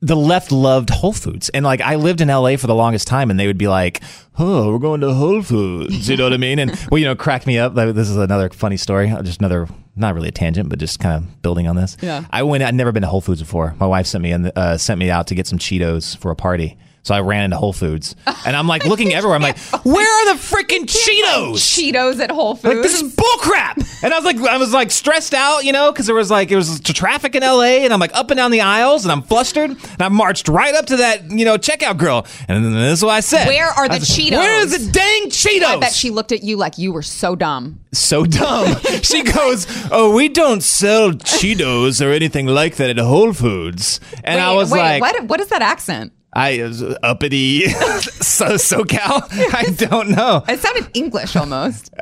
[0.00, 3.30] the left loved Whole Foods, and like I lived in LA for the longest time,
[3.30, 4.00] and they would be like,
[4.38, 6.58] "Oh, we're going to Whole Foods," you know what I mean?
[6.58, 7.74] And well, you know, cracked me up.
[7.74, 9.08] This is another funny story.
[9.22, 9.66] Just another,
[9.96, 11.96] not really a tangent, but just kind of building on this.
[12.00, 12.24] Yeah.
[12.30, 12.62] I went.
[12.62, 13.74] I'd never been to Whole Foods before.
[13.80, 16.36] My wife sent me in, uh, sent me out to get some Cheetos for a
[16.36, 16.76] party.
[17.08, 18.14] So I ran into Whole Foods,
[18.44, 19.34] and I'm like looking everywhere.
[19.34, 22.74] I'm like, "Where are the freaking Cheetos?" Cheetos at Whole Foods.
[22.74, 24.02] Like this is bullcrap.
[24.02, 26.50] And I was like, I was like stressed out, you know, because there was like
[26.50, 29.22] it was traffic in LA, and I'm like up and down the aisles, and I'm
[29.22, 32.98] flustered, and I marched right up to that, you know, checkout girl, and then this
[32.98, 33.46] is what I said.
[33.46, 34.36] Where are the said, Cheetos?
[34.36, 35.64] Where is the dang Cheetos?
[35.64, 37.80] I bet she looked at you like you were so dumb.
[37.94, 38.78] so dumb.
[39.02, 44.36] she goes, "Oh, we don't sell Cheetos or anything like that at Whole Foods." And
[44.36, 45.24] wait, I was wait, like, what?
[45.24, 46.12] What is that accent?
[46.32, 49.28] I was uppity so SoCal.
[49.54, 50.44] I don't know.
[50.48, 51.90] It sounded English almost.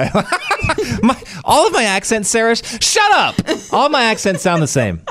[1.03, 3.35] my, all of my accents, Sarah, shut up.
[3.73, 5.03] All my accents sound the same.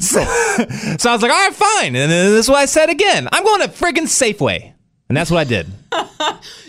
[0.00, 1.94] So, so I was like, all right, fine.
[1.96, 3.28] And then this is what I said again.
[3.32, 4.72] I'm going to friggin' Safeway.
[5.08, 5.66] And that's what I did.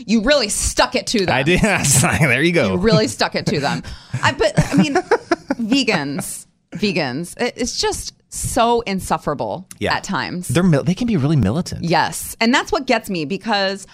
[0.05, 1.33] You really stuck it to them.
[1.33, 1.63] I did.
[1.63, 2.73] I was like, there you go.
[2.73, 3.81] You really stuck it to them.
[4.21, 6.45] I but I mean, vegans,
[6.79, 7.39] vegans.
[7.41, 9.93] it- It's just so insufferable Yeah.
[9.95, 10.47] at times.
[10.49, 11.83] They're mil- they can be really militant.
[11.85, 13.87] Yes, and that's what gets me because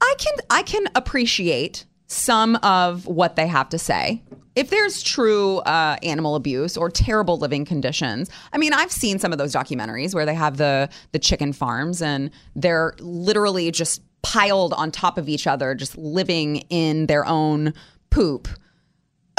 [0.00, 4.22] I can I can appreciate some of what they have to say.
[4.56, 9.32] If there's true uh, animal abuse or terrible living conditions, I mean, I've seen some
[9.32, 14.72] of those documentaries where they have the the chicken farms and they're literally just piled
[14.74, 17.74] on top of each other, just living in their own
[18.10, 18.48] poop.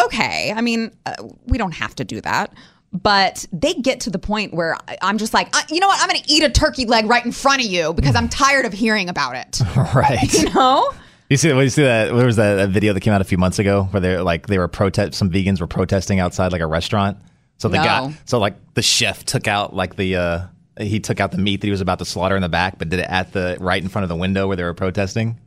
[0.04, 1.14] Okay, I mean, uh,
[1.48, 2.54] we don't have to do that.
[3.04, 6.00] But they get to the point where I'm just like, uh, you know what?
[6.02, 8.66] I'm going to eat a turkey leg right in front of you because I'm tired
[8.66, 9.60] of hearing about it.
[9.94, 10.34] right.
[10.34, 10.90] You know?
[11.30, 12.14] You see, you see that?
[12.16, 14.48] There was that, that video that came out a few months ago where they're like
[14.48, 15.16] they were protest.
[15.16, 17.18] Some vegans were protesting outside like a restaurant.
[17.58, 17.84] So they No.
[17.84, 20.42] got so like the chef took out like the uh
[20.80, 22.90] he took out the meat that he was about to slaughter in the back, but
[22.90, 25.38] did it at the right in front of the window where they were protesting.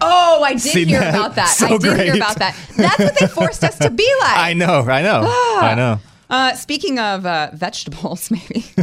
[0.00, 1.14] Oh, I did hear that?
[1.14, 1.48] about that.
[1.58, 2.56] So I did hear about that.
[2.76, 4.38] That's what they forced us to be like.
[4.38, 5.22] I know, I know,
[5.60, 6.00] I know.
[6.28, 8.64] Uh, speaking of uh, vegetables, maybe.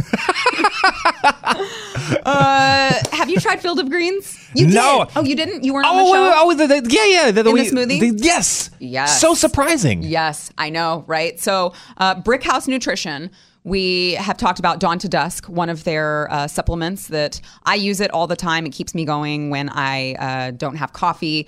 [2.24, 4.38] uh, have you tried Field of Greens?
[4.54, 5.04] You No.
[5.04, 5.12] did.
[5.16, 5.64] Oh, you didn't.
[5.64, 6.22] You weren't on Oh, the show.
[6.22, 7.30] wait, oh, the, the, yeah, yeah.
[7.30, 8.00] The, the, In the smoothie?
[8.00, 9.20] the- yes, Yes.
[9.20, 10.02] So surprising.
[10.02, 11.38] Yes, I know, right?
[11.40, 13.30] So, uh, Brickhouse Nutrition,
[13.64, 18.00] we have talked about Dawn to Dusk, one of their uh, supplements that I use
[18.00, 18.66] it all the time.
[18.66, 21.46] It keeps me going when I uh, don't have coffee.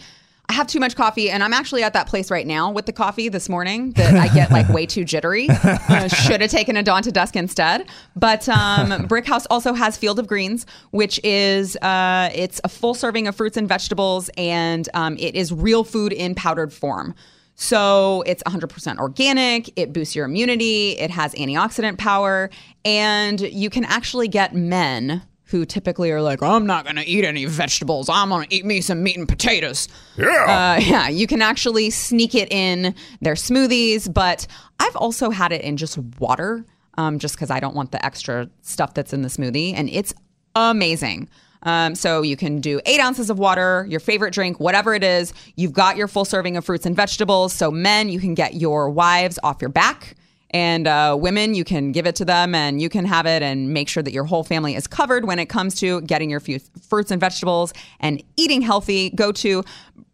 [0.48, 2.92] I have too much coffee, and I'm actually at that place right now with the
[2.92, 5.48] coffee this morning that I get like way too jittery.
[5.88, 7.86] Uh, should have taken a Dawn to Dusk instead.
[8.16, 13.28] But um, Brickhouse also has Field of Greens, which is uh, it's a full serving
[13.28, 17.14] of fruits and vegetables, and um, it is real food in powdered form.
[17.56, 22.50] So it's 100% organic, it boosts your immunity, it has antioxidant power,
[22.84, 27.24] and you can actually get men who typically are like, I'm not going to eat
[27.24, 28.08] any vegetables.
[28.08, 29.88] I'm going to eat me some meat and potatoes.
[30.16, 30.26] Yeah.
[30.26, 34.46] Uh, yeah, you can actually sneak it in their smoothies, but
[34.80, 36.64] I've also had it in just water
[36.98, 40.14] um, just because I don't want the extra stuff that's in the smoothie, and it's
[40.54, 41.28] amazing.
[41.62, 45.32] Um, so you can do eight ounces of water, your favorite drink, whatever it is.
[45.56, 47.52] You've got your full serving of fruits and vegetables.
[47.52, 50.14] So men, you can get your wives off your back.
[50.56, 53.74] And uh, women, you can give it to them and you can have it and
[53.74, 56.60] make sure that your whole family is covered when it comes to getting your few
[56.88, 59.10] fruits and vegetables and eating healthy.
[59.10, 59.62] Go to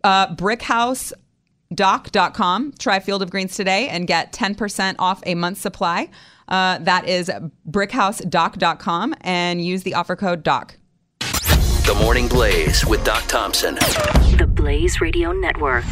[0.03, 1.15] uh, brickhouse.com,
[2.77, 6.09] try Field of Greens today and get 10% off a month's supply.
[6.49, 7.31] Uh, that is
[7.71, 10.75] brickhousedoc.com and use the offer code DOC.
[11.21, 13.77] The Morning Blaze with Doc Thompson.
[13.77, 15.85] The Blaze Radio Network.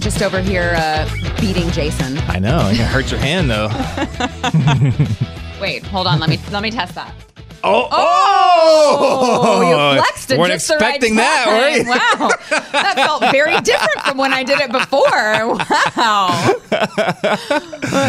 [0.00, 1.08] Just over here uh,
[1.40, 2.18] beating Jason.
[2.18, 2.70] I know.
[2.70, 3.68] It hurts your hand though.
[5.60, 6.18] Wait, hold on.
[6.18, 7.25] Let me let me test that.
[7.66, 9.60] Oh, oh!
[9.62, 11.88] You flexed it Weren't just the right expecting that, were?
[11.88, 12.30] Wow,
[12.72, 15.56] that felt very different from when I did it before.
[15.96, 16.54] Wow.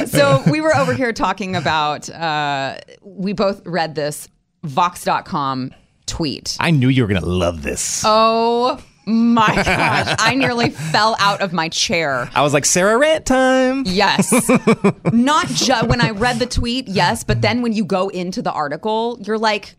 [0.05, 2.09] So we were over here talking about.
[2.09, 4.27] Uh, we both read this
[4.63, 5.73] Vox.com
[6.05, 6.57] tweet.
[6.59, 8.03] I knew you were gonna love this.
[8.05, 10.15] Oh my gosh.
[10.19, 12.29] I nearly fell out of my chair.
[12.35, 13.83] I was like, Sarah rant time.
[13.85, 14.31] Yes.
[15.13, 18.51] Not just when I read the tweet, yes, but then when you go into the
[18.51, 19.75] article, you're like,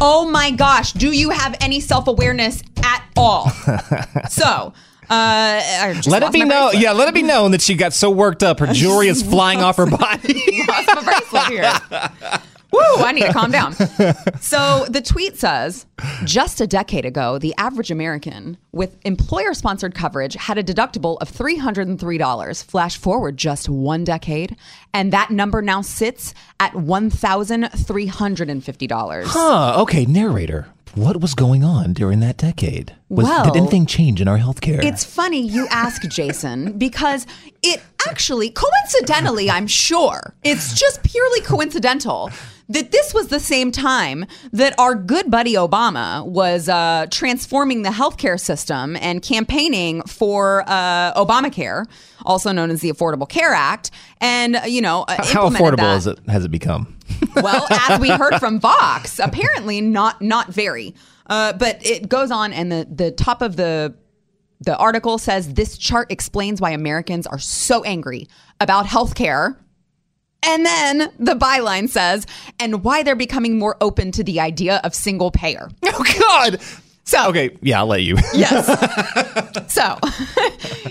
[0.00, 3.48] oh my gosh, do you have any self awareness at all?
[4.28, 4.74] so,
[5.08, 6.72] uh, Let it be known.
[6.74, 9.60] Yeah, let it be known that she got so worked up, her jewelry is flying
[9.62, 10.64] off her body.
[10.68, 12.40] lost my bracelet here.
[12.72, 13.74] Woo, I need to calm down.
[14.40, 15.86] So the tweet says
[16.24, 21.30] just a decade ago, the average American with employer sponsored coverage had a deductible of
[21.30, 22.64] $303.
[22.64, 24.56] Flash forward just one decade,
[24.92, 29.22] and that number now sits at $1,350.
[29.26, 29.82] Huh.
[29.82, 30.66] Okay, narrator.
[30.94, 32.94] What was going on during that decade?
[33.10, 34.82] Was, Well- did anything change in our healthcare?
[34.82, 37.26] It's funny you ask, Jason, because
[37.62, 42.30] it actually, coincidentally, I'm sure, it's just purely coincidental
[42.68, 47.90] that this was the same time that our good buddy Obama was uh, transforming the
[47.90, 51.86] healthcare system and campaigning for uh, Obamacare,
[52.24, 53.90] also known as the Affordable Care Act.
[54.20, 55.96] And, uh, you know, uh, How affordable that.
[55.98, 56.18] is it?
[56.28, 56.96] Has it become?
[57.36, 60.94] Well, as we heard from Vox, apparently not not very.
[61.26, 63.94] Uh, but it goes on, and the the top of the
[64.60, 68.26] the article says this chart explains why Americans are so angry
[68.60, 69.56] about healthcare.
[70.42, 72.26] And then the byline says,
[72.60, 75.68] and why they're becoming more open to the idea of single payer.
[75.98, 76.60] Oh God.
[77.04, 78.16] So Okay, yeah, I'll let you.
[78.34, 78.66] Yes.
[79.72, 79.96] so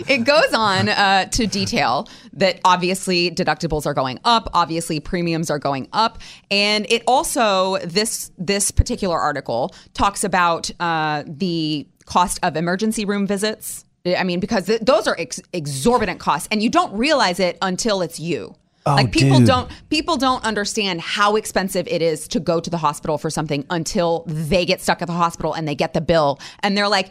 [0.07, 5.59] it goes on uh, to detail that obviously deductibles are going up, obviously premiums are
[5.59, 6.19] going up,
[6.49, 13.27] and it also this this particular article talks about uh, the cost of emergency room
[13.27, 13.83] visits.
[14.05, 18.01] I mean, because th- those are ex- exorbitant costs, and you don't realize it until
[18.01, 18.55] it's you.
[18.87, 19.47] Oh, like people dude.
[19.47, 23.65] don't people don't understand how expensive it is to go to the hospital for something
[23.71, 27.09] until they get stuck at the hospital and they get the bill and they're like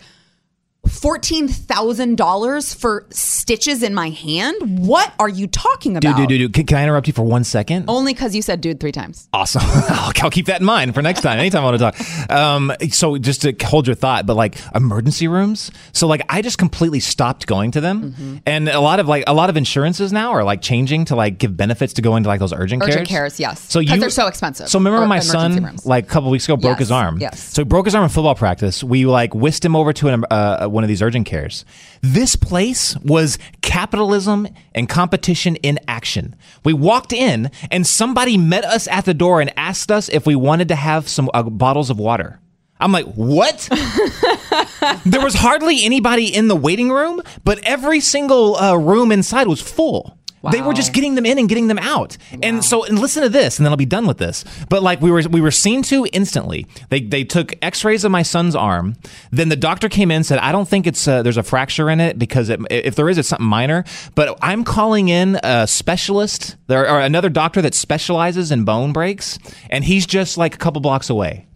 [0.85, 4.87] $14,000 for stitches in my hand?
[4.87, 6.17] What are you talking about?
[6.17, 6.53] dude, dude, dude.
[6.55, 7.85] Can, can I interrupt you for one second?
[7.89, 9.29] Only because you said dude three times.
[9.33, 9.63] Awesome.
[9.65, 11.39] I'll, I'll keep that in mind for next time.
[11.39, 12.31] Anytime I want to talk.
[12.31, 15.71] Um, so just to hold your thought, but like emergency rooms.
[15.93, 18.37] So like I just completely stopped going to them, Mm-hmm.
[18.47, 21.39] and a lot of like a lot of insurances now are like changing to like
[21.39, 23.37] give benefits to go into like those urgent, Urgent cares.
[23.37, 23.61] cares, yes.
[23.73, 24.69] So you they're so expensive.
[24.69, 25.87] So remember Or my son rooms.
[25.87, 27.19] like a couple weeks ago broke Yes, his arm.
[27.21, 27.41] yes.
[27.41, 28.83] So he broke his arm in football practice.
[28.85, 31.65] We like whisked him over to an, uh, one of these urgent cares.
[32.03, 36.37] This place was capitalism and competition in action.
[36.65, 40.35] We walked in and somebody met us at the door and asked us if we
[40.35, 42.41] wanted to have some uh, bottles of water.
[42.81, 43.69] I'm like, what?
[45.07, 49.63] there was hardly anybody in the waiting room, but every single uh, room inside was
[49.63, 50.19] full.
[50.53, 52.17] They were just getting them in and getting them out.
[52.43, 54.45] And so and listen to this and then I'll be done with this.
[54.69, 56.67] But like we were we were seen to instantly.
[56.91, 58.97] They they took x-rays of my son's arm.
[59.31, 61.91] Then the doctor came in and said, "I don't think it's uh, there's a fracture
[61.91, 63.85] in it because it, if there is it's something minor."
[64.15, 69.39] But I'm calling in a specialist there or another doctor that specializes in bone breaks
[69.71, 71.47] and he's just like a couple blocks away.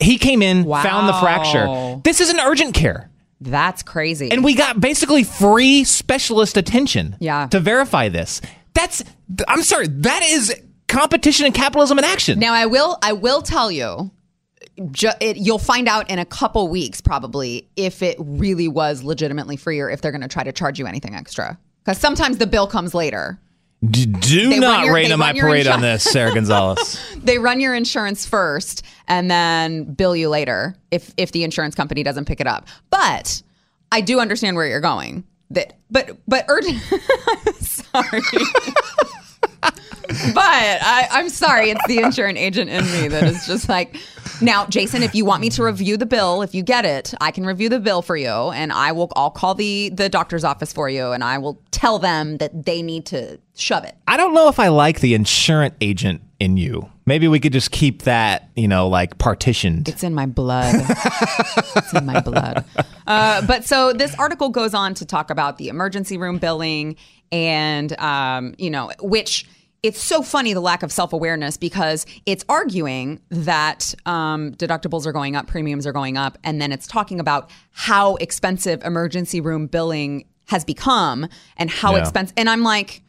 [0.00, 2.00] He came in, found the fracture.
[2.04, 3.10] This is an urgent care.
[3.40, 4.30] That's crazy.
[4.32, 7.46] And we got basically free specialist attention Yeah.
[7.48, 8.40] to verify this.
[8.74, 9.02] That's
[9.46, 10.54] I'm sorry, that is
[10.88, 12.38] competition and capitalism in action.
[12.38, 14.10] Now I will I will tell you
[14.90, 19.56] ju- it, you'll find out in a couple weeks probably if it really was legitimately
[19.56, 21.58] free or if they're going to try to charge you anything extra.
[21.84, 23.38] Because sometimes the bill comes later.
[23.88, 26.98] D- do They not your- rain on my parade on this, Sarah Gonzalez.
[27.22, 32.02] They run your insurance first and then bill you later if if the insurance company
[32.02, 32.66] doesn't pick it up.
[32.90, 33.42] But
[33.92, 35.24] I do understand where you're going.
[35.50, 36.78] That but but urgent
[37.60, 38.20] sorry.
[39.60, 43.96] but I, I'm sorry, it's the insurance agent in me that is just like,
[44.40, 47.30] now, Jason, if you want me to review the bill, if you get it, I
[47.30, 49.10] can review the bill for you, and I will.
[49.16, 52.82] I'll call the the doctor's office for you, and I will tell them that they
[52.82, 53.96] need to shove it.
[54.06, 56.88] I don't know if I like the insurance agent in you.
[57.06, 59.88] Maybe we could just keep that, you know, like partitioned.
[59.88, 60.74] It's in my blood.
[61.76, 62.64] it's in my blood.
[63.06, 66.96] Uh, but so this article goes on to talk about the emergency room billing
[67.32, 69.46] and, um, you know, which
[69.82, 75.12] it's so funny the lack of self awareness because it's arguing that um, deductibles are
[75.12, 79.66] going up, premiums are going up, and then it's talking about how expensive emergency room
[79.66, 82.00] billing has become and how Yeah.
[82.00, 82.34] expensive.
[82.36, 83.02] And I'm like,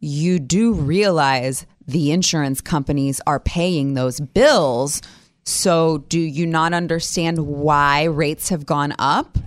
[0.00, 5.02] you do realize the insurance companies are paying those bills.
[5.44, 9.38] So do you not understand why rates have gone up?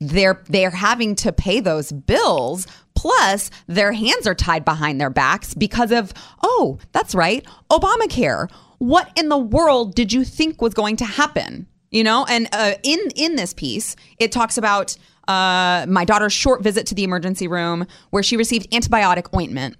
[0.00, 5.54] They're they're having to pay those bills plus their hands are tied behind their backs
[5.54, 6.12] because of
[6.42, 8.50] oh, that's right, Obamacare.
[8.78, 11.66] what in the world did you think was going to happen?
[11.92, 14.96] You know, and uh, in in this piece, it talks about
[15.28, 19.76] uh, my daughter's short visit to the emergency room where she received antibiotic ointment,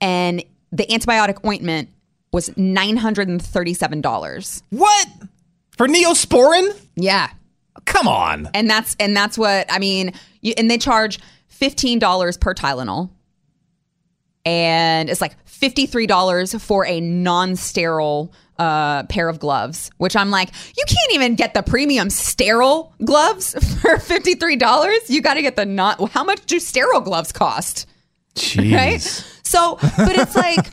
[0.00, 1.88] and the antibiotic ointment
[2.32, 4.62] was nine hundred and thirty seven dollars.
[4.70, 5.08] What
[5.72, 6.78] for Neosporin?
[6.94, 7.30] Yeah,
[7.84, 8.48] Come on.
[8.54, 10.12] and that's and that's what I mean.
[10.40, 11.18] You, and they charge
[11.58, 13.10] fifteen dollars per Tylenol,
[14.44, 19.90] and it's like fifty three dollars for a non sterile uh, pair of gloves.
[19.98, 25.08] Which I'm like, you can't even get the premium sterile gloves for fifty three dollars.
[25.08, 26.10] You got to get the not.
[26.10, 27.86] How much do sterile gloves cost?
[28.34, 28.74] Jeez.
[28.74, 29.02] Right.
[29.42, 30.72] So, but it's like,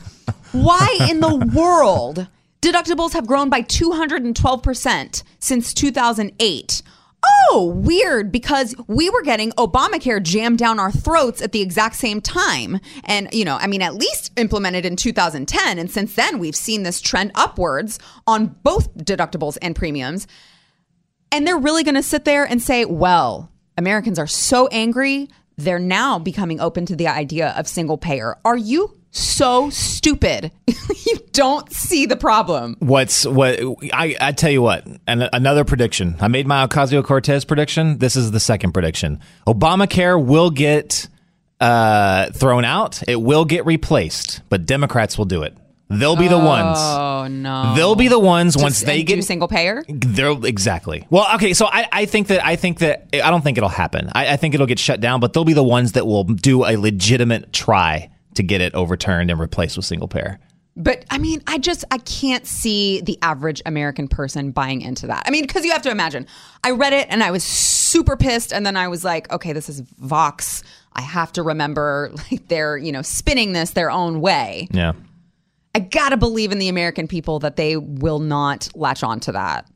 [0.52, 2.28] why in the world
[2.62, 6.82] deductibles have grown by 212% since 2008?
[7.28, 12.20] Oh, weird, because we were getting Obamacare jammed down our throats at the exact same
[12.20, 12.80] time.
[13.04, 15.78] And, you know, I mean, at least implemented in 2010.
[15.78, 20.26] And since then, we've seen this trend upwards on both deductibles and premiums.
[21.32, 25.78] And they're really going to sit there and say, well, Americans are so angry, they're
[25.78, 28.36] now becoming open to the idea of single payer.
[28.44, 30.52] Are you so stupid?
[31.06, 32.76] you don't see the problem.
[32.78, 33.58] What's what
[33.92, 36.16] I, I tell you what, and another prediction.
[36.20, 37.98] I made my Ocasio Cortez prediction.
[37.98, 39.20] This is the second prediction.
[39.46, 41.08] Obamacare will get
[41.60, 43.02] uh, thrown out.
[43.08, 45.56] It will get replaced, but Democrats will do it.
[45.88, 46.78] They'll be the ones.
[46.80, 47.74] Oh no.
[47.76, 49.84] They'll be the ones once they get single payer.
[49.88, 51.06] They're exactly.
[51.10, 54.10] Well, okay, so I, I think that I think that I don't think it'll happen.
[54.12, 56.64] I, I think it'll get shut down, but they'll be the ones that will do
[56.64, 60.38] a legitimate try to get it overturned and replaced with single payer.
[60.76, 65.22] But I mean, I just I can't see the average American person buying into that.
[65.26, 66.26] I mean, because you have to imagine,
[66.62, 69.70] I read it and I was super pissed, and then I was like, okay, this
[69.70, 70.62] is Vox.
[70.92, 74.68] I have to remember like they're you know spinning this their own way.
[74.70, 74.92] Yeah.
[75.74, 79.66] I gotta believe in the American people that they will not latch on to that.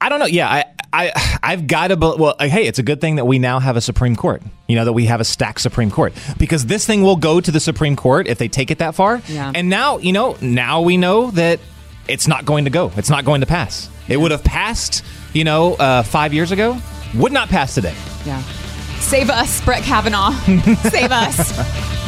[0.00, 0.26] I don't know.
[0.26, 1.96] Yeah, I, I, I've got to.
[1.96, 4.42] Be, well, hey, it's a good thing that we now have a Supreme Court.
[4.66, 7.50] You know that we have a stacked Supreme Court because this thing will go to
[7.50, 9.20] the Supreme Court if they take it that far.
[9.28, 9.52] Yeah.
[9.54, 11.60] And now, you know, now we know that
[12.08, 12.90] it's not going to go.
[12.96, 13.90] It's not going to pass.
[14.08, 15.04] It would have passed,
[15.34, 16.78] you know, uh, five years ago.
[17.14, 17.94] Would not pass today.
[18.24, 18.42] Yeah.
[19.00, 20.32] Save us, Brett Kavanaugh.
[20.90, 22.07] Save us.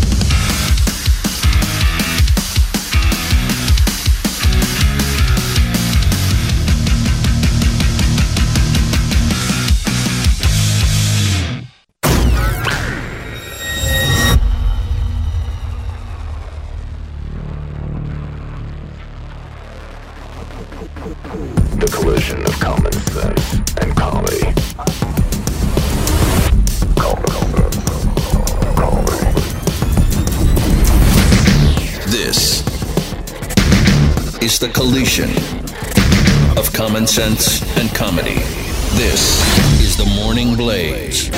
[34.61, 35.27] The collision
[36.55, 38.35] of common sense and comedy.
[38.93, 39.41] This
[39.81, 41.29] is the Morning Blaze.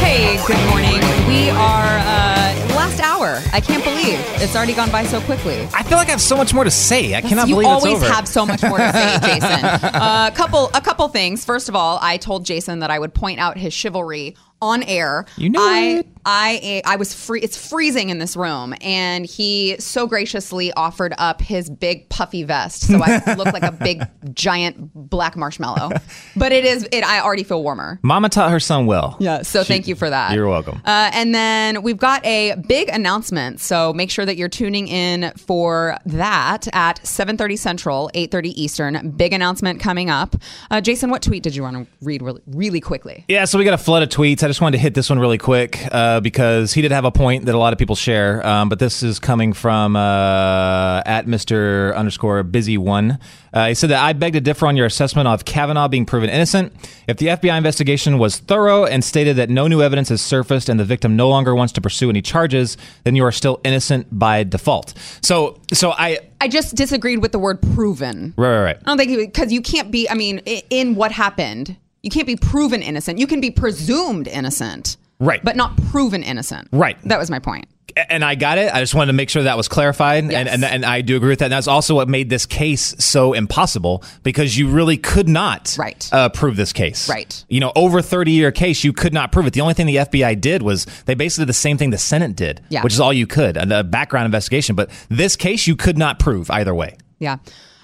[0.00, 1.02] Hey, good morning.
[1.28, 3.42] We are uh, last hour.
[3.52, 5.68] I can't believe it's already gone by so quickly.
[5.74, 7.14] I feel like I have so much more to say.
[7.14, 8.14] I cannot you believe always it's over.
[8.14, 9.64] have so much more to say, Jason.
[9.66, 11.44] A couple, a couple things.
[11.44, 15.26] First of all, I told Jason that I would point out his chivalry on air.
[15.36, 16.06] You know I, it.
[16.28, 17.40] I, I was free.
[17.40, 22.82] It's freezing in this room, and he so graciously offered up his big puffy vest,
[22.82, 24.02] so I look like a big
[24.34, 25.90] giant black marshmallow.
[26.34, 26.88] But it is.
[26.90, 27.04] It.
[27.04, 28.00] I already feel warmer.
[28.02, 29.16] Mama taught her son well.
[29.20, 29.42] Yeah.
[29.42, 30.32] So thank you for that.
[30.32, 30.80] You're welcome.
[30.84, 33.60] Uh, and then we've got a big announcement.
[33.60, 39.10] So make sure that you're tuning in for that at 7:30 Central, 8:30 Eastern.
[39.10, 40.34] Big announcement coming up.
[40.70, 43.24] Uh, Jason, what tweet did you want to read really, really quickly?
[43.28, 44.42] Yeah, so we got a flood of tweets.
[44.46, 47.10] I just wanted to hit this one really quick uh, because he did have a
[47.10, 48.46] point that a lot of people share.
[48.46, 51.92] Um, but this is coming from uh, at Mr.
[51.96, 53.18] underscore busy one.
[53.52, 56.30] Uh, he said that I beg to differ on your assessment of Kavanaugh being proven
[56.30, 56.72] innocent.
[57.08, 60.78] If the FBI investigation was thorough and stated that no new evidence has surfaced and
[60.78, 64.44] the victim no longer wants to pursue any charges, then you are still innocent by
[64.44, 64.94] default.
[65.22, 68.32] So, so I I just disagreed with the word proven.
[68.36, 68.76] right, right, right.
[68.76, 70.08] I don't think because you can't be.
[70.08, 70.38] I mean,
[70.70, 71.76] in what happened,
[72.06, 73.18] you can't be proven innocent.
[73.18, 74.96] You can be presumed innocent.
[75.18, 75.42] Right.
[75.42, 76.68] but not proven innocent.
[76.72, 76.96] Right.
[77.04, 77.66] That was my point.
[78.10, 78.70] and I got it.
[78.74, 81.30] I just wanted to make sure that was clarified, and, and and I do agree
[81.30, 81.46] with that.
[81.46, 86.06] And that's also what made this case so impossible because you really could not right.
[86.12, 87.08] uh, prove this case.
[87.08, 87.44] Right.
[87.48, 89.54] You know, over thirty year case, you could not prove it.
[89.54, 92.36] The only thing the FBI did was they basically did the same thing the Senate
[92.36, 92.82] did, Yeah.
[92.82, 94.76] which is all you could, a background investigation.
[94.76, 96.98] But this case, you could not prove either way.
[97.18, 97.38] Yeah.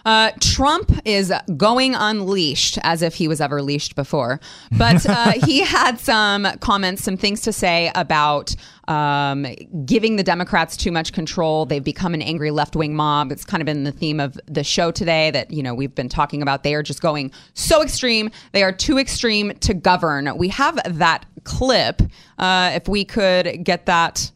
[0.05, 4.41] Uh, Trump is going unleashed as if he was ever leashed before.
[4.77, 8.55] But uh, he had some comments, some things to say about
[8.89, 9.47] um,
[9.85, 11.67] giving the Democrats too much control.
[11.67, 13.33] They've become an angry left wing mob.
[13.33, 16.09] It's kind of been the theme of the show today that, you know, we've been
[16.09, 16.63] talking about.
[16.63, 18.31] They are just going so extreme.
[18.53, 20.37] They are too extreme to govern.
[20.37, 22.03] We have that clip.
[22.39, 24.31] Uh, if we could get that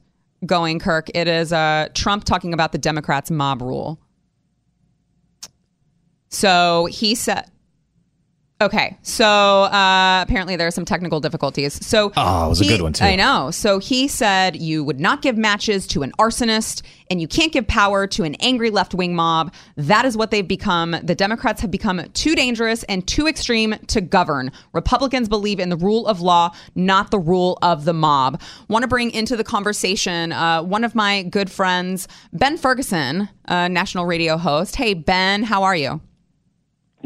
[0.45, 3.99] going, Kirk, it is uh, Trump talking about the Democrats' mob rule.
[6.29, 7.51] So he said,
[8.59, 9.25] okay, so
[9.65, 11.75] uh, apparently there are some technical difficulties.
[11.87, 13.05] So Oh, it was a good one, too.
[13.05, 13.51] I know.
[13.51, 16.81] So he said you would not give matches to an arsonist
[17.11, 19.53] and you can't give power to an angry left wing mob.
[19.77, 20.97] That is what they've become.
[21.03, 24.51] The Democrats have become too dangerous and too extreme to govern.
[24.73, 28.41] Republicans believe in the rule of law, not the rule of the mob.
[28.69, 33.69] Want to bring into the conversation uh, one of my good friends, Ben Ferguson, a
[33.69, 34.77] national radio host.
[34.77, 36.01] Hey, Ben, how are you?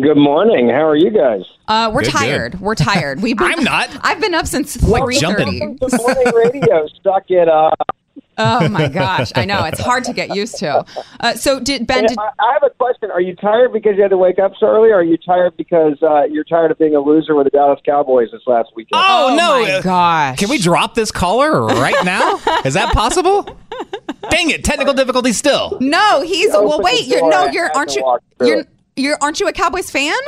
[0.00, 0.68] Good morning.
[0.68, 1.42] How are you guys?
[1.68, 2.18] Uh, we're Good, good.
[2.18, 2.60] tired.
[2.60, 3.20] We're tired.
[3.20, 3.90] We've been, I'm not.
[4.02, 5.60] I've been up since three thirty.
[5.60, 6.86] Welcome to morning radio.
[6.86, 7.96] Stuck it up.
[8.38, 10.86] Oh my gosh, I know it's hard to get used to.
[11.18, 12.06] Uh, so did Ben?
[12.06, 13.10] Did, I, I have a question.
[13.10, 15.56] Are you tired because you had to wake up so early, or are you tired
[15.58, 19.02] because uh, you're tired of being a loser with the Dallas Cowboys this last weekend?
[19.04, 19.60] Oh, no!
[19.60, 20.38] my gosh!
[20.38, 22.36] Can we drop this caller right now?
[22.64, 23.42] Is that possible?
[24.30, 24.64] Dang it!
[24.64, 25.76] Technical difficulty still.
[25.80, 26.80] no, he's well.
[26.80, 28.18] Wait, you're no, you're aren't you?
[28.40, 28.68] You're it.
[29.00, 30.18] You're aren't you a Cowboys fan?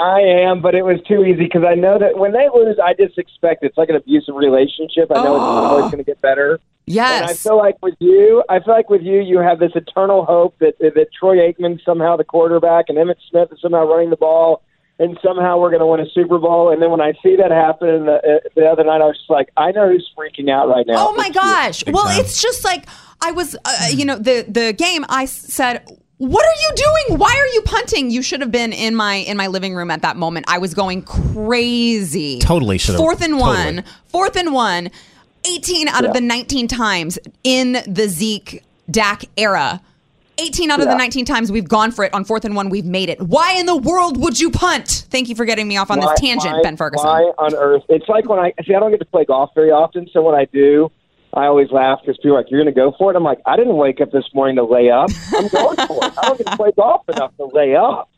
[0.00, 2.94] I am, but it was too easy because I know that when they lose, I
[2.94, 5.10] just expect it's like an abusive relationship.
[5.10, 6.58] I know it's always going to get better.
[6.86, 7.20] Yes.
[7.20, 10.24] And I feel like with you, I feel like with you, you have this eternal
[10.24, 14.16] hope that that Troy Aikman somehow the quarterback and Emmitt Smith is somehow running the
[14.16, 14.62] ball,
[14.98, 16.72] and somehow we're going to win a Super Bowl.
[16.72, 19.30] And then when I see that happen the, uh, the other night, I was just
[19.30, 21.08] like, I know who's freaking out right now.
[21.08, 21.84] Oh my gosh!
[21.86, 22.86] Well, it's just like
[23.20, 25.04] I was, uh, you know, the the game.
[25.08, 25.84] I said,
[26.20, 27.18] "What are you doing?
[27.18, 28.10] Why are you punting?
[28.10, 30.44] You should have been in my in my living room at that moment.
[30.48, 32.40] I was going crazy.
[32.40, 32.98] Totally should have.
[32.98, 33.76] Fourth and totally.
[33.76, 33.84] one.
[34.08, 34.90] Fourth and one.
[35.46, 39.80] 18 out of the 19 times in the Zeke Dak era.
[40.36, 42.84] 18 out of the 19 times we've gone for it on fourth and one, we've
[42.84, 43.18] made it.
[43.20, 45.06] Why in the world would you punt?
[45.10, 47.06] Thank you for getting me off on Why- this tangent, why- Ben Ferguson.
[47.06, 47.82] Why on earth?
[47.88, 48.74] It's like when I see.
[48.74, 50.90] I don't get to play golf very often, so when I do,
[51.32, 53.40] I always laugh because people are like, "You're going to go for it." I'm like,
[53.46, 55.10] "I didn't wake up this morning to lay up.
[55.32, 56.12] I'm going for it.
[56.18, 58.10] I don't get to play golf enough to lay up.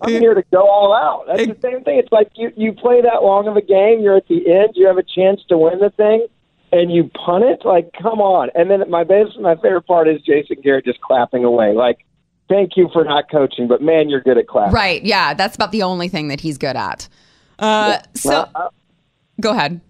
[0.00, 1.98] I'm here to go all out." That's the same thing.
[1.98, 4.00] It's like you you play that long of a game.
[4.00, 4.70] You're at the end.
[4.74, 6.26] You have a chance to win the thing.
[6.72, 8.50] And you punt it, like, come on!
[8.56, 12.04] And then my best, my favorite part is Jason Garrett just clapping away, like,
[12.48, 15.04] "Thank you for not coaching, but man, you're good at clapping." Right.
[15.04, 15.34] Yeah.
[15.34, 17.08] That's about the only thing that he's good at.
[17.60, 18.70] Uh, so Uh,
[19.40, 19.80] go ahead.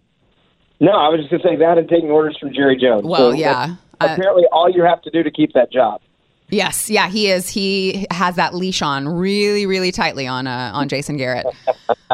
[0.80, 3.04] No, I was just going to say that and taking orders from Jerry Jones.
[3.06, 3.76] Well, So, yeah.
[4.00, 6.00] uh, apparently, all you have to do to keep that job.
[6.50, 6.90] Yes.
[6.90, 7.08] Yeah.
[7.08, 7.48] He is.
[7.48, 11.46] He has that leash on really, really tightly on uh, on Jason Garrett.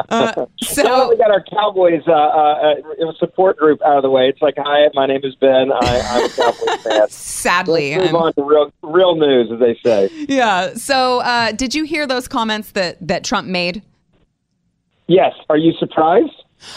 [0.09, 2.73] Uh, So now that we got our Cowboys uh, uh,
[3.07, 4.29] uh, support group out of the way.
[4.29, 5.71] It's like, hi, my name is Ben.
[5.71, 7.09] I, I'm a Cowboys fan.
[7.09, 10.09] Sadly, Let's move I'm- on to real real news, as they say.
[10.27, 10.73] yeah.
[10.73, 13.83] So, uh, did you hear those comments that that Trump made?
[15.07, 15.33] Yes.
[15.49, 16.31] Are you surprised?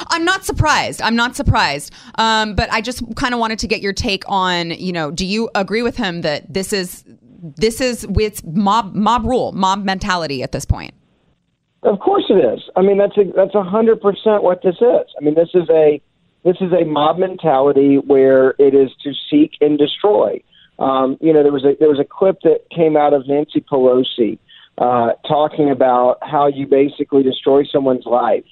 [0.09, 1.03] I'm not surprised.
[1.03, 1.93] I'm not surprised.
[2.17, 5.27] Um, but I just kind of wanted to get your take on, you know, do
[5.27, 7.05] you agree with him that this is
[7.43, 10.95] this is it's mob mob rule, mob mentality at this point?
[11.83, 12.63] Of course it is.
[12.77, 15.07] I mean, that's a, that's a hundred percent what this is.
[15.19, 16.01] I mean, this is a
[16.45, 20.43] this is a mob mentality where it is to seek and destroy.
[20.79, 23.61] Um, you know, there was a there was a clip that came out of Nancy
[23.61, 24.39] Pelosi
[24.79, 28.45] uh, talking about how you basically destroy someone's life,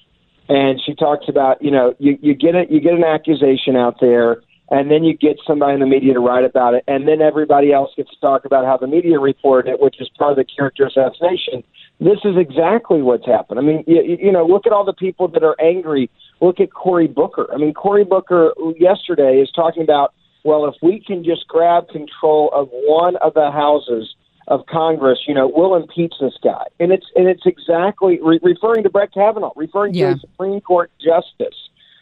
[0.53, 3.97] and she talks about you know you you get it you get an accusation out
[4.01, 4.43] there.
[4.71, 7.75] And then you get somebody in the media to write about it, and then everybody
[7.75, 10.47] else gets to talk about how the media reported it, which is part of the
[10.47, 11.63] character assassination
[12.03, 13.61] this is exactly what's happened.
[13.61, 16.11] I mean, you, you know, look at all the people that are angry.
[16.41, 17.47] Look at Cory Booker.
[17.53, 20.13] I mean, Cory Booker yesterday is talking about,
[20.45, 24.15] well, if we can just grab control of one of the houses
[24.53, 26.65] of Congress, you know, we'll impeach this guy.
[26.79, 30.11] And it's and it's exactly re- referring to Brett Kavanaugh, referring Yeah.
[30.11, 31.57] to a Supreme Court justice.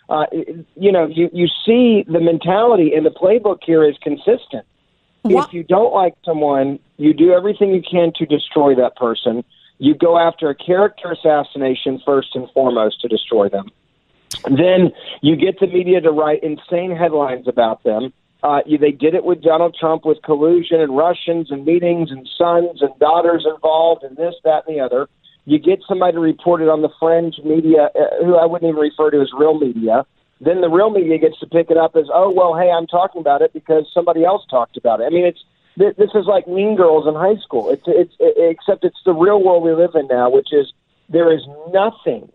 [0.08, 0.26] Uh,
[0.74, 4.66] you know, you you see the mentality and the playbook here is consistent.
[5.22, 9.44] If you don't like someone, you do everything you can to destroy that person.
[9.78, 13.70] You go after a character assassination first and foremost to destroy them.
[14.50, 18.12] Then you get the media to write insane headlines about them.
[18.42, 22.80] Uh, they did it with Donald Trump with collusion and Russians and meetings and sons
[22.80, 25.08] and daughters involved and this, that, and the other.
[25.44, 28.80] You get somebody to report it on the fringe media, uh, who I wouldn't even
[28.80, 30.06] refer to as real media.
[30.40, 33.20] Then the real media gets to pick it up as, oh, well, hey, I'm talking
[33.20, 35.04] about it because somebody else talked about it.
[35.04, 35.44] I mean, it's
[35.78, 37.70] th- this is like Mean Girls in high school.
[37.70, 40.72] It's it's it, except it's the real world we live in now, which is
[41.08, 41.42] there is
[41.72, 42.30] nothing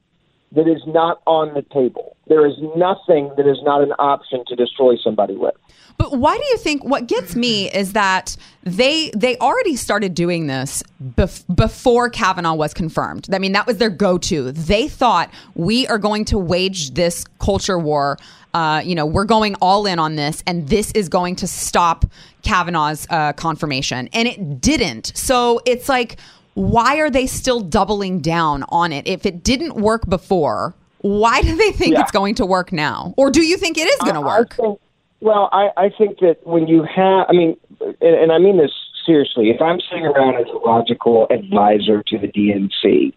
[0.56, 2.16] that is not on the table.
[2.28, 5.56] There is nothing that is not an option to destroy somebody with.
[5.98, 10.48] But why do you think what gets me is that they they already started doing
[10.48, 13.30] this bef- before Kavanaugh was confirmed.
[13.34, 14.52] I mean, that was their go-to.
[14.52, 18.18] They thought we are going to wage this culture war.
[18.54, 22.06] Uh, you know, we're going all in on this, and this is going to stop
[22.42, 25.12] Kavanaugh's uh, confirmation, and it didn't.
[25.14, 26.18] So it's like,
[26.56, 29.08] why are they still doubling down on it?
[29.08, 32.02] If it didn't work before, why do they think Yeah.
[32.02, 33.14] it's going to work now?
[33.18, 34.54] Or do you think it is going to work?
[34.54, 34.80] I think,
[35.20, 38.72] well, I, I think that when you have, I mean, and, and I mean this
[39.06, 43.14] seriously, if I'm sitting around as a logical advisor to the DNC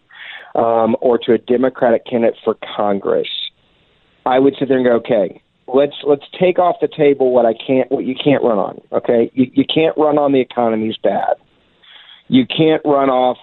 [0.55, 3.27] um, or to a Democratic candidate for Congress,
[4.25, 7.53] I would sit there and go, okay, let's let's take off the table what I
[7.53, 8.81] can't, what you can't run on.
[8.91, 11.35] Okay, you, you can't run on the economy's bad.
[12.29, 13.37] You can't run off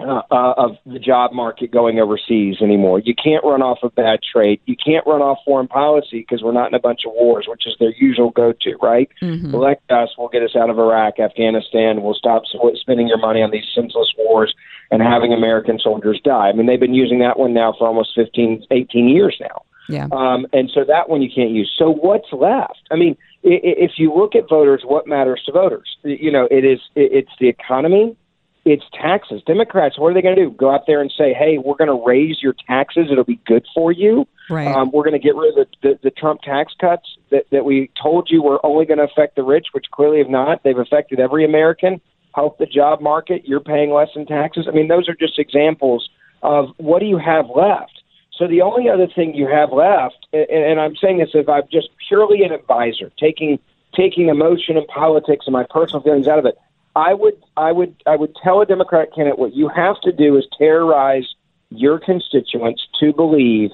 [0.00, 3.00] uh, uh, of the job market going overseas anymore.
[3.00, 4.60] You can't run off of bad trade.
[4.64, 7.66] You can't run off foreign policy because we're not in a bunch of wars, which
[7.66, 9.08] is their usual go-to, right?
[9.20, 9.52] Mhm.
[9.52, 12.00] Elect us, we'll get us out of Iraq, Afghanistan.
[12.02, 12.44] We'll stop
[12.76, 14.54] spending your money on these senseless wars
[14.92, 16.48] and having American soldiers die.
[16.48, 19.62] I mean, they've been using that one now for almost 15, 18 years now.
[19.88, 20.06] Yeah.
[20.12, 21.74] Um, and so that one you can't use.
[21.76, 22.82] So what's left?
[22.92, 25.96] I mean, if you look at voters, what matters to voters?
[26.02, 28.16] You know, it is it's the economy,
[28.64, 29.42] it's taxes.
[29.46, 30.50] Democrats, what are they going to do?
[30.50, 33.08] Go out there and say, "Hey, we're going to raise your taxes.
[33.10, 34.66] It'll be good for you." Right.
[34.66, 37.64] Um, we're going to get rid of the, the, the Trump tax cuts that, that
[37.64, 40.62] we told you were only going to affect the rich, which clearly have not.
[40.62, 42.00] They've affected every American.
[42.34, 43.46] Help the job market.
[43.46, 44.66] You're paying less in taxes.
[44.68, 46.08] I mean, those are just examples
[46.42, 47.97] of what do you have left.
[48.38, 51.64] So the only other thing you have left, and, and I'm saying this if I'm
[51.72, 53.58] just purely an advisor, taking
[53.94, 56.56] taking emotion and politics and my personal feelings out of it,
[56.94, 60.36] I would I would I would tell a Democratic candidate what you have to do
[60.36, 61.26] is terrorize
[61.70, 63.70] your constituents to believe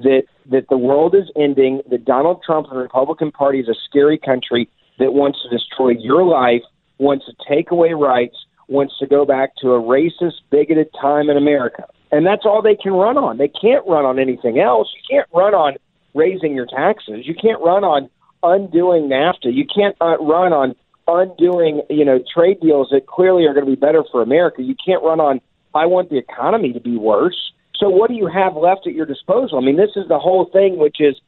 [0.00, 3.74] that that the world is ending, that Donald Trump and the Republican Party is a
[3.88, 4.68] scary country
[4.98, 6.62] that wants to destroy your life,
[6.96, 8.36] wants to take away rights,
[8.68, 11.84] wants to go back to a racist, bigoted time in America.
[12.12, 13.38] And that's all they can run on.
[13.38, 14.88] They can't run on anything else.
[14.94, 15.76] You can't run on
[16.14, 17.26] raising your taxes.
[17.26, 18.08] You can't run on
[18.42, 19.52] undoing NAFTA.
[19.52, 20.76] You can't uh, run on
[21.08, 24.62] undoing, you know, trade deals that clearly are going to be better for America.
[24.62, 25.40] You can't run on
[25.76, 27.52] I want the economy to be worse.
[27.78, 29.58] So what do you have left at your disposal?
[29.58, 31.20] I mean, this is the whole thing, which is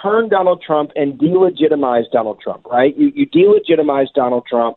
[0.00, 2.96] turn Donald Trump and delegitimize Donald Trump, right?
[2.96, 4.76] You, you delegitimize Donald Trump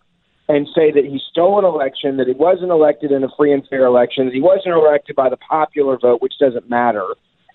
[0.49, 3.65] and say that he stole an election, that he wasn't elected in a free and
[3.69, 7.05] fair election, that he wasn't elected by the popular vote, which doesn't matter.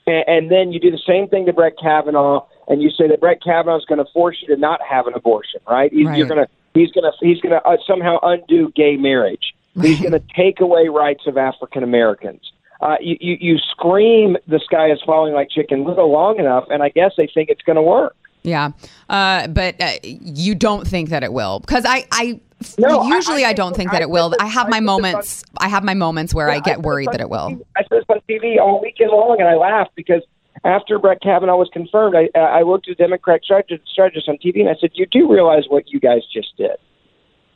[0.06, 3.20] And, and then you do the same thing to Brett Kavanaugh, and you say that
[3.20, 5.92] Brett Kavanaugh is going to force you to not have an abortion, right?
[5.92, 9.54] You- You're going to he's going to he's going to uh, somehow undo gay marriage.
[9.80, 12.40] He's going to take away rights of African Americans.
[12.80, 16.82] Uh, you, you you scream the sky is falling like chicken little long enough, and
[16.82, 18.14] I guess they think it's going to work.
[18.42, 18.72] Yeah,
[19.08, 22.40] uh, but uh, you don't think that it will because I, I
[22.78, 24.34] No, I- usually I, don't think that it will.
[24.40, 25.44] I have my I moments.
[25.58, 27.60] I have my moments where I get said worried that it will.
[27.76, 30.22] I said this on TV all weekend long, and I laughed because
[30.64, 34.68] after Brett Kavanaugh was confirmed, I, I looked at Democrat strategist, strategist on TV and
[34.68, 36.76] I said, "You do realize what you guys just did?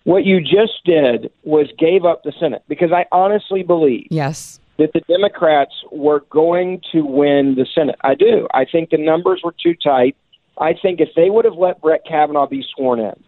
[0.05, 4.93] What you just did was gave up the Senate because I honestly believe yes that
[4.93, 7.97] the Democrats were going to win the Senate.
[8.03, 8.47] I do.
[8.55, 10.17] I think the numbers were too tight.
[10.57, 13.23] I think if they would have let Brett Kavanaugh be sworn in,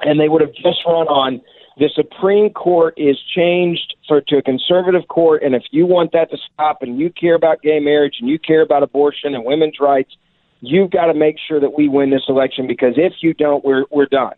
[0.00, 1.40] and they would have just run on
[1.78, 6.30] the Supreme Court is changed for to a conservative court, and if you want that
[6.30, 9.78] to stop, and you care about gay marriage, and you care about abortion and women's
[9.78, 10.16] rights,
[10.60, 13.84] you've got to make sure that we win this election because if you don't, we're
[13.90, 14.32] we're done.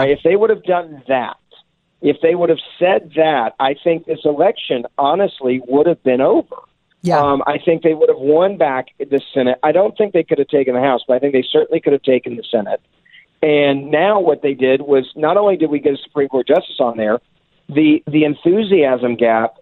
[0.00, 0.10] Right?
[0.10, 1.36] If they would have done that,
[2.02, 6.56] if they would have said that, I think this election honestly would have been over.
[7.02, 7.20] Yeah.
[7.20, 9.58] Um, I think they would have won back the Senate.
[9.62, 11.92] I don't think they could have taken the House, but I think they certainly could
[11.92, 12.80] have taken the Senate.
[13.42, 16.76] And now what they did was not only did we get a Supreme Court justice
[16.80, 17.18] on there,
[17.68, 19.56] the the enthusiasm gap.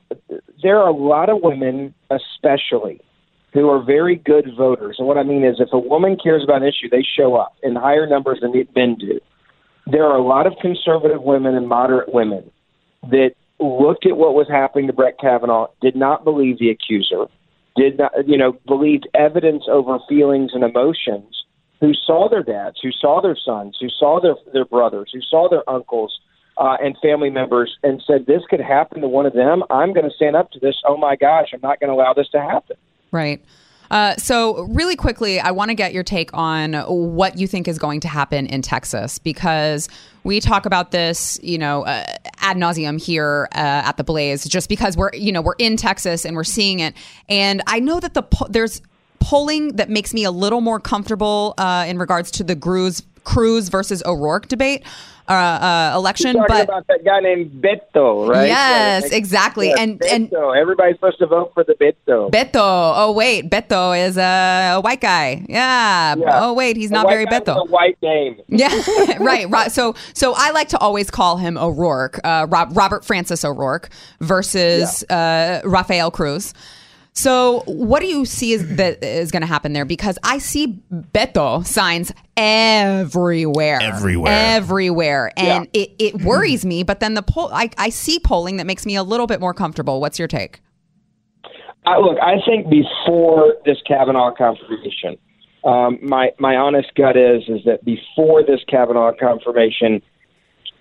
[0.62, 3.00] There are a lot of women, especially,
[3.52, 4.96] who are very good voters.
[4.98, 7.56] And what I mean is, if a woman cares about an issue, they show up
[7.62, 9.20] in higher numbers than men do.
[9.86, 12.50] There are a lot of conservative women and moderate women
[13.10, 17.26] that looked at what was happening to Brett Kavanaugh, did not believe the accuser,
[17.76, 21.43] did not, you know, believed evidence over feelings and emotions,
[21.84, 25.48] who saw their dads, who saw their sons, who saw their their brothers, who saw
[25.50, 26.18] their uncles
[26.56, 29.62] uh, and family members, and said this could happen to one of them.
[29.68, 30.76] I'm going to stand up to this.
[30.86, 32.76] Oh my gosh, I'm not going to allow this to happen.
[33.12, 33.44] Right.
[33.90, 37.78] Uh, so, really quickly, I want to get your take on what you think is
[37.78, 39.90] going to happen in Texas because
[40.24, 42.04] we talk about this, you know, uh,
[42.38, 46.24] ad nauseum here uh, at the Blaze, just because we're, you know, we're in Texas
[46.24, 46.94] and we're seeing it.
[47.28, 48.80] And I know that the po- there's
[49.24, 53.68] polling that makes me a little more comfortable uh, in regards to the Cruz Cruz
[53.70, 54.82] versus O'Rourke debate.
[55.26, 58.46] Uh, uh, election, You're talking but about that guy named Beto, right?
[58.46, 59.68] Yes, Yeah, exactly.
[59.70, 60.12] yeah, And- Beto.
[60.14, 62.30] and- everybody's supposed to vote for the Beto.
[62.30, 62.52] Beto.
[62.94, 65.42] Oh wait, Beto is a, a white guy.
[65.48, 66.16] Yeah.
[66.18, 66.40] Yeah.
[66.44, 67.56] Oh wait, he's not very Beto.
[67.56, 68.36] A white name.
[68.48, 68.68] Yeah,
[69.18, 69.72] right, right.
[69.72, 73.88] So, so I like to always call him O'Rourke, uh, Rob, Robert Francis O'Rourke
[74.20, 76.52] versus uh, Rafael Cruz.
[77.16, 79.84] So, what do you see is, that is going to happen there?
[79.84, 84.32] Because I see Beto signs everywhere, Everywhere.
[84.32, 86.82] everywhere, and it, it worries me.
[86.82, 89.54] But then the poll, I, I see polling that makes me a little bit more
[89.54, 90.00] comfortable.
[90.00, 90.60] What's your take?
[91.86, 95.16] I, look, I think before this Kavanaugh confirmation,
[95.64, 100.02] um, my my honest gut is is that before this Kavanaugh confirmation,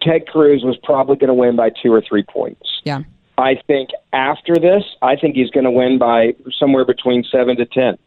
[0.01, 2.67] Ted Cruz was probably going to win by two or three points.
[2.85, 3.03] Yeah.
[3.37, 7.65] I think after this, I think he's going to win by somewhere between seven to
[7.65, 7.97] ten.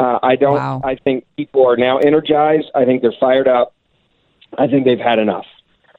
[0.00, 0.58] Uh, I don't.
[0.84, 2.70] I think people are now energized.
[2.74, 3.74] I think they're fired up.
[4.58, 5.46] I think they've had enough.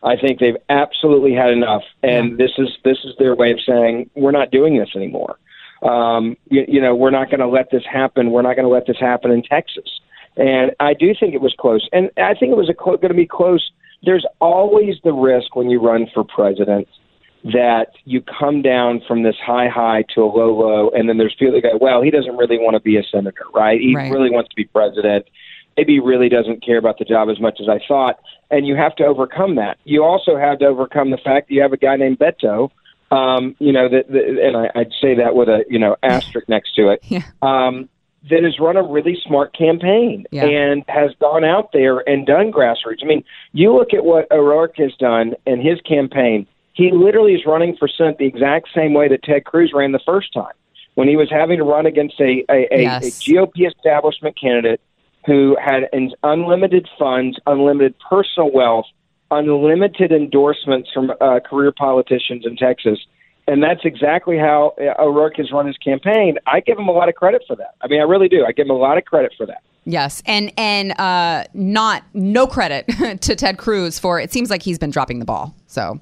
[0.04, 4.10] I think they've absolutely had enough, and this is this is their way of saying
[4.16, 5.38] we're not doing this anymore.
[5.82, 8.32] Um, you, you know, we're not going to let this happen.
[8.32, 10.02] We're not going to let this happen in Texas.
[10.36, 13.18] And I do think it was close, and I think it was cl- going to
[13.18, 13.72] be close.
[14.04, 16.88] There's always the risk when you run for president
[17.44, 21.36] that you come down from this high high to a low low, and then there's
[21.38, 23.80] people that go, well, he doesn't really want to be a senator, right?
[23.82, 24.12] He Right.
[24.12, 25.26] really wants to be president.
[25.76, 28.76] Maybe he really doesn't care about the job as much as I thought, and you
[28.76, 29.78] have to overcome that.
[29.84, 32.70] You also have to overcome the fact that you have a guy named Beto.
[33.12, 36.48] Um, you know that, that and I, I'd say that with a you know asterisk
[36.48, 37.04] next to it.
[37.42, 37.90] Um,
[38.30, 40.46] that has run a really smart campaign Yeah.
[40.46, 43.04] and has gone out there and done grassroots.
[43.04, 46.48] I mean, you look at what O'Rourke has done in his campaign.
[46.74, 50.00] He literally is running for Senate the exact same way that Ted Cruz ran the
[50.06, 50.54] first time,
[50.96, 53.06] when he was having to run against a a, a, Yes.
[53.06, 54.82] a GOP establishment candidate
[55.26, 55.90] who had
[56.24, 58.86] unlimited funds, unlimited personal wealth,
[59.32, 63.00] unlimited endorsements from uh, career politicians in Texas.
[63.48, 66.38] And that's exactly how uh, O'Rourke has run his campaign.
[66.48, 67.76] I give him a lot of credit for that.
[67.82, 68.46] I mean, I really do.
[68.46, 69.62] I give him a lot of credit for that.
[69.86, 72.88] Yes, and and uh, not no credit
[73.22, 75.54] to Ted Cruz for it seems like he's been dropping the ball.
[75.68, 76.00] So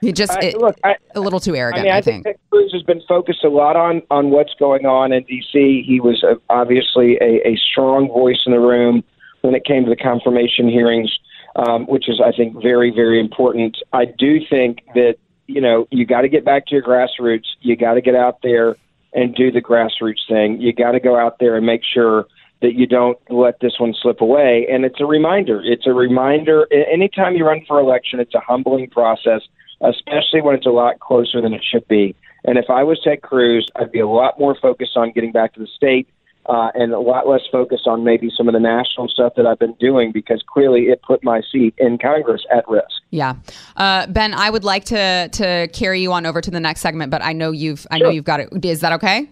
[0.00, 1.84] he just I- it- look, I- a little too I arrogant.
[1.84, 2.36] mean, I, I think, think.
[2.50, 5.84] Cruz has been focused a lot on on what's going on in D.C.
[5.86, 9.02] He was uh, obviously a, a strong voice in the room
[9.42, 11.10] when it came to the confirmation hearings,
[11.56, 13.78] um, which is, I think, very very important.
[13.92, 15.16] I do think that
[15.46, 17.46] you know you got to get back to your grassroots.
[17.60, 18.76] You got to get out there
[19.12, 20.60] and do the grassroots thing.
[20.60, 22.26] You got to go out there and make sure
[22.62, 24.66] that you don't let this one slip away.
[24.70, 25.62] And it's a reminder.
[25.64, 26.68] It's a reminder.
[26.70, 29.40] Anytime you run for election, it's a humbling process,
[29.80, 32.14] especially when it's a lot closer than it should be.
[32.44, 35.54] And if I was Ted Cruz, I'd be a lot more focused on getting back
[35.54, 36.08] to the state
[36.46, 39.58] uh, and a lot less focused on maybe some of the national stuff that I've
[39.58, 42.86] been doing because clearly it put my seat in Congress at risk.
[43.10, 43.34] Yeah,
[43.76, 47.10] uh, Ben, I would like to to carry you on over to the next segment,
[47.10, 48.64] but I know you've I know you've got it.
[48.64, 49.28] Is that okay?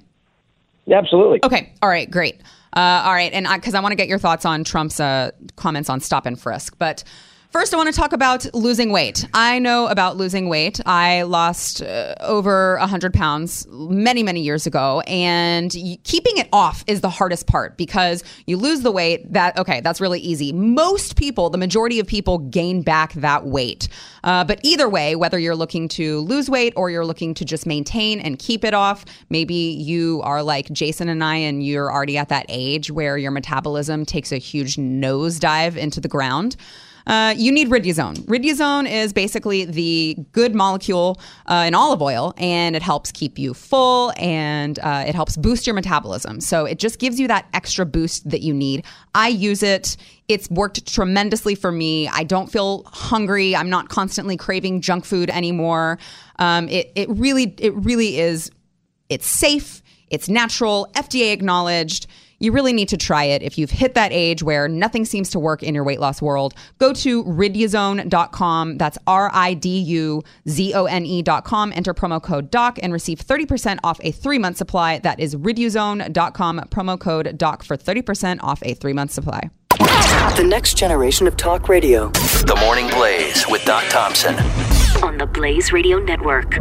[0.87, 1.41] Yeah, absolutely.
[1.43, 1.73] Okay.
[1.83, 2.11] All right.
[2.11, 2.41] Great.
[2.75, 5.89] Uh, all right, and because I, want to get your thoughts on Trump's uh, comments
[5.89, 7.05] on stop and frisk, but.
[7.51, 9.27] First, I want to talk about losing weight.
[9.33, 10.83] I know about losing weight.
[10.85, 15.01] I lost uh, over 100 pounds many, many years ago.
[15.07, 15.70] And
[16.05, 19.33] keeping it off is the hardest part because you lose the weight.
[19.33, 20.53] That, okay, that's really easy.
[20.53, 23.89] Most people, the majority of people, gain back that weight.
[24.25, 27.65] Uh, but either way, whether you're looking to lose weight or you're looking to just
[27.65, 32.19] maintain and keep it off, maybe you are like Jason and I, and you're already
[32.19, 36.55] at that age where your metabolism takes a huge nosedive into the ground.
[37.09, 38.16] Uh, you need riduzone.
[38.26, 43.55] Riduzone is basically the good molecule uh, in olive oil, and it helps keep you
[43.55, 46.40] full and uh, it helps boost your metabolism.
[46.40, 48.85] So it just gives you that extra boost that you need.
[49.14, 49.97] I use it.
[50.28, 52.09] It's worked tremendously for me.
[52.09, 53.56] I don't feel hungry.
[53.56, 55.98] I'm not constantly craving junk food anymore.
[56.39, 58.51] Um, it it really it really is.
[59.09, 59.82] It's safe.
[60.10, 60.89] It's natural.
[60.94, 62.06] FDA acknowledged
[62.40, 65.39] you really need to try it if you've hit that age where nothing seems to
[65.39, 66.55] work in your weight loss world.
[66.78, 68.78] Go to riduzone.com.
[68.78, 71.73] That's R I D U Z O N E.com.
[71.74, 74.98] Enter promo code DOC and receive 30% off a three month supply.
[74.98, 76.60] That is riduzone.com.
[76.70, 79.51] Promo code DOC for 30% off a three month supply.
[79.78, 82.09] The next generation of talk radio.
[82.10, 84.35] The Morning Blaze with Doc Thompson.
[85.02, 86.59] On the Blaze Radio Network.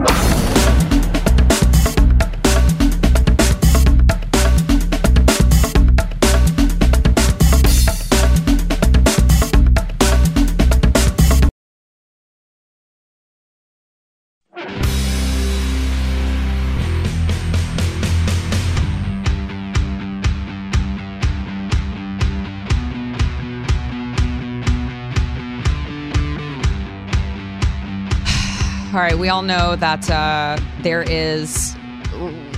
[29.18, 31.76] We all know that uh, there is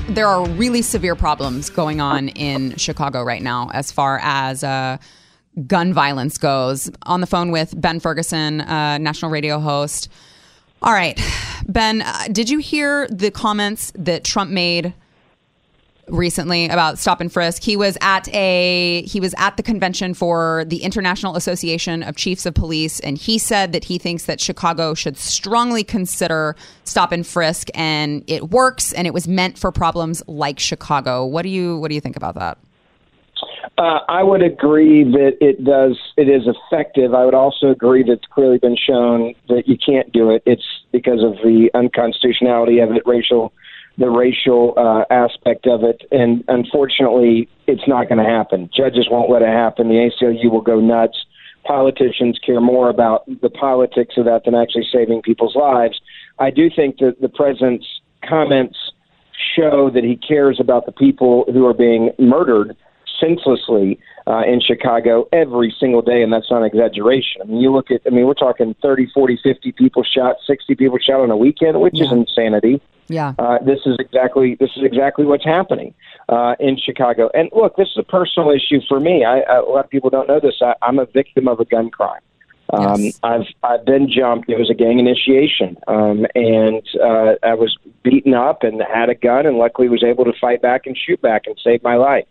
[0.09, 4.97] there are really severe problems going on in Chicago right now as far as uh,
[5.67, 6.89] gun violence goes.
[7.03, 10.09] On the phone with Ben Ferguson, uh, national radio host.
[10.81, 11.19] All right,
[11.67, 14.93] Ben, uh, did you hear the comments that Trump made
[16.11, 17.63] recently about stop and frisk.
[17.63, 22.45] He was at a he was at the convention for the International Association of Chiefs
[22.45, 27.25] of Police and he said that he thinks that Chicago should strongly consider stop and
[27.25, 31.25] frisk and it works and it was meant for problems like Chicago.
[31.25, 32.57] What do you what do you think about that?
[33.77, 35.97] Uh, I would agree that it does.
[36.17, 37.13] It is effective.
[37.13, 40.43] I would also agree that it's clearly been shown that you can't do it.
[40.45, 43.53] It's because of the unconstitutionality of it, racial,
[43.99, 48.69] the racial uh, aspect of it, and unfortunately, it's not going to happen.
[48.75, 49.89] Judges won't let it happen.
[49.89, 51.17] The ACLU will go nuts.
[51.65, 55.99] Politicians care more about the politics of that than actually saving people's lives.
[56.39, 57.85] I do think that the president's
[58.27, 58.77] comments
[59.55, 62.77] show that he cares about the people who are being murdered
[63.19, 67.41] senselessly uh, in Chicago every single day, and that's not an exaggeration.
[67.41, 70.75] I mean, you look at, I mean, we're talking 30, 40, 50 people shot, 60
[70.75, 72.81] people shot on a weekend, which is insanity.
[73.09, 73.33] Yeah.
[73.39, 75.93] Uh, this is exactly this is exactly what's happening
[76.29, 77.29] uh, in Chicago.
[77.33, 79.25] And look, this is a personal issue for me.
[79.25, 80.55] I, I, a lot of people don't know this.
[80.61, 82.21] I, I'm a victim of a gun crime.
[82.71, 83.19] Um, Yes.
[83.23, 84.47] I've I've been jumped.
[84.47, 89.15] It was a gang initiation, um, and uh, I was beaten up and had a
[89.15, 92.27] gun, and luckily was able to fight back and shoot back and save my life.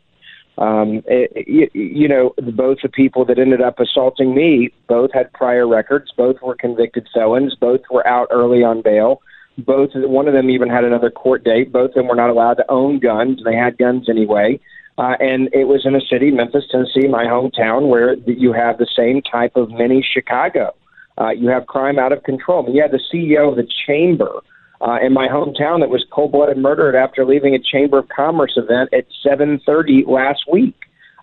[0.59, 5.33] Um, it, you, you know, both the people that ended up assaulting me both had
[5.33, 6.13] prior records.
[6.17, 7.55] Both were convicted felons.
[7.55, 9.23] Both were out early on bail.
[9.59, 11.73] Both one of them even had another court date.
[11.73, 13.41] Both of them were not allowed to own guns.
[13.45, 14.61] They had guns anyway.
[14.99, 18.87] Uh, and it was in a city, Memphis, Tennessee, my hometown, where you have the
[18.97, 20.75] same type of mini Chicago.
[21.21, 22.65] Uh, you have crime out of control.
[22.67, 24.41] I you had the CEO of the chamber
[24.81, 28.91] uh, in my hometown that was cold-blooded murdered after leaving a Chamber of Commerce event
[28.93, 30.77] at 7:30 last week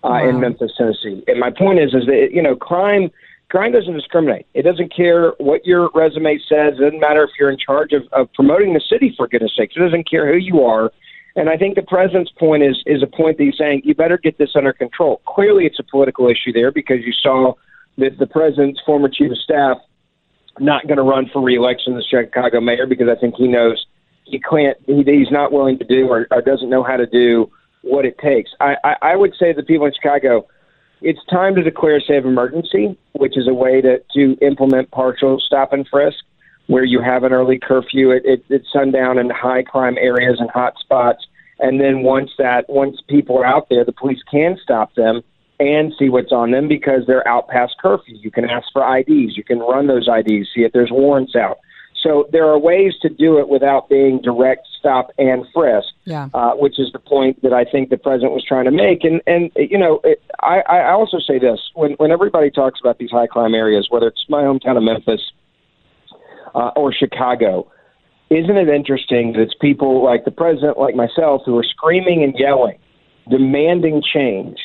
[0.04, 1.24] uh, in Memphis, Tennessee.
[1.28, 3.12] And my point is, is that you know, crime
[3.50, 4.48] crime doesn't discriminate.
[4.54, 6.76] It doesn't care what your resume says.
[6.78, 9.76] It doesn't matter if you're in charge of, of promoting the city for goodness sakes.
[9.76, 10.92] It doesn't care who you are.
[11.36, 14.18] And I think the president's point is is a point that he's saying you better
[14.18, 15.22] get this under control.
[15.28, 17.54] Clearly, it's a political issue there because you saw
[17.98, 19.78] that the president's former chief of staff
[20.60, 23.86] not going to run for reelection as Chicago mayor because I think he knows
[24.24, 24.78] he can't.
[24.86, 27.52] He, he's not willing to do or, or doesn't know how to do
[27.82, 28.52] what it takes.
[28.62, 30.48] I, I, I would say to the people in Chicago,
[31.06, 34.90] it's time to declare a state of emergency, which is a way to, to implement
[34.90, 36.18] partial stop and frisk,
[36.66, 40.50] where you have an early curfew at, at, at sundown in high crime areas and
[40.50, 41.28] hot spots.
[41.60, 45.22] And then once that once people are out there, the police can stop them
[45.60, 48.18] and see what's on them because they're out past curfew.
[48.18, 51.60] You can ask for IDs, you can run those IDs, see if there's warrants out.
[52.06, 56.30] So there are ways to do it without being direct stop and frisk Yeah.
[56.36, 59.04] uh, which is the point that I think the president was trying to make.
[59.04, 63.00] And and you know, it, I I also say this when when everybody talks about
[63.00, 65.32] these high crime areas, whether it's my hometown of Memphis
[66.54, 67.70] uh, or Chicago,
[68.30, 72.36] isn't it interesting that it's people like the president, like myself, who are screaming and
[72.38, 72.78] yelling,
[73.30, 74.60] demanding change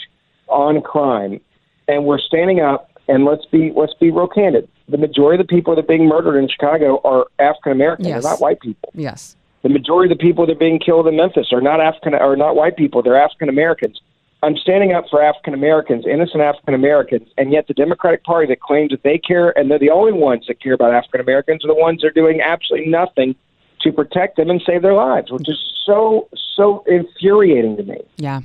[0.49, 1.41] on crime,
[1.89, 4.69] and we're standing up and let's be let's be real candid.
[4.89, 8.07] The majority of the people that are being murdered in Chicago are African American.
[8.07, 8.23] Yes.
[8.23, 8.91] They're not white people.
[8.95, 9.37] Yes.
[9.63, 12.37] The majority of the people that are being killed in Memphis are not African are
[12.37, 13.03] not white people.
[13.03, 14.01] They're African Americans.
[14.43, 18.61] I'm standing up for African Americans, innocent African Americans, and yet the Democratic Party that
[18.61, 21.69] claims that they care and they're the only ones that care about African Americans are
[21.69, 23.35] the ones that are doing absolutely nothing
[23.83, 27.99] to protect them and save their lives, which is so so infuriating to me.
[28.17, 28.41] Yeah.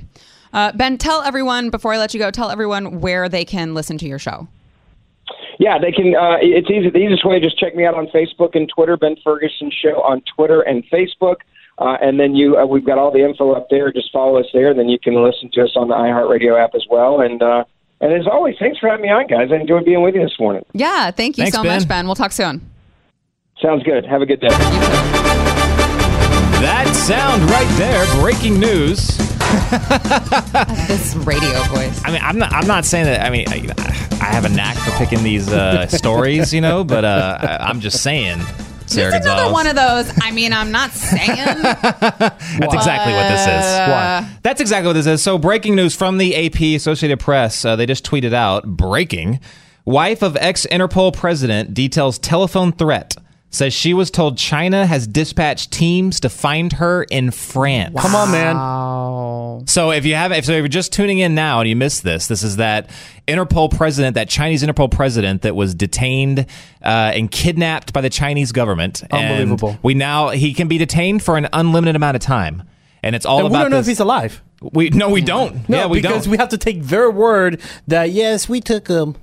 [0.52, 3.98] Uh, ben, tell everyone before I let you go, tell everyone where they can listen
[3.98, 4.48] to your show.
[5.58, 6.14] Yeah, they can.
[6.14, 6.90] Uh, it's easy.
[6.90, 8.96] The easiest way: just check me out on Facebook and Twitter.
[8.96, 11.36] Ben Ferguson Show on Twitter and Facebook.
[11.78, 13.92] Uh, and then you, uh, we've got all the info up there.
[13.92, 16.74] Just follow us there, and then you can listen to us on the iHeartRadio app
[16.74, 17.20] as well.
[17.20, 17.64] And uh,
[18.00, 19.48] and as always, thanks for having me on, guys.
[19.50, 20.64] I enjoyed being with you this morning.
[20.72, 21.78] Yeah, thank you Thanks, so Ben.
[21.78, 22.06] much, Ben.
[22.06, 22.60] We'll talk soon.
[23.60, 24.04] Sounds good.
[24.04, 24.48] Have a good day.
[26.58, 29.16] That sound right there, breaking news.
[30.88, 32.00] This radio voice.
[32.04, 32.52] I mean, I'm not.
[32.52, 33.24] I'm not saying that.
[33.24, 33.66] I mean, I,
[34.20, 36.84] I have a knack for picking these uh, stories, you know.
[36.84, 38.40] But uh, I, I'm just saying,
[38.86, 40.12] Sarah It's another one of those.
[40.22, 41.36] I mean, I'm not saying.
[41.62, 43.64] That's exactly what this is.
[43.88, 44.38] Why?
[44.42, 45.22] That's exactly what this is.
[45.22, 47.64] So, breaking news from the AP Associated Press.
[47.64, 49.40] Uh, they just tweeted out breaking.
[49.84, 53.16] Wife of ex Interpol president details telephone threat.
[53.56, 57.98] Says she was told China has dispatched teams to find her in France.
[57.98, 59.66] Come on, man.
[59.66, 62.02] So if you have, if, so if you're just tuning in now and you missed
[62.02, 62.90] this, this is that
[63.26, 66.40] Interpol president, that Chinese Interpol president that was detained
[66.82, 69.02] uh, and kidnapped by the Chinese government.
[69.10, 69.78] And Unbelievable.
[69.82, 72.62] we now he can be detained for an unlimited amount of time,
[73.02, 74.42] and it's all And we don't know this- if he's alive.
[74.60, 75.66] We no, we don't.
[75.68, 76.32] No, yeah, we because don't.
[76.32, 79.16] we have to take their word that yes, we took him.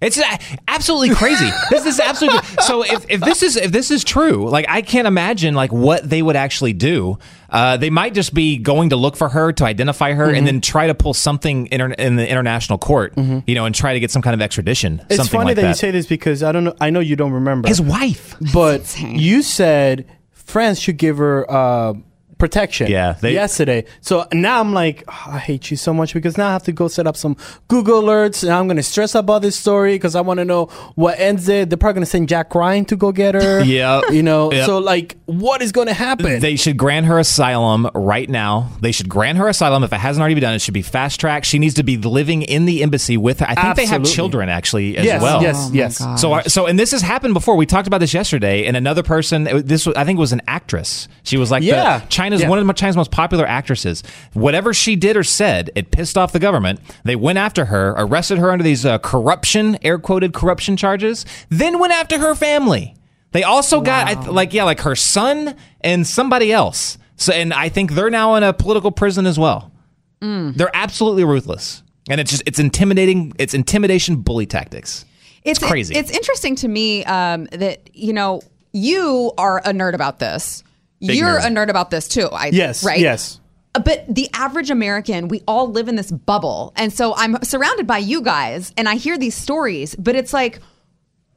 [0.00, 0.20] It's
[0.68, 1.50] absolutely crazy.
[1.70, 2.82] this is absolutely so.
[2.82, 6.22] If, if this is if this is true, like I can't imagine like what they
[6.22, 7.18] would actually do.
[7.50, 10.34] Uh, they might just be going to look for her to identify her, Mm-hmm.
[10.36, 13.14] and then try to pull something inter- in the international court.
[13.16, 15.00] You know, and try to get some kind of extradition.
[15.08, 15.68] It's something funny like that, that.
[15.68, 16.74] you say this because I don't know.
[16.80, 21.94] I know you don't remember His wife, but you said France should give her uh,
[22.38, 22.90] protection.
[22.90, 23.84] Yeah, they- yesterday.
[24.00, 26.72] So now I'm like, "Oh, I hate you so much because now I have to
[26.72, 27.36] go set up some
[27.68, 31.18] Google alerts, and I'm gonna stress about this story because I want to know what
[31.18, 31.70] ends it.
[31.70, 33.62] They're probably gonna send Jack Ryan to go get her.
[33.64, 34.00] Yeah.
[34.10, 34.50] you know.
[34.52, 34.66] Yep.
[34.66, 36.40] So like, what is gonna happen?
[36.40, 38.70] They should grant her asylum right now.
[38.80, 40.54] They should grant her asylum if it hasn't already been done.
[40.54, 41.46] It should be fast tracked.
[41.46, 43.46] She needs to be living in the embassy with her.
[43.48, 44.14] I think they have Absolutely.
[44.14, 45.42] children actually as Yes, well.
[45.42, 45.98] yes, Oh yes.
[45.98, 46.20] gosh.
[46.20, 47.56] So, so, and this has happened before.
[47.56, 49.44] We talked about this yesterday, and another person.
[49.64, 51.08] This was, I think, was an actress.
[51.24, 52.00] She was like, the- Yeah.
[52.28, 52.48] China's Yeah.
[52.48, 54.02] one of China's most popular actresses.
[54.34, 56.80] Whatever she did or said, it pissed off the government.
[57.04, 61.78] They went after her, arrested her under these uh, corruption, air quoted corruption charges, then
[61.78, 62.94] went after her family.
[63.32, 66.98] They also got I th- like yeah, like her son and somebody else.
[67.16, 69.72] So and I think they're now in a political prison as well.
[70.20, 71.82] They're absolutely ruthless.
[72.10, 75.04] And it's just it's intimidating, it's intimidation bully tactics.
[75.44, 75.94] It's, crazy.
[75.94, 78.42] It's interesting to me um, that you know
[78.72, 80.62] you are a nerd about this.
[81.00, 81.46] Big You're nerd.
[81.46, 82.28] a nerd about this too.
[82.32, 82.98] I, yes, right.
[82.98, 83.40] yes.
[83.74, 87.86] Uh, But the average American, we all live in this bubble, and so I'm surrounded
[87.86, 89.94] by you guys, and I hear these stories.
[89.94, 90.60] But it's like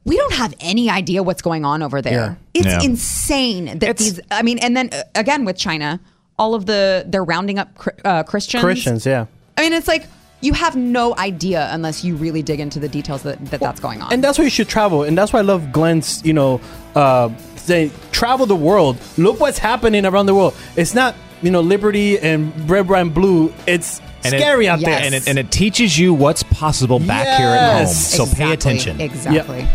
[0.03, 2.37] we don't have any idea what's going on over there.
[2.55, 2.81] It's Yeah.
[2.81, 4.19] insane that these.
[4.31, 5.99] I mean, and then uh, again with China,
[6.39, 7.69] all of the they're rounding up
[8.03, 8.63] uh, Christians.
[8.63, 9.25] Christians, yeah.
[9.57, 10.07] I mean, it's like
[10.41, 14.01] you have no idea unless you really dig into the details that, that that's going
[14.01, 14.11] on.
[14.11, 15.03] And that's why you should travel.
[15.03, 16.59] And that's why I love Glenn's, you know,
[16.95, 17.29] uh,
[17.71, 18.97] saying travel the world.
[19.17, 20.53] Look what's happening around the world.
[20.75, 23.53] It's not, you know, liberty and red, white, and blue.
[23.65, 24.99] It's And it- scary out there.
[25.01, 27.81] And it, and it teaches you what's possible back here at home.
[27.87, 28.13] Yes.
[28.13, 28.99] So pay attention.
[28.99, 29.65] Exactly.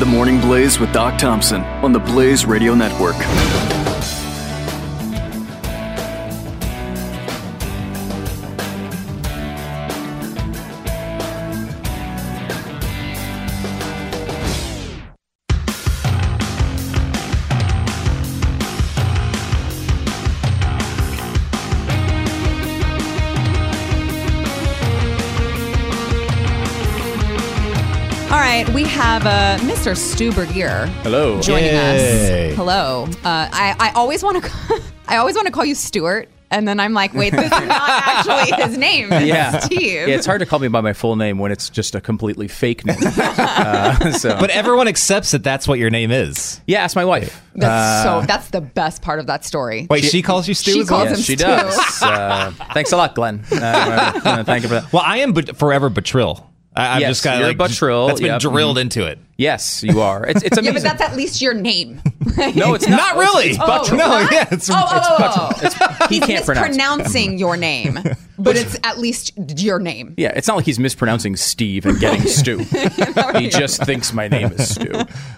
[0.00, 3.14] The Morning Blaze with Doc Thompson on the Blaze Radio Network.
[28.94, 29.96] Have uh, Mr.
[29.96, 31.40] Stu Burguiere Hello.
[31.40, 32.50] joining Yay.
[32.50, 32.56] us.
[32.56, 33.04] Hello.
[33.24, 36.78] Uh, I, I always want to I always want to call you Stuart, and then
[36.80, 39.12] I'm like, wait, this is not actually his name.
[39.12, 39.58] It's Yeah.
[39.58, 40.08] Steve.
[40.08, 42.48] Yeah, it's hard to call me by my full name when it's just a completely
[42.48, 42.96] fake name.
[43.02, 46.60] uh, so, But everyone accepts that that's what your name is.
[46.66, 47.42] yeah, ask my wife.
[47.54, 48.26] That's Uh, so.
[48.26, 49.86] That's the best part of that story.
[49.90, 51.00] Wait, she, calls you Stu She as well?
[51.06, 51.44] calls yes, him she Stu.
[51.44, 52.02] does.
[52.02, 53.44] Uh, thanks a lot, Glenn.
[53.52, 53.56] Uh,
[54.24, 54.92] uh, thank you for that.
[54.92, 56.46] Well, I am but forever Buttrill.
[56.76, 58.40] I, I've Yes, just got you're like Buttrill, That's been yep.
[58.40, 59.18] drilled into it.
[59.36, 60.26] Yes, you are.
[60.26, 60.64] It's it's amazing.
[60.84, 62.00] Yeah, but that's at least your name.
[62.54, 62.96] no, it's not.
[63.14, 63.46] Not really.
[63.50, 65.52] It's, it's Oh, no, yeah, it's, oh, oh, it's oh, Buttrill.
[65.52, 65.66] oh.
[65.66, 66.68] It's- he He's can't pronounce.
[66.76, 67.98] mispronouncing your name,
[68.38, 70.14] but it's at least your name.
[70.16, 72.58] Yeah, it's not like he's mispronouncing Steve and getting Stu.
[73.38, 74.92] he just thinks my name is Stu.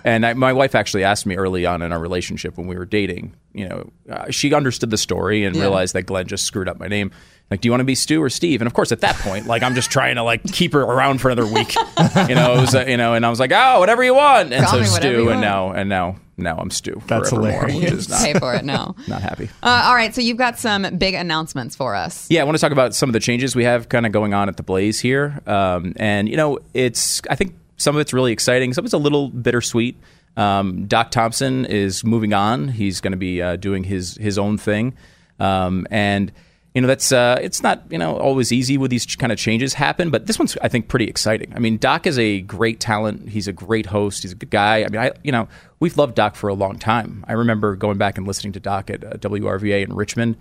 [0.05, 2.85] And I, my wife actually asked me early on in our relationship when we were
[2.87, 3.35] dating.
[3.55, 5.63] You know, uh, she understood the story and Yeah.
[5.63, 7.11] realized that Glenn just screwed up my name.
[7.51, 8.61] Like, do you want to be Stu or Steve?
[8.61, 11.21] And of course, at that point, like I'm just trying to like keep her around
[11.21, 12.55] for another week, you know.
[12.55, 14.53] It was, uh, you know, and I was like, oh, whatever you want.
[14.53, 15.41] And Call so Stu, and want.
[15.41, 17.01] now and now now I'm Stu.
[17.07, 17.91] That's forevermore, hilarious.
[17.91, 18.95] Which is not, Pay for it now.
[19.09, 19.49] not happy.
[19.63, 22.27] Uh, all right, so you've got some big announcements for us.
[22.31, 24.35] Yeah, I want to talk about some of the changes we have kind of going
[24.35, 25.41] on at the Blaze here.
[25.47, 28.95] Um, and, you know, it's, I think some of it's really exciting, some of it's
[28.95, 29.97] a little bittersweet.
[30.37, 32.69] Um, Doc Thompson is moving on.
[32.69, 34.95] He's going to be uh, doing his, his own thing.
[35.41, 36.33] Um, and,
[36.77, 39.75] you know, that's, uh, it's not, you know, always easy when these kind of changes
[39.75, 41.53] happen, but this one's, I think, pretty exciting.
[41.57, 43.29] I mean, Doc is a great talent.
[43.29, 44.23] He's a great host.
[44.23, 44.85] He's a good guy.
[44.85, 45.49] I mean, I, you know,
[45.81, 47.25] we've loved Doc for a long time.
[47.27, 50.37] I remember going back and listening to Doc at uh, WRVA in Richmond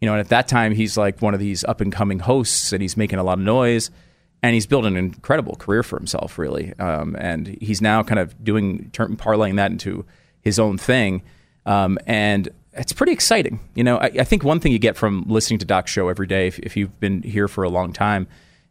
[0.00, 2.72] you know, and at that time he's like one of these up and coming hosts,
[2.72, 3.90] and he's making a lot of noise,
[4.42, 6.72] and he's building an incredible career for himself, really.
[6.78, 10.06] Um, and he's now kind of doing parlaying that into
[10.40, 11.22] his own thing,
[11.66, 12.48] um, and
[12.80, 13.60] it's pretty exciting.
[13.74, 16.26] You know, I, I think one thing you get from listening to Doc's show every
[16.26, 18.26] day, if, if you've been here for a long time,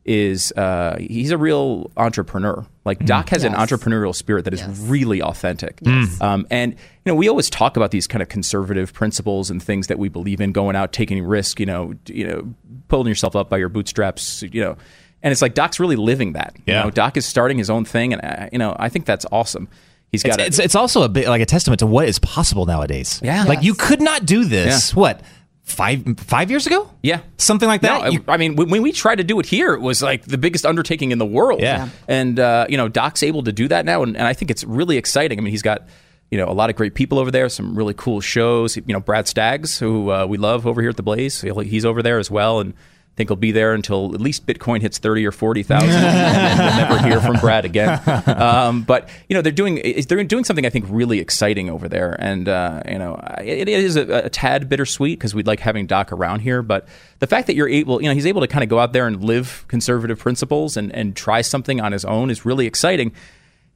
[0.06, 2.65] is uh, he's a real entrepreneur.
[2.86, 4.80] Like Doc has an entrepreneurial spirit that is Yes.
[4.80, 5.80] really authentic.
[6.22, 9.88] Um, and you know, we always talk about these kind of conservative principles and things
[9.88, 11.60] that we believe in, going out, taking risk.
[11.60, 12.53] You know, you know,
[12.88, 14.41] pulling yourself up by your bootstraps.
[14.41, 14.77] You know,
[15.22, 16.56] and it's like Doc's really living that.
[16.65, 16.80] Yeah.
[16.80, 19.26] You know, Doc is starting his own thing, and uh, you know, I think that's
[19.31, 19.68] awesome.
[20.11, 22.65] He's It's, got it's, it's also a bit like a testament to what is possible
[22.65, 23.19] nowadays.
[23.23, 23.44] Yeah.
[23.44, 24.95] Like you could not do this.
[24.95, 25.22] What
[25.64, 26.90] five five years ago?
[27.03, 27.22] Yeah.
[27.38, 28.03] Something like that.
[28.03, 30.26] No, You- I mean, when when we tried to do it here, it was like
[30.26, 31.61] the biggest undertaking in the world.
[31.61, 31.77] Yeah.
[31.86, 31.90] Yeah.
[32.07, 34.02] And, uh, you know, Doc's able to do that now.
[34.02, 35.38] And, and I think it's really exciting.
[35.38, 35.88] I mean, he's got,
[36.31, 38.77] you know, a lot of great people over there, some really cool shows.
[38.77, 42.02] You know, Brad Staggs, who uh, we love over here at the Blaze, he's over
[42.02, 42.60] there as well.
[42.61, 42.73] And
[43.20, 45.90] think he'll be there until at least Bitcoin hits 30 or 40,000.
[45.90, 48.02] we'll never hear from Brad again.
[48.40, 52.16] Um, but, you know, they're doing, they're doing something I think really exciting over there.
[52.20, 55.88] And, uh, you know, it, it is a, a tad bittersweet because we'd like having
[55.88, 56.62] Doc around here.
[56.62, 56.88] But
[57.20, 59.08] the fact that you're able, you know, he's able to kind of go out there
[59.08, 63.12] and live conservative principles and, and try something on his own is really exciting.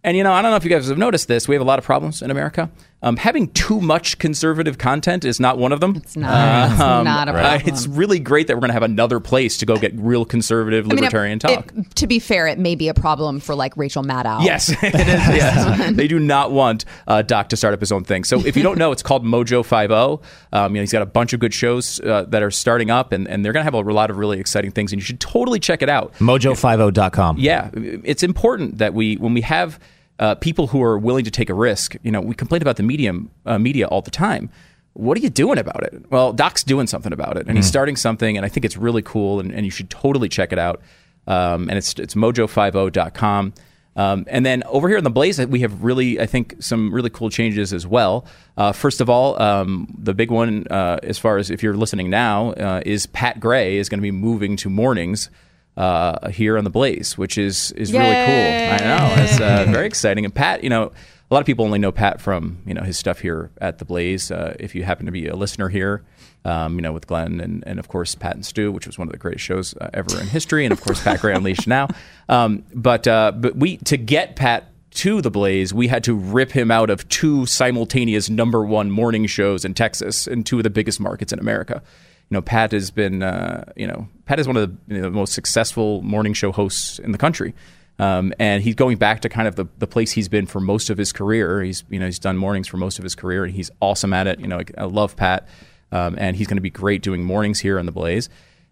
[0.04, 1.48] And you know, I don't know if you guys have noticed this.
[1.48, 2.70] We have a lot of problems in America.
[3.04, 5.98] Um, having too much conservative content is not one of them.
[5.98, 6.72] It's not.
[6.72, 7.62] It's not a problem.
[7.68, 10.86] it's really great that we're going to have another place to go get real conservative
[10.86, 11.74] I mean, it- libertarian talk.
[11.76, 14.44] it- to be fair, it may be a problem for like Rachel Maddow.
[14.46, 14.94] Yes, it is.
[14.96, 15.96] Yes.
[15.96, 18.24] they do not want uh, Doc to start up his own thing.
[18.24, 20.22] So if you don't know, it's called Mojo Five O.
[20.54, 23.12] Um, you know, he's got a bunch of good shows uh, that are starting up,
[23.12, 25.20] and, and they're going to have a lot of really exciting things, and you should
[25.20, 26.14] totally check it out.
[26.20, 27.38] Mojo50.com.
[27.38, 29.78] Yeah, it's important that we when we have
[30.20, 31.96] uh, people who are willing to take a risk.
[32.04, 34.50] You know, we complain about the medium uh, media all the time.
[34.94, 36.06] What are you doing about it?
[36.12, 39.02] Well, Doc's doing something about it, and he's starting something, and I think it's really
[39.02, 40.82] cool, and, and you should totally check it out.
[41.26, 43.54] Um, and it's it's mojo50.com.
[43.96, 47.10] Um, and then over here in the Blaze, we have really, I think, some really
[47.10, 48.26] cool changes as well.
[48.58, 52.10] Uh, first of all, um, the big one, uh, as far as if you're listening
[52.10, 55.30] now, uh, is Pat Gray is going to be moving to mornings
[55.78, 58.14] uh, here on the Blaze, which is is really cool.
[58.14, 60.26] I know it's uh, very exciting.
[60.26, 60.92] And Pat, you know,
[61.30, 63.86] a lot of people only know Pat from you know his stuff here at the
[63.86, 64.32] Blaze.
[64.32, 66.04] Uh, if you happen to be a listener here,
[66.46, 69.08] um, you know with Glenn and and of course Pat and Stu, which was one
[69.08, 71.88] of the greatest shows uh, ever in history, and of course Pat Gray Unleashed now.
[72.30, 76.52] Um, but uh, but we to get Pat to the Blaze, we had to rip
[76.52, 80.70] him out of two simultaneous number one morning shows in Texas in two of the
[80.70, 81.82] biggest markets in America.
[82.30, 85.10] You know, Pat has been, uh, you know, Pat is one of the, you know,
[85.10, 87.54] the most successful morning show hosts in the country.
[88.00, 90.90] Um, and he's going back to kind of the, the place he's been for most
[90.90, 91.62] of his career.
[91.62, 94.26] He's, you know, he's done mornings for most of his career and he's awesome at
[94.28, 94.40] it.
[94.40, 95.48] You know, I, I love Pat.
[95.92, 98.30] Um, and he's going to be great doing mornings here on the Blaze.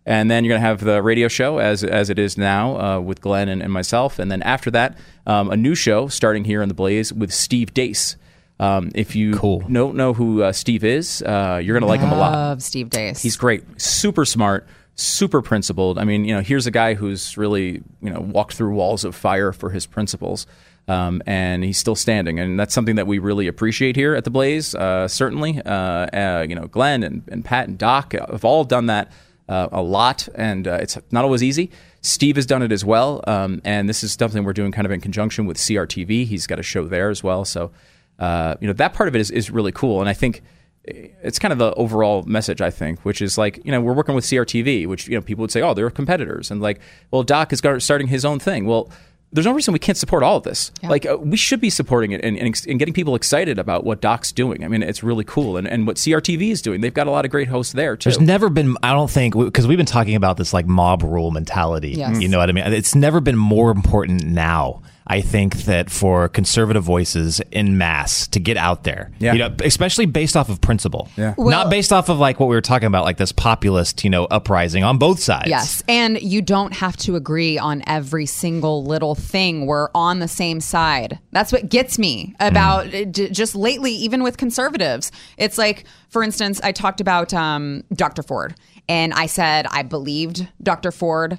[0.07, 2.99] And then you're going to have the radio show as as it is now uh,
[2.99, 4.17] with Glenn and, and myself.
[4.17, 4.97] And then after that,
[5.27, 8.15] um, a new show starting here on the Blaze with Steve Deace.
[8.59, 12.11] Um, if you don't know who uh, Steve is, uh, you're going to like him
[12.11, 12.31] a lot.
[12.31, 13.21] Love Steve Deace.
[13.21, 14.67] He's great, super smart,
[15.01, 15.97] super principled.
[15.97, 19.15] I mean, you know, here's a guy who's really, you know, walked through walls of
[19.15, 20.45] fire for his principles.
[20.87, 24.31] Um, and he's still standing, and that's something that we really appreciate here at the
[24.31, 24.73] Blaze.
[24.73, 28.87] Uh, certainly, uh, uh, you know, Glenn and, and Pat and Doc have all done
[28.87, 29.11] that
[29.47, 31.69] uh, a lot, and uh, it's not always easy.
[32.01, 34.91] Steve has done it as well, um, and this is something we're doing kind of
[34.91, 36.25] in conjunction with CRTV.
[36.25, 37.71] He's got a show there as well, so
[38.17, 40.41] uh, you know that part of it is, is really cool, and I think
[40.83, 44.15] it's kind of the overall message I think, which is like you know we're working
[44.15, 46.79] with CRTV, which you know people would say oh they're competitors, and like
[47.11, 48.65] well Doc is starting his own thing.
[48.65, 48.89] Well,
[49.33, 50.71] there's no reason we can't support all of this.
[50.83, 54.01] Like uh, we should be supporting it and, and, and getting people excited about what
[54.01, 54.63] Doc's doing.
[54.63, 56.81] I mean it's really cool, and, and what CRTV is doing.
[56.81, 58.09] They've got a lot of great hosts there too.
[58.09, 61.31] There's never been, I don't think, because we've been talking about this like mob rule
[61.31, 61.91] mentality.
[61.91, 62.19] Yes.
[62.19, 62.65] You know what I mean?
[62.73, 64.81] It's never been more important now.
[65.11, 69.33] I think that for conservative voices in mass to get out there, Yeah.
[69.33, 71.33] you know, especially based off of principle, Yeah.
[71.37, 74.09] Well- not based off of like what we were talking about, like this populist, you
[74.09, 75.49] know, uprising on both sides.
[75.49, 75.83] Yes.
[75.89, 79.65] And you don't have to agree on every single little thing.
[79.65, 81.19] We're on the same side.
[81.33, 83.11] That's what gets me about Mm.
[83.11, 85.11] d- just lately, even with conservatives.
[85.37, 88.23] It's like, for instance, I talked about um, Dr.
[88.23, 88.55] Ford,
[88.87, 90.91] and I said I believed Dr.
[90.91, 91.37] Ford.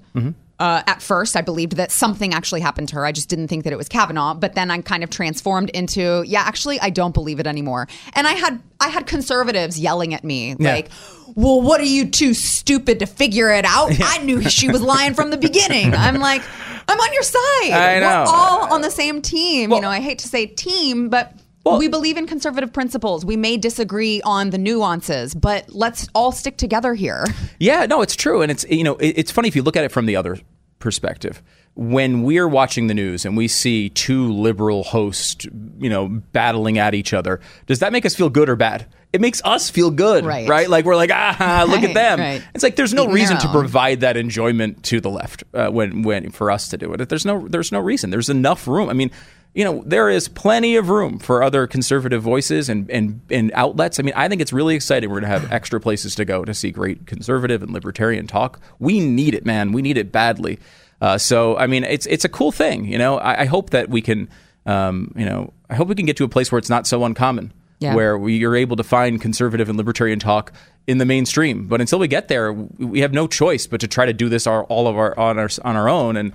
[0.62, 3.04] Uh, at first, I believed that something actually happened to her.
[3.04, 4.34] I just didn't think that it was Kavanaugh.
[4.34, 7.88] But then I kind of transformed into, yeah, actually, I don't believe it anymore.
[8.14, 10.72] And I had I had conservatives yelling at me Yeah.
[10.74, 10.90] like,
[11.34, 13.90] well, what are you too stupid to figure it out?
[14.04, 15.94] I knew she was lying from the beginning.
[15.96, 16.42] I'm like,
[16.88, 17.72] I'm on your side.
[17.72, 18.24] I know.
[18.26, 19.72] We're all on the same team.
[19.72, 21.32] you know, I hate to say team, but
[21.64, 23.24] we believe in conservative principles.
[23.24, 27.24] We may disagree on the nuances, but let's all stick together here.
[27.58, 29.92] Yeah, no, it's true, and it's you know it's funny if you look at it
[29.92, 30.38] from the other
[30.78, 31.42] perspective.
[31.74, 35.46] When we're watching the news and we see two liberal hosts,
[35.78, 38.86] you know, battling at each other, does that make us feel good or bad?
[39.10, 40.46] It makes us feel good, Right.
[40.48, 40.68] right?
[40.68, 42.18] Like we're like, ah, look Right, at them.
[42.20, 42.42] right.
[42.54, 46.02] It's like there's no Eating reason to provide that enjoyment to the left uh, when
[46.02, 47.08] when for us to do it.
[47.08, 48.10] There's no there's no reason.
[48.10, 48.90] There's enough room.
[48.90, 49.10] I mean,
[49.54, 53.98] you know, there is plenty of room for other conservative voices and and and outlets.
[54.00, 55.10] I mean, I think it's really exciting.
[55.10, 58.60] We're going to have extra places to go to see great conservative and libertarian talk.
[58.78, 59.72] We need it, man.
[59.72, 60.58] We need it badly.
[61.00, 62.84] Uh, so, I mean, it's it's a cool thing.
[62.86, 64.28] You know, I, I hope that we can,
[64.66, 67.04] um, you know, I hope we can get to a place where it's not so
[67.04, 67.94] uncommon Yeah.
[67.94, 70.52] where we, you're able to find conservative and libertarian talk
[70.86, 71.66] in the mainstream.
[71.66, 74.28] But until we get there, we we have no choice but to try to do
[74.28, 76.16] this our, all of our on our on our own.
[76.16, 76.32] And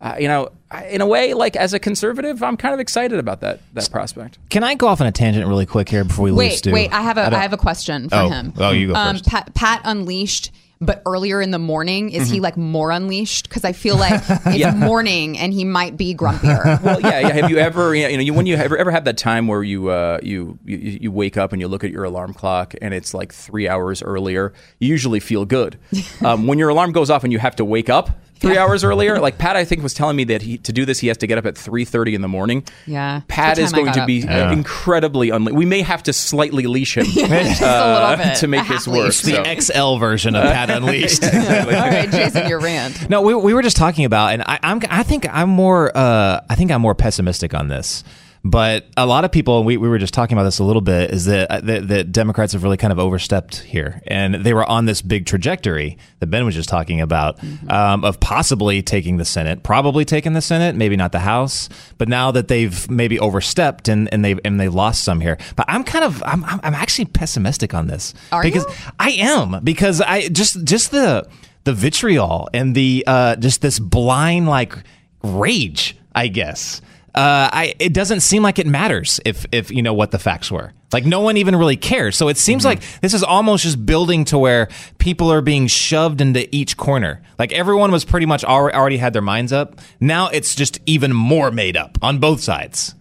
[0.00, 0.50] uh, you know,
[0.88, 4.38] in a way, like as a conservative, I'm kind of excited about that that prospect.
[4.48, 6.72] Can I go off on a tangent really quick here before we lose Wait, Stu?
[6.72, 8.52] wait, I have a I, have a question for Oh, him.
[8.56, 9.26] oh, you go um, first.
[9.26, 12.32] Pat, Pat Unleashed, but earlier in the morning, is Mm-hmm.
[12.34, 13.48] he like more unleashed?
[13.48, 16.80] Because I feel like it's morning and he might be grumpier.
[16.82, 17.32] well, yeah, yeah.
[17.34, 19.88] Have you ever, you know, you, when you ever, ever have that time where you,
[19.90, 23.12] uh, you, you, you wake up and you look at your alarm clock and it's
[23.12, 24.54] like three hours earlier?
[24.78, 25.78] You usually feel good.
[26.24, 28.08] Um, when your alarm goes off and you have to wake up
[28.40, 30.98] three hours earlier, like Pat, I think was telling me that he, to do this,
[30.98, 32.64] he has to get up at three thirty in the morning.
[32.86, 33.20] Yeah.
[33.28, 34.06] Pat is going to up.
[34.06, 34.50] be Yeah.
[34.52, 38.36] incredibly unle- We may have to slightly leash him Just a uh, bit.
[38.38, 39.04] to make A this half work.
[39.06, 39.20] leash.
[39.22, 41.22] the XL version of Pat Unleashed.
[41.24, 43.08] All right, Jason, your rant.
[43.10, 46.40] No, we, we were just talking about, and I, I'm I think I'm more uh,
[46.48, 48.02] I think I'm more pessimistic on this.
[48.42, 51.10] But a lot of people, we, we were just talking about this a little bit,
[51.10, 54.64] is that, uh, that that Democrats have really kind of overstepped here, and they were
[54.64, 57.38] on this big trajectory that Ben was just talking about
[57.68, 61.68] um, of possibly taking the Senate, probably taking the Senate, maybe not the House.
[61.98, 65.66] But now that they've maybe overstepped and, and they and they lost some here, but
[65.68, 68.92] I'm kind of I'm I'm I'm actually pessimistic on this Are because you?
[68.98, 71.28] I am because I just just the
[71.64, 74.74] the vitriol and the uh, just this blind like
[75.22, 76.80] rage, I guess.
[77.14, 80.50] Uh, I it doesn't seem like it matters if if you know what the facts
[80.50, 80.72] were.
[80.92, 82.16] Like no one even really cares.
[82.16, 84.68] So it seems like this is almost just building to where
[84.98, 87.22] people are being shoved into each corner.
[87.38, 89.80] Like everyone was pretty much alre- already had their minds up.
[90.00, 92.94] Now it's just even more made up on both sides.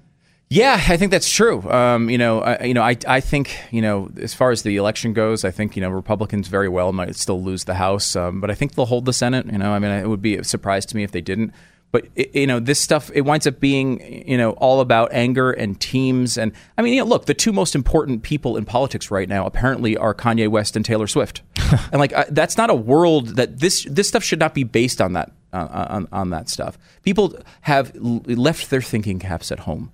[0.52, 1.62] Yeah, I think that's true.
[1.70, 4.78] Um, you know, I, you know, I, I think you know, as far as the
[4.78, 8.42] election goes, I think you know Republicans very well might still lose the House, um,
[8.42, 9.46] but I think they'll hold the Senate.
[9.46, 11.54] You know, I mean, it would be a surprise to me if they didn't.
[11.92, 15.52] But it, you know, this stuff it winds up being you know all about anger
[15.52, 19.10] and teams, and I mean, you know, look, the two most important people in politics
[19.10, 21.42] right now apparently are Kanye West and Taylor Swift,
[21.92, 25.02] and like uh, that's not a world that this this stuff should not be based
[25.02, 26.78] on that uh, on on that stuff.
[27.02, 29.92] People have l- left their thinking caps at home.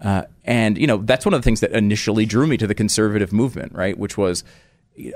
[0.00, 2.74] Uh, and you know that's one of the things that initially drew me to the
[2.74, 3.98] conservative movement, right?
[3.98, 4.44] Which was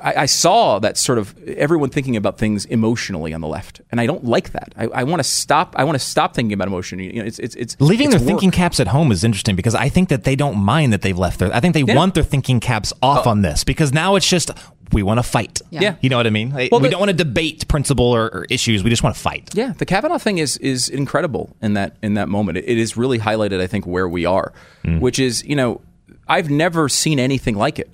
[0.03, 4.01] I, I saw that sort of everyone thinking about things emotionally on the left, and
[4.01, 4.73] I don't like that.
[4.77, 5.75] I, I want to stop.
[5.77, 6.99] I want to stop thinking about emotion.
[6.99, 9.75] You know, it's it's, it's Leaving it's their thinking caps at home is interesting because
[9.75, 11.53] I think that they don't mind that they've left their.
[11.55, 11.97] I think they Yeah.
[11.97, 13.31] want their thinking caps off Oh.
[13.31, 14.51] on this because now it's just
[14.93, 15.63] we want to fight.
[15.71, 15.81] Yeah.
[15.81, 15.95] Yeah.
[16.01, 16.51] you know what I mean.
[16.53, 18.85] Well, we the- don't want to debate principle or, or issues.
[18.85, 19.51] We just want to fight.
[19.55, 22.59] Yeah, the Kavanaugh thing is is incredible in that in that moment.
[22.59, 24.53] It, it is really highlighted, I think, where we are,
[24.85, 25.01] mm.
[25.01, 25.81] which is you know
[26.29, 27.93] I've never seen anything like it.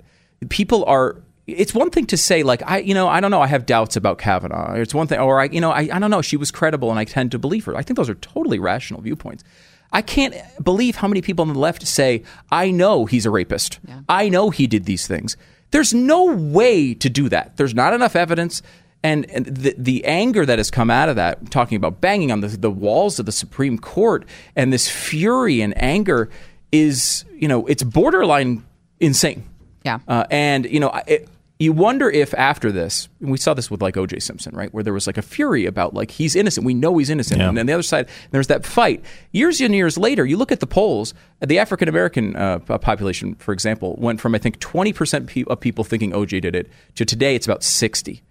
[0.49, 1.17] People are.
[1.57, 3.95] It's one thing to say like I you know I don't know I have doubts
[3.95, 4.73] about Kavanaugh.
[4.75, 6.99] It's one thing or I you know I, I don't know she was credible and
[6.99, 7.75] I tend to believe her.
[7.75, 9.43] I think those are totally rational viewpoints.
[9.91, 13.79] I can't believe how many people on the left say I know he's a rapist.
[14.07, 15.35] I know he did these things.
[15.71, 17.57] There's no way to do that.
[17.57, 18.61] There's not enough evidence.
[19.01, 22.41] And, and the, the anger that has come out of that, talking about banging on
[22.41, 26.29] the, the walls of the Supreme Court and this fury and anger
[26.71, 28.65] is, you know, it's borderline
[28.99, 29.43] insane.
[29.83, 29.99] Yeah.
[30.07, 33.69] Uh, and, you know, I- it, you wonder if after this, and we saw this
[33.69, 34.19] with like O.J.
[34.19, 37.09] Simpson, right, where there was like a fury about like he's innocent, we know he's
[37.09, 37.49] innocent, Yeah.
[37.49, 39.03] and then the other side there's that fight.
[39.33, 41.13] Years and years later, you look at the polls,
[41.45, 45.83] the African American uh, population, for example, went from I think 20 percent of people
[45.83, 46.39] thinking O.J.
[46.39, 48.21] did it to today it's about 60.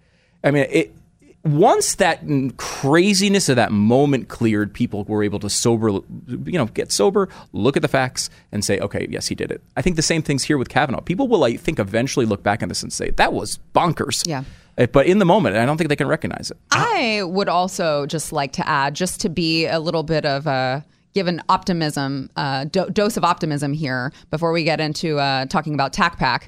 [0.43, 0.95] I mean, it,
[1.43, 2.21] once that
[2.57, 7.75] craziness of that moment cleared, people were able to sober, you know, get sober, look
[7.77, 9.61] at the facts, and say, okay, yes, he did it.
[9.77, 11.01] I think the same thing's here with Kavanaugh.
[11.01, 14.27] People will, I think, eventually look back on this and say that was bonkers.
[14.27, 14.43] Yeah.
[14.77, 16.57] Uh, But in the moment, I don't think they can recognize it.
[16.71, 20.85] I would also just like to add, just to be a little bit of a
[21.13, 25.73] give an optimism, uh, do- dose of optimism here before we get into uh, talking
[25.73, 26.43] about TacPack.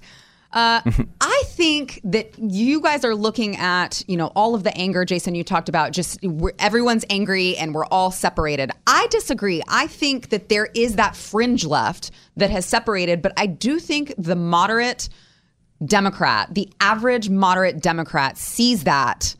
[0.53, 0.81] Uh,
[1.21, 5.33] I think that you guys are looking at, you know, all of the anger, Jason,
[5.35, 6.19] you talked about, just
[6.59, 8.71] everyone's angry and we're all separated.
[8.87, 9.61] I disagree.
[9.67, 14.13] I think that there is that fringe left that has separated, but I do think
[14.17, 15.09] the moderate
[15.85, 19.35] Democrat, the average moderate Democrat sees that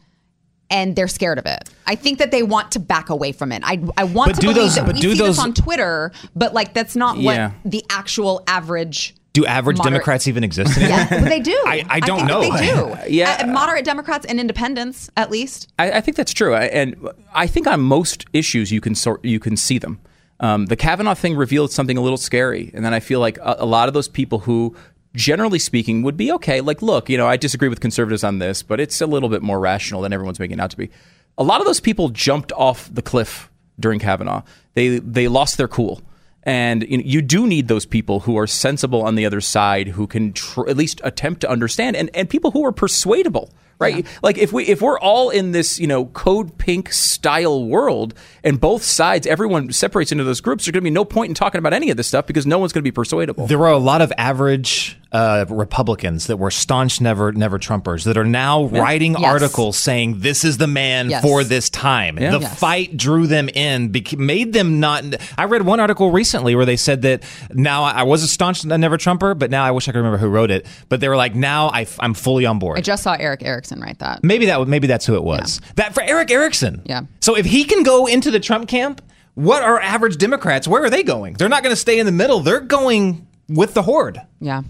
[0.69, 1.69] and they're scared of it.
[1.85, 3.61] I think that they want to back away from it.
[3.65, 5.39] I, I want But to do believe those- that but we do see those- this
[5.43, 7.49] on Twitter, but like that's not Yeah.
[7.49, 9.13] what the actual average.
[9.33, 10.97] Do average Moderate- Democrats even exist anymore?
[10.97, 11.51] Yeah, but they do.
[11.65, 12.41] I, I don't think know.
[12.41, 12.67] that They
[13.07, 13.09] do.
[13.15, 13.37] Yeah.
[13.43, 15.71] Uh, moderate Democrats and independents, at least.
[15.79, 19.23] I, I think that's true, I- and I think on most issues you can sort
[19.23, 19.99] you can see them.
[20.41, 23.57] Um, the Kavanaugh thing revealed something a little scary, and then I feel like a,
[23.59, 24.75] a lot of those people who,
[25.15, 26.61] generally speaking, would be okay.
[26.61, 29.41] Like, look, you know, I disagree with conservatives on this, but it's a little bit
[29.43, 30.89] more rational than everyone's making it out to be.
[31.37, 33.49] A lot of those people jumped off the cliff
[33.79, 34.41] during Kavanaugh.
[34.73, 36.01] They they lost their cool.
[36.43, 39.89] And you, know, you do need those people who are sensible on the other side,
[39.89, 44.05] who can tr- at least attempt to understand, and, and people who are persuadable, right?
[44.23, 48.13] Like if we if we're all in this you know code pink style world,
[48.43, 51.35] and both sides, everyone separates into those groups, there's going to be no point in
[51.35, 53.45] talking about any of this stuff because no one's going to be persuadable.
[53.45, 58.17] There are a lot of average uh, Republicans that were staunch never never Trumpers that
[58.17, 58.79] are now Yeah.
[58.81, 59.23] writing Yes.
[59.23, 61.21] articles saying this is the man Yes.
[61.21, 62.17] for this time.
[62.17, 62.31] Yeah.
[62.31, 62.57] The Yes.
[62.59, 65.03] fight drew them in, made them not.
[65.37, 67.23] I read one article recently where they said that
[67.53, 70.29] now I was a staunch never Trumper, but now I wish I could remember who
[70.29, 70.65] wrote it.
[70.87, 72.77] But they were like, now I, am fully on board.
[72.77, 74.23] I just saw Erick Erickson write that.
[74.23, 75.59] Maybe that maybe that's who it was.
[75.75, 76.81] That for Erick Erickson.
[76.85, 77.01] Yeah.
[77.19, 79.01] So if he can go into the Trump camp,
[79.35, 80.67] what are average Democrats?
[80.67, 81.33] Where are they going?
[81.33, 82.39] They're not going to stay in the middle.
[82.39, 84.21] They're going with the horde.
[84.39, 84.61] Yeah.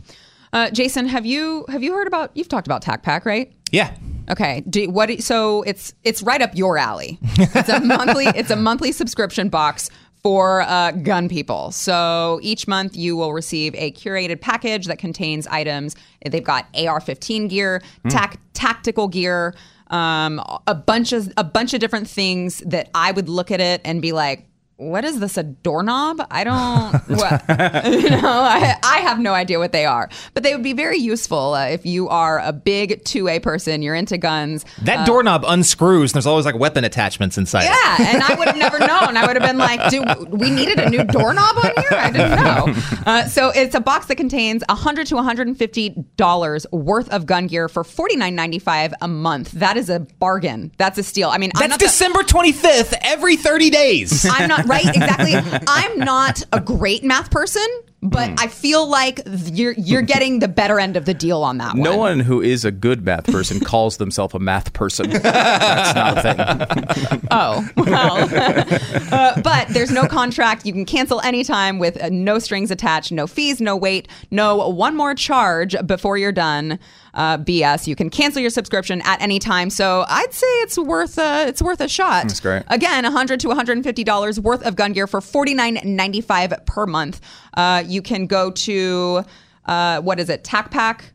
[0.54, 2.32] Uh, Jason, have you have you heard about?
[2.36, 3.54] You've talked about TacPack, right?
[3.72, 3.96] Yeah.
[4.30, 4.62] Okay.
[4.70, 5.22] Do, what?
[5.24, 7.20] So it's it's right up your alley.
[7.38, 8.26] It's a monthly.
[8.36, 9.90] it's a monthly subscription box
[10.22, 11.72] for uh, gun people.
[11.72, 15.96] So each month you will receive a curated package that contains items.
[16.24, 19.56] They've got AR-15 gear, tac- tactical gear,
[19.88, 23.82] um, a bunch of a bunch of different things that I would look at it
[23.86, 24.48] and be like.
[24.82, 25.38] What is this?
[25.38, 26.26] A doorknob?
[26.32, 26.92] I don't.
[27.22, 27.44] What?
[27.86, 30.98] you know, I, I have no idea what they are, but they would be very
[30.98, 33.84] useful uh, if you are a big two A person.
[33.84, 34.66] You're into guns.
[34.84, 37.66] That Uh, doorknob unscrews, and there's always like weapon attachments inside.
[37.66, 37.72] it.
[37.86, 39.18] yeah, and I would have never known.
[39.18, 42.44] I would have been like, "Do we needed a new doorknob on here?" I didn't
[42.44, 42.74] know.
[43.06, 47.70] Uh, so it's a box that contains 100 to 150 dollars worth of gun gear
[47.70, 49.52] for 49.95 a month.
[49.52, 50.72] That is a bargain.
[50.78, 51.30] That's a steal.
[51.30, 54.26] I mean, I'm That's not the- December 25th every 30 days.
[54.30, 55.36] I'm not right exactly.
[55.68, 57.66] I'm not a great math person,
[58.04, 58.36] but Hmm.
[58.40, 59.22] I feel like
[59.52, 61.84] you're you're getting the better end of the deal on that one.
[61.84, 65.10] No one who is a good math person calls themselves a math person.
[65.12, 67.22] That's not a thing.
[67.34, 68.28] Oh, well.
[69.14, 70.66] uh, but there's no contract.
[70.66, 74.98] You can cancel anytime with uh, no strings attached, no fees, no wait, no one
[74.98, 76.78] more charge before you're done.
[77.14, 77.88] Uh, BS.
[77.88, 79.70] You can cancel your subscription at any time.
[79.70, 82.24] So I'd say it's worth uh, it's worth a shot.
[82.24, 82.64] That's great.
[82.68, 87.20] Again, 100 to 150 dollars worth of gun gear for 49.95 per month.
[87.54, 89.24] Uh, you can go to
[89.66, 90.44] uh, what is it?
[90.44, 91.12] TacPack,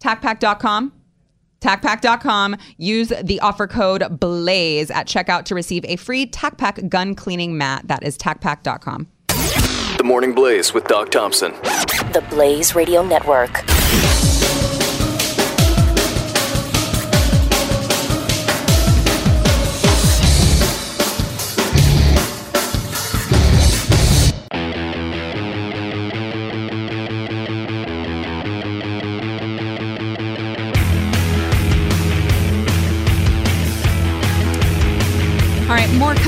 [0.00, 0.92] TacPack.com.
[1.60, 2.56] TacPack.com.
[2.76, 7.88] Use the offer code BLAZE at checkout to receive a free TacPack gun cleaning mat.
[7.88, 9.08] That is TacPack.com.
[9.96, 11.52] The Morning Blaze with Doc Thompson.
[12.12, 13.64] The Blaze Radio Network.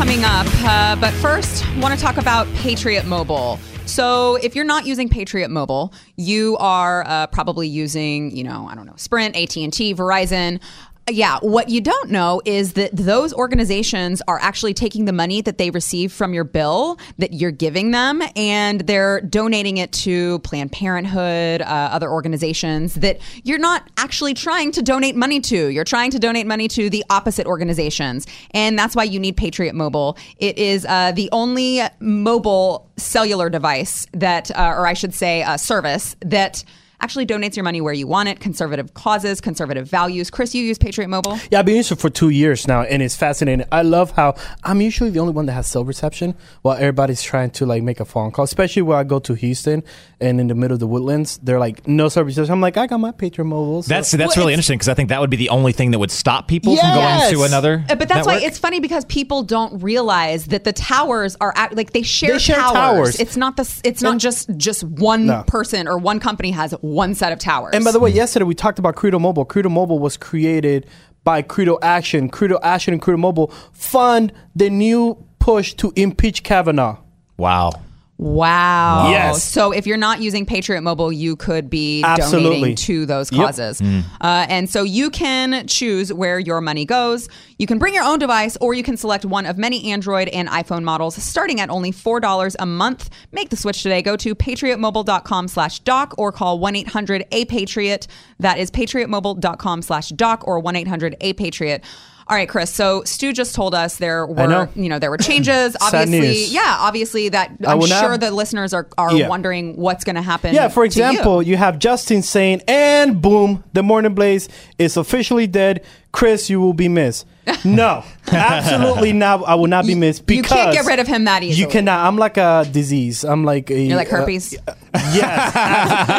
[0.07, 0.47] Coming up.
[0.62, 3.59] Uh, but first, want to talk about Patriot Mobile.
[3.86, 8.76] So, if you're not using Patriot Mobile, you are uh, probably using, you know, I
[8.76, 10.60] don't know, Sprint, AT and T, Verizon.
[11.09, 15.57] Yeah, what you don't know is that those organizations are actually taking the money that
[15.57, 20.73] they receive from your bill that you're giving them and they're donating it to Planned
[20.73, 25.68] Parenthood, uh, other organizations that you're not actually trying to donate money to.
[25.68, 28.26] You're trying to donate money to the opposite organizations.
[28.51, 30.18] And that's why you need Patriot Mobile.
[30.39, 35.57] It is uh, the only mobile cellular device that, uh, or I should say, uh,
[35.57, 36.65] service that
[37.00, 40.31] actually donates your money where you want it, conservative causes, conservative values.
[40.31, 41.39] Chris, you use Patriot Mobile?
[41.50, 43.66] Yeah, I've been using it for two years now, and it's fascinating.
[43.70, 44.34] I love how
[44.65, 48.00] I'm usually the only one that has cell reception while everybody's trying to like make
[48.00, 48.44] a phone call.
[48.44, 49.83] Especially when I go to Houston
[50.20, 52.52] and in the middle of the woodlands, they're like no cell reception.
[52.52, 53.83] I'm like, I got my Patriot Mobile.
[53.83, 55.99] so- That's that's really interesting because I think that would be the only thing that
[55.99, 57.84] would stop people from going to another.
[57.89, 61.75] Uh, But that's why it's funny because people don't realize that the towers are act-
[61.76, 62.73] like they share, They share towers.
[62.75, 63.20] towers.
[63.20, 65.42] It's not the it's not just just one No.
[65.47, 67.74] person or one company has one set of towers.
[67.74, 69.44] And by the way, yesterday we talked about Credo Mobile.
[69.44, 70.86] Credo Mobile was created
[71.24, 72.28] by Credo Action.
[72.28, 76.98] Credo Action and Credo Mobile fund the new push to impeach Kavanaugh.
[77.36, 77.73] Wow.
[78.19, 79.11] Wow.
[79.11, 79.43] Yes.
[79.43, 82.49] So if you're not using Patriot Mobile, you could be Absolutely.
[82.61, 83.45] donating to those Yep.
[83.47, 83.81] causes.
[83.81, 84.05] Mm.
[84.20, 87.28] Uh, and so you can choose where your money goes.
[87.59, 90.49] You can bring your own device or you can select one of many Android and
[90.49, 93.11] iPhone models starting at only $4 a month.
[93.33, 94.01] Make the switch today.
[94.01, 98.07] Go to patriotmobile.com slash doc or call 1-800-A-PATRIOT.
[98.41, 101.81] That is patriotmobile.com slash doc or 1-800-A-PATRIOT.
[102.29, 102.73] All right, Chris.
[102.75, 104.69] So Stu just told us there were, know.
[104.75, 105.77] you know, there were changes.
[105.81, 106.53] Obviously, news.
[106.53, 109.29] yeah, obviously that I I'm will not- sure the listeners are, are Yeah.
[109.29, 110.53] wondering what's going to happen.
[110.55, 111.05] Yeah, for to you.
[111.07, 111.57] example, you.
[111.57, 114.49] have Justin saying, and boom, the Morning Blaze
[114.79, 115.85] is officially dead.
[116.13, 117.27] Chris, you will be missed.
[117.65, 119.44] No, absolutely not.
[119.44, 121.62] I will not be missed because you can't get rid of him that easily.
[121.62, 122.07] You cannot.
[122.07, 123.25] I'm like a disease.
[123.25, 123.81] I'm like a.
[123.81, 124.52] You're like uh, herpes.
[124.94, 125.55] yes.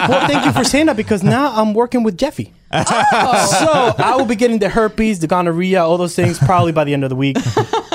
[0.10, 2.54] well, thank you for saying that because now I'm working with Jeffy.
[2.72, 3.96] Oh.
[3.96, 6.94] so I will be getting the herpes, the gonorrhea, all those things probably by the
[6.94, 7.38] end of the week.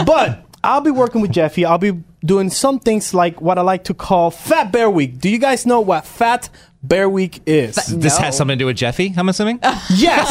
[0.06, 1.64] But I'll be working with Jeffy.
[1.64, 5.18] I'll be doing some things like what I like to call Fat Bear Week.
[5.18, 6.48] Do you guys know what Fat
[6.84, 7.76] Bear Week is?
[7.86, 9.60] This has something to do with Jeffy, I'm assuming?
[9.94, 10.28] Yes,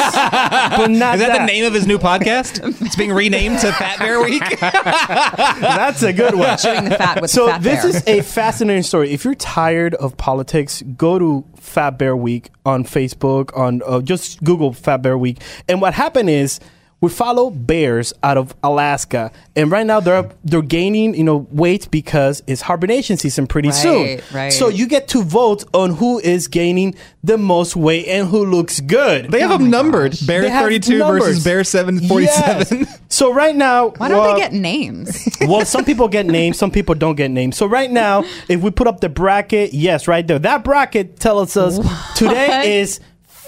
[0.76, 2.60] but not Is that, the name of his new podcast?
[2.86, 4.42] it's being renamed to Fat Bear Week.
[4.60, 6.58] That's a good one.
[6.58, 7.90] Shooting the fat with so the fat this bear.
[7.90, 9.12] is a fascinating story.
[9.12, 13.56] If you're tired of politics, go to Fat Bear Week on Facebook.
[13.58, 15.38] On uh, just Google Fat Bear Week.
[15.70, 16.60] And what happened is
[17.02, 21.90] we follow bears out of Alaska, and right now they're they're gaining you know weight
[21.90, 24.04] because it's hibernation season pretty soon.
[24.04, 24.54] Right, right.
[24.54, 28.80] So you get to vote on who is gaining the most weight and who looks
[28.80, 29.32] good.
[29.32, 30.16] They have oh them numbered.
[30.26, 32.80] Bear 32 versus Bear 747.
[32.80, 33.00] Yes.
[33.10, 35.28] So right now, Why don't well, they get names?
[35.42, 37.58] well, some people get names, some people don't get names.
[37.58, 41.58] So right now, if we put up the bracket, yes, right there, that bracket tells
[41.58, 41.78] us
[42.16, 43.00] today is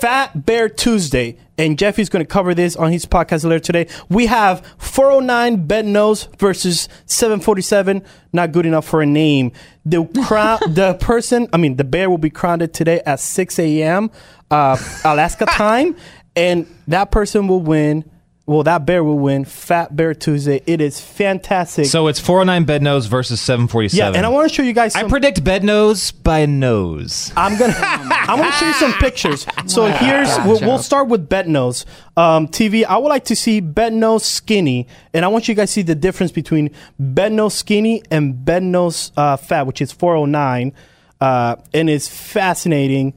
[0.03, 3.87] Fat Bear Tuesday, and Jeffy's going to cover this on his podcast later today.
[4.09, 8.03] We have 409 Beadnose versus 747.
[8.33, 9.53] Not good enough for a name.
[9.85, 14.11] The crown, the person, I mean, the bear will be crowned today at 6 a.m.
[14.51, 14.75] Uh,
[15.05, 15.95] Alaska time,
[16.35, 18.03] and that person will win.
[18.45, 20.61] Well, that bear will win Fat Bear Tuesday.
[20.65, 21.85] It is fantastic.
[21.85, 23.97] so it's 409 Beadnose versus 747.
[23.97, 24.93] yeah, and I want to show you guys.
[24.95, 27.31] I Some, predict Beadnose by a nose.
[27.37, 27.73] I'm gonna.
[27.79, 29.45] I'm gonna show you some pictures.
[29.67, 30.27] So here's.
[30.39, 31.85] We'll, we'll start with Beadnose
[32.17, 32.83] um, TV.
[32.83, 35.95] I would like to see Beadnose skinny, and I want you guys to see the
[35.95, 40.73] difference between Beadnose skinny and Beadnose uh, fat, which is 409,
[41.21, 43.13] uh, and it's fascinating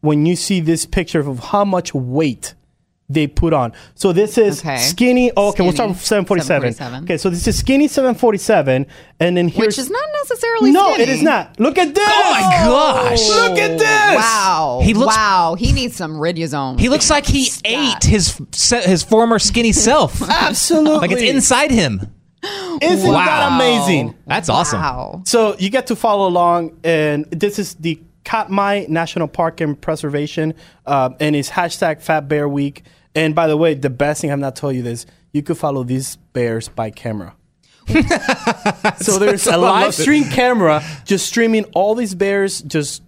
[0.00, 2.54] when you see this picture of how much weight
[3.10, 3.72] they put on.
[3.94, 4.78] So this is Okay.
[4.78, 5.30] skinny.
[5.36, 6.72] Oh, okay, we'll start with 747.
[6.72, 7.04] 747.
[7.04, 8.86] Okay, so this is skinny 747,
[9.20, 11.02] and then here, Which is not necessarily no, skinny.
[11.02, 11.60] it is not.
[11.60, 12.08] Look at this.
[12.10, 13.28] Oh my gosh.
[13.28, 14.16] Look at this.
[14.16, 14.80] Wow.
[14.82, 15.54] He looks- wow.
[15.58, 16.80] He needs some riduzone.
[16.80, 18.40] He looks like he ate his
[18.84, 20.22] his former skinny self.
[20.28, 20.96] Absolutely.
[20.98, 22.10] like it's inside him.
[22.82, 24.14] Isn't that amazing?
[24.26, 24.80] That's awesome.
[24.80, 25.22] Wow.
[25.24, 30.54] So you get to follow along, and this is the Katmai National Park and Preservation,
[30.86, 32.82] uh, and it's hashtag Fat Bear Week.
[33.14, 35.84] And by the way, the best thing I've not told you this: you could follow
[35.84, 37.34] these bears by camera.
[38.96, 43.02] so there's a live stream camera just streaming all these bears just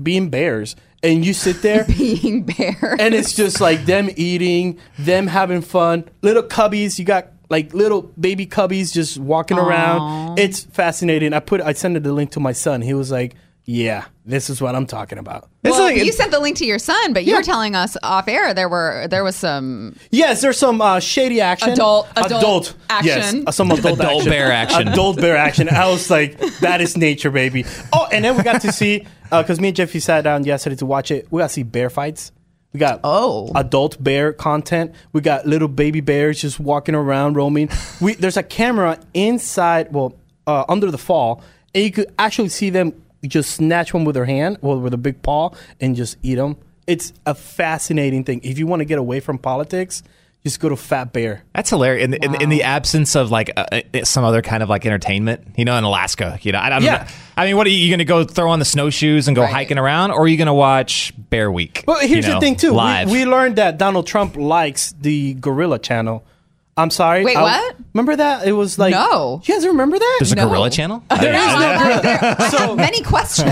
[0.00, 2.96] being bears, and you sit there Being bear.
[3.00, 6.04] and it's just like them eating, them having fun.
[6.22, 10.38] Little cubbies, you got like little baby cubbies just walking around.
[10.38, 11.32] It's fascinating.
[11.32, 12.82] I put I sent the link to my son.
[12.82, 13.34] He was like,
[13.70, 17.12] "Yeah, this is what I'm talking about." well, you sent the link to your son,
[17.12, 20.80] but you were telling us off air there were there was some Yes, there's some
[20.80, 21.70] uh, shady action.
[21.70, 22.74] Adult- adult
[23.04, 23.44] Yes, action.
[23.46, 24.30] uh, some adult, Adult action.
[24.30, 24.88] bear action.
[24.88, 25.68] Adult bear action.
[25.68, 27.66] I was like, that is nature, baby.
[27.92, 30.86] Oh, and then we got to see because me and Jeffy sat down yesterday to
[30.86, 31.26] watch it.
[31.30, 32.32] We got to see bear fights.
[32.72, 34.94] We got oh adult bear content.
[35.12, 37.68] We got little baby bears just walking around roaming.
[38.00, 40.14] We there's a camera inside, well,
[40.46, 41.42] uh, under the fall,
[41.74, 42.94] and you could actually see them
[43.26, 46.56] just snatch one with their hand, well, with a big paw, and just eat them.
[46.86, 48.40] It's a fascinating thing.
[48.44, 50.02] If you want to get away from politics,
[50.44, 51.42] just go to Fat Bear.
[51.52, 52.04] That's hilarious.
[52.04, 54.86] In, the in, in the absence of like uh, uh, some other kind of like
[54.86, 56.98] entertainment, you know, in Alaska, you know, I don't Yeah.
[56.98, 57.04] know.
[57.36, 59.44] I mean, what are you, you going to go throw on the snowshoes and go
[59.44, 61.82] hiking around, or are you going to watch Bear Week?
[61.86, 62.72] But here's you know, the thing, too.
[62.72, 63.10] Live.
[63.10, 66.24] We, we learned that Donald Trump likes the Gorilla Channel.
[66.78, 67.24] I'm sorry.
[67.24, 67.76] Wait, I- what?
[67.92, 68.46] Remember that?
[68.46, 69.42] It was like No.
[69.44, 70.16] You guys remember that?
[70.20, 71.02] There's a Gorilla channel.
[71.20, 71.54] There is
[72.40, 73.50] no so many questions.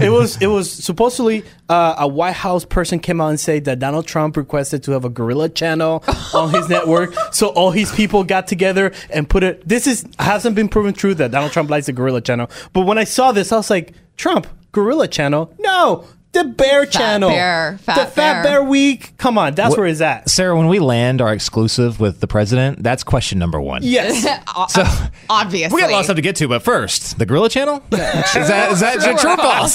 [0.00, 3.78] it was it was supposedly uh, a White House person came out and said that
[3.78, 6.02] Donald Trump requested to have a gorilla channel
[6.34, 7.14] on his network.
[7.32, 9.66] So all his people got together and put it.
[9.68, 12.50] This is hasn't been proven true that Donald Trump likes the gorilla channel.
[12.72, 15.54] But when I saw this, I was like, Trump gorilla channel?
[15.60, 16.04] No,
[16.42, 17.28] the Bear channel.
[17.30, 18.60] Bear, Fat the Fat Bear.
[18.60, 19.12] Bear Week.
[19.18, 20.28] Come on, that's What- where it's at.
[20.30, 23.82] Sarah, when we land our exclusive with the president, that's question number one.
[23.82, 24.24] Yes.
[24.70, 24.84] So
[25.30, 25.74] Obviously.
[25.74, 27.76] we got a lot of stuff to get to, but first, the Gorilla Channel.
[27.92, 29.16] is that is that Sure.
[29.18, 29.72] true or false?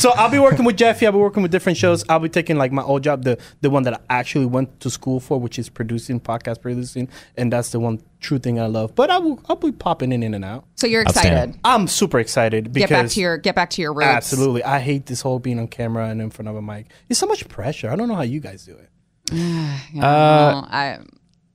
[0.00, 1.06] so I'll be working with Jeffy.
[1.06, 2.04] I'll be working with different shows.
[2.08, 4.90] I'll be taking like my old job, the the one that I actually went to
[4.90, 8.94] school for, which is producing, podcast producing, and that's the one true thing I love.
[8.94, 10.64] But I will I'll be popping in in and out.
[10.76, 11.58] So you're excited.
[11.64, 14.06] I'm super excited because Get back to your get back to your roots.
[14.08, 14.62] absolutely.
[14.64, 16.86] I hate this whole being on camera and in front of a mic.
[17.08, 17.90] It's so much pressure.
[17.90, 18.88] I don't know how you guys do it.
[19.32, 20.98] Yeah, Uh, well, I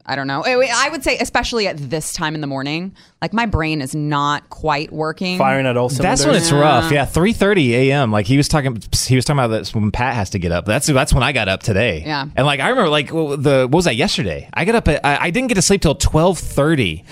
[0.05, 0.43] I don't know.
[0.45, 2.95] I I would say especially at this time in the morning,
[3.25, 5.39] like my brain is not quite working.
[5.39, 6.91] Firing at all That's when it's rough.
[6.91, 8.11] Yeah, three thirty a.m.
[8.11, 8.77] Like he was talking.
[9.07, 10.65] He was talking about this when Pat has to get up.
[10.65, 12.03] That's that's when I got up today.
[12.05, 12.27] Yeah.
[12.35, 14.47] and like I remember, like the what was that yesterday?
[14.53, 14.87] I got up.
[14.87, 17.03] At, I, I didn't get to sleep till twelve thirty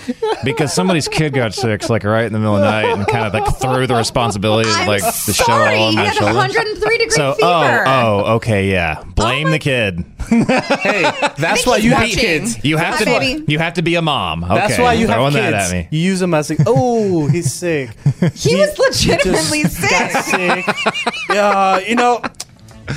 [0.44, 3.26] because somebody's kid got sick, like right in the middle of the night, and kind
[3.26, 6.14] of like threw the responsibility of like the show Sorry, all on he my had
[6.14, 6.36] shoulders.
[6.36, 7.84] 103 degree So oh, fever.
[7.88, 10.04] oh oh okay yeah, oh blame the kid.
[10.28, 11.02] hey,
[11.38, 12.18] that's why you have watching.
[12.18, 12.64] kids.
[12.64, 13.44] You have Hi, to baby.
[13.52, 14.44] you have to be a mom.
[14.44, 15.50] Okay, That's why you have throwing kids.
[15.52, 15.88] that at me.
[15.90, 17.90] You use them as like, oh, he's sick.
[18.34, 19.90] He was legitimately just sick.
[19.90, 20.66] got sick.
[21.30, 22.20] Yeah, you know.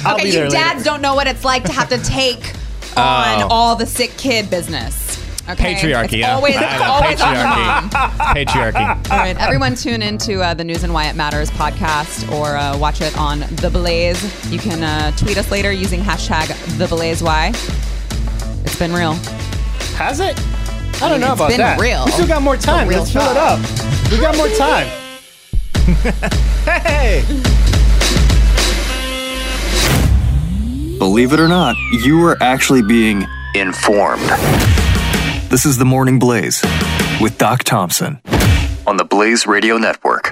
[0.05, 0.55] I'll okay, be you there later.
[0.55, 2.39] dads don't know what it's like to have to take
[2.97, 3.47] on Oh.
[3.49, 5.05] all the sick kid business.
[5.49, 5.75] Okay?
[5.75, 6.03] Patriarchy.
[6.05, 6.35] It's yeah.
[6.35, 7.35] always, it's know, always on
[7.89, 8.35] patriarchy.
[8.45, 9.11] patriarchy.
[9.11, 12.77] All right, everyone tune into uh, the News and Why It Matters podcast or uh,
[12.77, 14.21] watch it on The Blaze.
[14.51, 17.53] You can uh, tweet us later using hashtag The Blaze Y.
[18.65, 19.13] It's been real.
[19.95, 20.37] Has it?
[20.99, 21.79] I don't know It's about been that.
[21.79, 22.05] real.
[22.05, 22.87] We still got more time.
[22.87, 23.59] Let's fill it up.
[24.11, 24.87] We got more time.
[26.81, 27.23] hey.
[30.97, 34.23] Believe it or not, you are actually being informed.
[35.51, 36.63] This is the Morning Blaze
[37.21, 38.19] with Doc Thompson
[38.87, 40.31] on the Blaze Radio Network.